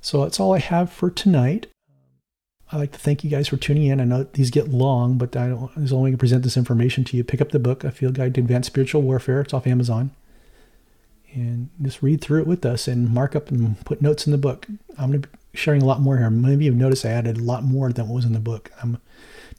So 0.07 0.23
that's 0.23 0.39
all 0.39 0.53
I 0.53 0.59
have 0.59 0.89
for 0.89 1.09
tonight. 1.09 1.67
I'd 2.71 2.77
like 2.77 2.93
to 2.93 2.97
thank 2.97 3.25
you 3.25 3.29
guys 3.29 3.49
for 3.49 3.57
tuning 3.57 3.87
in. 3.87 3.99
I 3.99 4.05
know 4.05 4.23
these 4.23 4.51
get 4.51 4.69
long, 4.69 5.17
but 5.17 5.35
I, 5.35 5.49
don't, 5.49 5.75
was 5.75 5.91
only 5.91 6.11
to 6.11 6.17
present 6.17 6.43
this 6.43 6.55
information 6.55 7.03
to 7.03 7.17
you. 7.17 7.25
Pick 7.25 7.41
up 7.41 7.51
the 7.51 7.59
book, 7.59 7.83
A 7.83 7.91
Field 7.91 8.13
Guide 8.13 8.33
to 8.35 8.39
Advanced 8.39 8.67
Spiritual 8.67 9.01
Warfare. 9.01 9.41
It's 9.41 9.53
off 9.53 9.67
Amazon. 9.67 10.11
And 11.33 11.71
just 11.81 12.01
read 12.01 12.21
through 12.21 12.39
it 12.39 12.47
with 12.47 12.65
us 12.65 12.87
and 12.87 13.13
mark 13.13 13.35
up 13.35 13.49
and 13.49 13.83
put 13.83 14.01
notes 14.01 14.25
in 14.25 14.31
the 14.31 14.37
book. 14.37 14.65
I'm 14.97 15.11
going 15.11 15.23
to 15.23 15.27
be 15.27 15.37
sharing 15.53 15.81
a 15.81 15.85
lot 15.85 15.99
more 15.99 16.17
here. 16.17 16.29
Maybe 16.29 16.63
you 16.63 16.71
have 16.71 16.79
noticed 16.79 17.05
I 17.05 17.09
added 17.09 17.39
a 17.39 17.43
lot 17.43 17.65
more 17.65 17.91
than 17.91 18.07
what 18.07 18.15
was 18.15 18.25
in 18.25 18.31
the 18.31 18.39
book. 18.39 18.71
I'm 18.81 19.01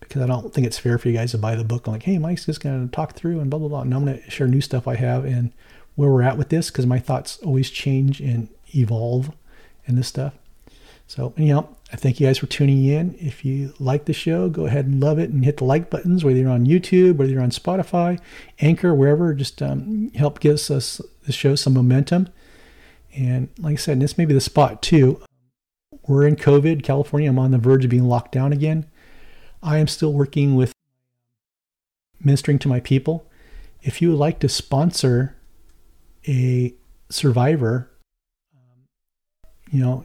because 0.00 0.22
I 0.22 0.26
don't 0.26 0.54
think 0.54 0.66
it's 0.66 0.78
fair 0.78 0.96
for 0.96 1.08
you 1.08 1.14
guys 1.14 1.32
to 1.32 1.38
buy 1.38 1.56
the 1.56 1.62
book. 1.64 1.86
I'm 1.86 1.92
like, 1.92 2.04
hey, 2.04 2.16
Mike's 2.16 2.46
just 2.46 2.62
going 2.62 2.88
to 2.88 2.90
talk 2.90 3.12
through 3.12 3.40
and 3.40 3.50
blah, 3.50 3.58
blah, 3.58 3.68
blah. 3.68 3.82
And 3.82 3.94
I'm 3.94 4.06
going 4.06 4.22
to 4.22 4.30
share 4.30 4.46
new 4.46 4.62
stuff 4.62 4.88
I 4.88 4.94
have 4.94 5.26
and 5.26 5.52
where 5.94 6.08
we're 6.08 6.22
at 6.22 6.38
with 6.38 6.48
this 6.48 6.70
because 6.70 6.86
my 6.86 7.00
thoughts 7.00 7.38
always 7.40 7.68
change 7.68 8.22
and 8.22 8.48
evolve 8.74 9.30
in 9.88 9.96
this 9.96 10.08
stuff. 10.08 10.34
So, 11.08 11.32
anyhow, 11.38 11.66
I 11.90 11.96
thank 11.96 12.20
you 12.20 12.26
guys 12.26 12.36
for 12.36 12.46
tuning 12.46 12.84
in. 12.84 13.16
If 13.18 13.42
you 13.42 13.72
like 13.78 14.04
the 14.04 14.12
show, 14.12 14.50
go 14.50 14.66
ahead 14.66 14.84
and 14.84 15.00
love 15.00 15.18
it 15.18 15.30
and 15.30 15.42
hit 15.42 15.56
the 15.56 15.64
like 15.64 15.88
buttons, 15.88 16.22
whether 16.22 16.38
you're 16.38 16.50
on 16.50 16.66
YouTube, 16.66 17.16
whether 17.16 17.32
you're 17.32 17.42
on 17.42 17.50
Spotify, 17.50 18.20
Anchor, 18.60 18.94
wherever. 18.94 19.32
Just 19.32 19.62
um, 19.62 20.10
help 20.10 20.38
give 20.38 20.56
us 20.70 21.00
the 21.24 21.32
show 21.32 21.54
some 21.54 21.72
momentum. 21.72 22.28
And 23.16 23.48
like 23.58 23.72
I 23.72 23.76
said, 23.76 24.00
this 24.00 24.18
may 24.18 24.26
be 24.26 24.34
the 24.34 24.40
spot 24.40 24.82
too. 24.82 25.22
We're 26.06 26.26
in 26.26 26.36
COVID, 26.36 26.82
California. 26.82 27.30
I'm 27.30 27.38
on 27.38 27.52
the 27.52 27.58
verge 27.58 27.84
of 27.84 27.90
being 27.90 28.04
locked 28.04 28.32
down 28.32 28.52
again. 28.52 28.86
I 29.62 29.78
am 29.78 29.88
still 29.88 30.12
working 30.12 30.56
with 30.56 30.72
ministering 32.20 32.58
to 32.60 32.68
my 32.68 32.80
people. 32.80 33.26
If 33.82 34.02
you 34.02 34.10
would 34.10 34.18
like 34.18 34.40
to 34.40 34.48
sponsor 34.48 35.36
a 36.26 36.74
survivor, 37.08 37.90
you 39.70 39.80
know, 39.80 40.04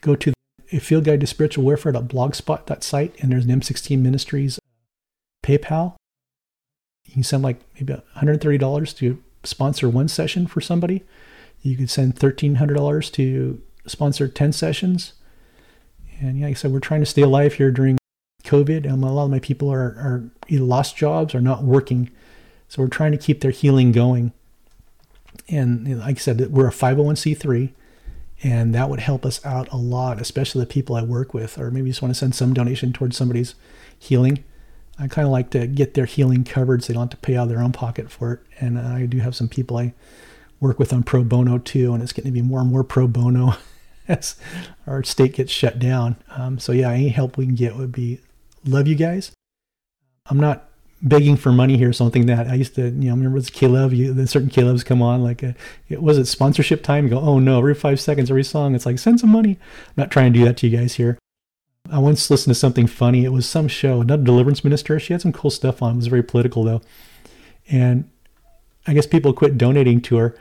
go 0.00 0.14
to 0.16 0.32
a 0.72 0.78
field 0.78 1.04
guide 1.04 1.20
to 1.20 1.26
spiritual 1.26 1.64
warfare.blogspot.site 1.64 3.14
and 3.20 3.32
there's 3.32 3.44
an 3.44 3.60
M16 3.60 3.98
Ministries 3.98 4.58
PayPal. 5.44 5.96
You 7.06 7.14
can 7.14 7.22
send 7.22 7.42
like 7.42 7.60
maybe 7.74 7.94
$130 8.16 8.96
to 8.96 9.22
sponsor 9.42 9.88
one 9.88 10.08
session 10.08 10.46
for 10.46 10.60
somebody. 10.60 11.02
You 11.62 11.76
could 11.76 11.90
send 11.90 12.16
$1,300 12.16 13.12
to 13.12 13.62
sponsor 13.86 14.28
10 14.28 14.52
sessions. 14.52 15.14
And 16.20 16.38
yeah, 16.38 16.46
like 16.46 16.56
I 16.56 16.58
said, 16.58 16.72
we're 16.72 16.80
trying 16.80 17.00
to 17.00 17.06
stay 17.06 17.22
alive 17.22 17.54
here 17.54 17.70
during 17.70 17.98
COVID. 18.44 18.90
Um, 18.90 19.02
a 19.02 19.12
lot 19.12 19.24
of 19.24 19.30
my 19.30 19.38
people 19.38 19.72
are, 19.72 19.80
are 19.80 20.30
either 20.48 20.64
lost 20.64 20.96
jobs 20.96 21.34
or 21.34 21.40
not 21.40 21.64
working. 21.64 22.10
So 22.68 22.82
we're 22.82 22.88
trying 22.88 23.12
to 23.12 23.18
keep 23.18 23.40
their 23.40 23.50
healing 23.50 23.92
going. 23.92 24.32
And 25.48 26.00
like 26.00 26.16
I 26.16 26.20
said, 26.20 26.52
we're 26.52 26.68
a 26.68 26.72
501c3, 26.72 27.72
and 28.42 28.74
that 28.74 28.88
would 28.88 29.00
help 29.00 29.26
us 29.26 29.44
out 29.44 29.70
a 29.70 29.76
lot, 29.76 30.20
especially 30.20 30.60
the 30.60 30.66
people 30.66 30.96
I 30.96 31.02
work 31.02 31.34
with, 31.34 31.58
or 31.58 31.70
maybe 31.70 31.90
just 31.90 32.02
want 32.02 32.14
to 32.14 32.18
send 32.18 32.34
some 32.34 32.54
donation 32.54 32.92
towards 32.92 33.16
somebody's 33.16 33.54
healing. 33.98 34.44
I 34.98 35.08
kind 35.08 35.26
of 35.26 35.32
like 35.32 35.50
to 35.50 35.66
get 35.66 35.94
their 35.94 36.06
healing 36.06 36.44
covered 36.44 36.82
so 36.82 36.88
they 36.88 36.94
don't 36.94 37.10
have 37.12 37.20
to 37.20 37.26
pay 37.26 37.36
out 37.36 37.44
of 37.44 37.48
their 37.48 37.62
own 37.62 37.72
pocket 37.72 38.10
for 38.10 38.34
it. 38.34 38.40
And 38.58 38.78
I 38.78 39.06
do 39.06 39.18
have 39.18 39.34
some 39.34 39.48
people 39.48 39.76
I 39.76 39.94
work 40.58 40.78
with 40.78 40.92
on 40.92 41.02
pro 41.02 41.24
bono 41.24 41.58
too, 41.58 41.92
and 41.92 42.02
it's 42.02 42.12
getting 42.12 42.32
to 42.32 42.40
be 42.40 42.46
more 42.46 42.60
and 42.60 42.70
more 42.70 42.84
pro 42.84 43.06
bono 43.06 43.54
as 44.08 44.36
our 44.86 45.02
state 45.02 45.34
gets 45.34 45.52
shut 45.52 45.78
down. 45.78 46.16
Um, 46.30 46.58
so 46.58 46.72
yeah, 46.72 46.90
any 46.90 47.08
help 47.08 47.36
we 47.36 47.46
can 47.46 47.54
get 47.54 47.76
would 47.76 47.92
be 47.92 48.20
love 48.64 48.86
you 48.86 48.94
guys. 48.94 49.32
I'm 50.26 50.38
not 50.38 50.69
begging 51.02 51.36
for 51.36 51.52
money 51.52 51.76
here, 51.76 51.92
something 51.92 52.26
that 52.26 52.46
I 52.46 52.54
used 52.54 52.74
to, 52.74 52.82
you 52.82 52.90
know, 52.90 53.14
remember 53.14 53.40
this 53.40 53.50
Caleb, 53.50 53.92
you, 53.92 54.12
then 54.12 54.26
certain 54.26 54.50
Caleb's 54.50 54.84
come 54.84 55.00
on, 55.00 55.22
like, 55.22 55.42
a, 55.42 55.50
uh, 55.50 55.52
it 55.88 56.02
was 56.02 56.18
it 56.18 56.26
sponsorship 56.26 56.82
time? 56.82 57.04
You 57.04 57.10
go, 57.10 57.20
oh 57.20 57.38
no, 57.38 57.58
every 57.58 57.74
five 57.74 58.00
seconds, 58.00 58.30
every 58.30 58.44
song, 58.44 58.74
it's 58.74 58.86
like, 58.86 58.98
send 58.98 59.20
some 59.20 59.30
money. 59.30 59.52
I'm 59.52 59.94
not 59.96 60.10
trying 60.10 60.32
to 60.32 60.38
do 60.38 60.44
that 60.44 60.56
to 60.58 60.68
you 60.68 60.76
guys 60.76 60.94
here. 60.94 61.18
I 61.90 61.98
once 61.98 62.30
listened 62.30 62.54
to 62.54 62.58
something 62.58 62.86
funny. 62.86 63.24
It 63.24 63.32
was 63.32 63.48
some 63.48 63.66
show, 63.66 64.00
another 64.00 64.22
deliverance 64.22 64.62
minister. 64.62 65.00
She 65.00 65.12
had 65.12 65.22
some 65.22 65.32
cool 65.32 65.50
stuff 65.50 65.82
on. 65.82 65.94
It 65.94 65.96
was 65.96 66.06
very 66.08 66.22
political 66.22 66.64
though. 66.64 66.82
And 67.68 68.08
I 68.86 68.94
guess 68.94 69.06
people 69.06 69.32
quit 69.32 69.58
donating 69.58 70.00
to 70.02 70.16
her. 70.16 70.36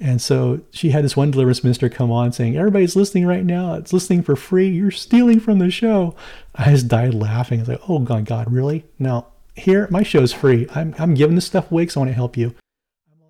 And 0.00 0.20
so 0.20 0.60
she 0.70 0.90
had 0.90 1.04
this 1.04 1.16
one 1.16 1.30
deliverance 1.30 1.62
minister 1.62 1.88
come 1.88 2.10
on 2.10 2.32
saying, 2.32 2.56
Everybody's 2.56 2.96
listening 2.96 3.26
right 3.26 3.44
now. 3.44 3.74
It's 3.74 3.92
listening 3.92 4.22
for 4.22 4.34
free. 4.34 4.68
You're 4.68 4.90
stealing 4.90 5.40
from 5.40 5.58
the 5.58 5.70
show. 5.70 6.14
I 6.54 6.70
just 6.70 6.88
died 6.88 7.14
laughing. 7.14 7.60
I 7.60 7.62
was 7.62 7.68
like, 7.68 7.88
Oh, 7.88 8.00
God, 8.00 8.24
God, 8.24 8.52
really? 8.52 8.84
Now, 8.98 9.28
here, 9.54 9.86
my 9.90 10.02
show's 10.02 10.32
free. 10.32 10.66
I'm, 10.74 10.94
I'm 10.98 11.14
giving 11.14 11.34
this 11.36 11.46
stuff 11.46 11.70
away 11.70 11.82
because 11.82 11.96
I 11.96 12.00
want 12.00 12.10
to 12.10 12.14
help 12.14 12.36
you. 12.36 12.54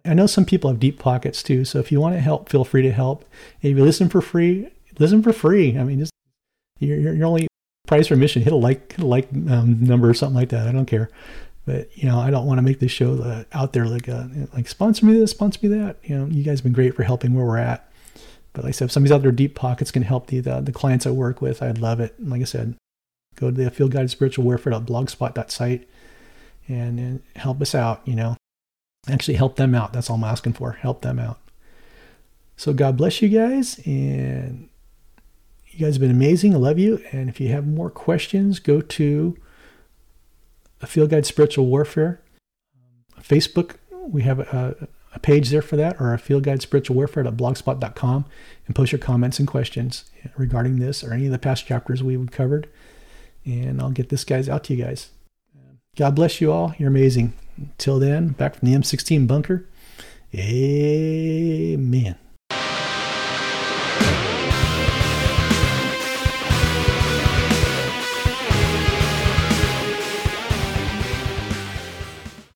I 0.04 0.14
know 0.14 0.26
some 0.26 0.44
people 0.44 0.70
have 0.70 0.80
deep 0.80 0.98
pockets 0.98 1.42
too. 1.42 1.64
So 1.64 1.78
if 1.78 1.90
you 1.90 2.00
want 2.00 2.14
to 2.14 2.20
help, 2.20 2.48
feel 2.48 2.64
free 2.64 2.82
to 2.82 2.92
help. 2.92 3.24
If 3.62 3.76
you 3.76 3.84
listen 3.84 4.08
for 4.08 4.20
free, 4.20 4.68
listen 4.98 5.22
for 5.22 5.32
free. 5.32 5.78
I 5.78 5.84
mean, 5.84 5.98
just 5.98 6.12
you're, 6.78 7.14
you're 7.14 7.26
only 7.26 7.46
price 7.86 8.08
for 8.08 8.14
admission. 8.14 8.42
Hit 8.42 8.52
a 8.52 8.56
like, 8.56 8.92
hit 8.92 9.04
a 9.04 9.06
like 9.06 9.28
um, 9.32 9.82
number 9.82 10.08
or 10.08 10.14
something 10.14 10.36
like 10.36 10.50
that. 10.50 10.68
I 10.68 10.72
don't 10.72 10.86
care. 10.86 11.10
But 11.66 11.96
you 11.96 12.06
know, 12.06 12.18
I 12.18 12.30
don't 12.30 12.46
want 12.46 12.58
to 12.58 12.62
make 12.62 12.80
this 12.80 12.92
show 12.92 13.14
uh, 13.22 13.44
out 13.52 13.72
there 13.72 13.86
like 13.86 14.08
uh, 14.08 14.24
like 14.52 14.68
sponsor 14.68 15.06
me 15.06 15.18
this, 15.18 15.30
sponsor 15.30 15.60
me 15.62 15.74
that. 15.78 15.96
You 16.02 16.18
know, 16.18 16.26
you 16.26 16.42
guys 16.42 16.58
have 16.58 16.64
been 16.64 16.74
great 16.74 16.94
for 16.94 17.04
helping 17.04 17.32
where 17.32 17.46
we're 17.46 17.56
at. 17.56 17.90
But 18.52 18.64
like 18.64 18.70
I 18.70 18.72
said, 18.72 18.84
if 18.86 18.92
somebody's 18.92 19.12
out 19.12 19.22
there 19.22 19.32
deep 19.32 19.54
pockets 19.54 19.90
can 19.90 20.02
help 20.02 20.28
the, 20.28 20.40
the, 20.40 20.60
the 20.60 20.72
clients 20.72 21.06
I 21.06 21.10
work 21.10 21.40
with, 21.40 21.62
I'd 21.62 21.78
love 21.78 21.98
it. 21.98 22.14
And 22.18 22.30
like 22.30 22.42
I 22.42 22.44
said, 22.44 22.76
go 23.34 23.50
to 23.50 23.56
the 23.56 23.70
field 23.70 23.90
Guide 23.90 24.10
spiritual 24.10 24.44
warfare.blogspot.site 24.44 25.88
and, 26.68 26.98
and 26.98 27.22
help 27.36 27.60
us 27.60 27.74
out, 27.74 28.02
you 28.04 28.14
know. 28.14 28.36
Actually 29.08 29.34
help 29.34 29.56
them 29.56 29.74
out. 29.74 29.92
That's 29.92 30.08
all 30.08 30.16
I'm 30.16 30.24
asking 30.24 30.54
for. 30.54 30.72
Help 30.72 31.02
them 31.02 31.18
out. 31.18 31.38
So 32.56 32.72
God 32.72 32.96
bless 32.96 33.20
you 33.20 33.28
guys 33.28 33.80
and 33.84 34.68
you 35.70 35.84
guys 35.84 35.94
have 35.94 36.00
been 36.00 36.10
amazing. 36.10 36.54
I 36.54 36.58
love 36.58 36.78
you. 36.78 37.02
And 37.12 37.28
if 37.28 37.40
you 37.40 37.48
have 37.48 37.66
more 37.66 37.90
questions, 37.90 38.60
go 38.60 38.80
to 38.80 39.36
a 40.80 40.86
Field 40.86 41.10
Guide 41.10 41.26
Spiritual 41.26 41.66
Warfare 41.66 42.20
um, 43.16 43.22
Facebook. 43.22 43.76
We 43.90 44.22
have 44.22 44.38
a, 44.38 44.88
a 45.14 45.18
page 45.18 45.50
there 45.50 45.62
for 45.62 45.76
that, 45.76 46.00
or 46.00 46.12
a 46.12 46.18
Field 46.18 46.44
Guide 46.44 46.62
Spiritual 46.62 46.96
Warfare 46.96 47.26
at 47.26 47.36
blogspot.com, 47.36 48.24
and 48.66 48.76
post 48.76 48.92
your 48.92 48.98
comments 48.98 49.38
and 49.38 49.48
questions 49.48 50.04
regarding 50.36 50.78
this 50.78 51.02
or 51.02 51.12
any 51.12 51.26
of 51.26 51.32
the 51.32 51.38
past 51.38 51.66
chapters 51.66 52.02
we've 52.02 52.30
covered. 52.30 52.68
And 53.44 53.80
I'll 53.80 53.90
get 53.90 54.10
this 54.10 54.24
guys 54.24 54.48
out 54.48 54.64
to 54.64 54.74
you 54.74 54.84
guys. 54.84 55.10
God 55.96 56.14
bless 56.14 56.40
you 56.40 56.52
all. 56.52 56.74
You're 56.78 56.88
amazing. 56.88 57.32
Until 57.56 57.98
then, 57.98 58.28
back 58.28 58.56
from 58.56 58.68
the 58.68 58.76
M16 58.76 59.26
bunker. 59.26 59.66
Amen. 60.34 62.16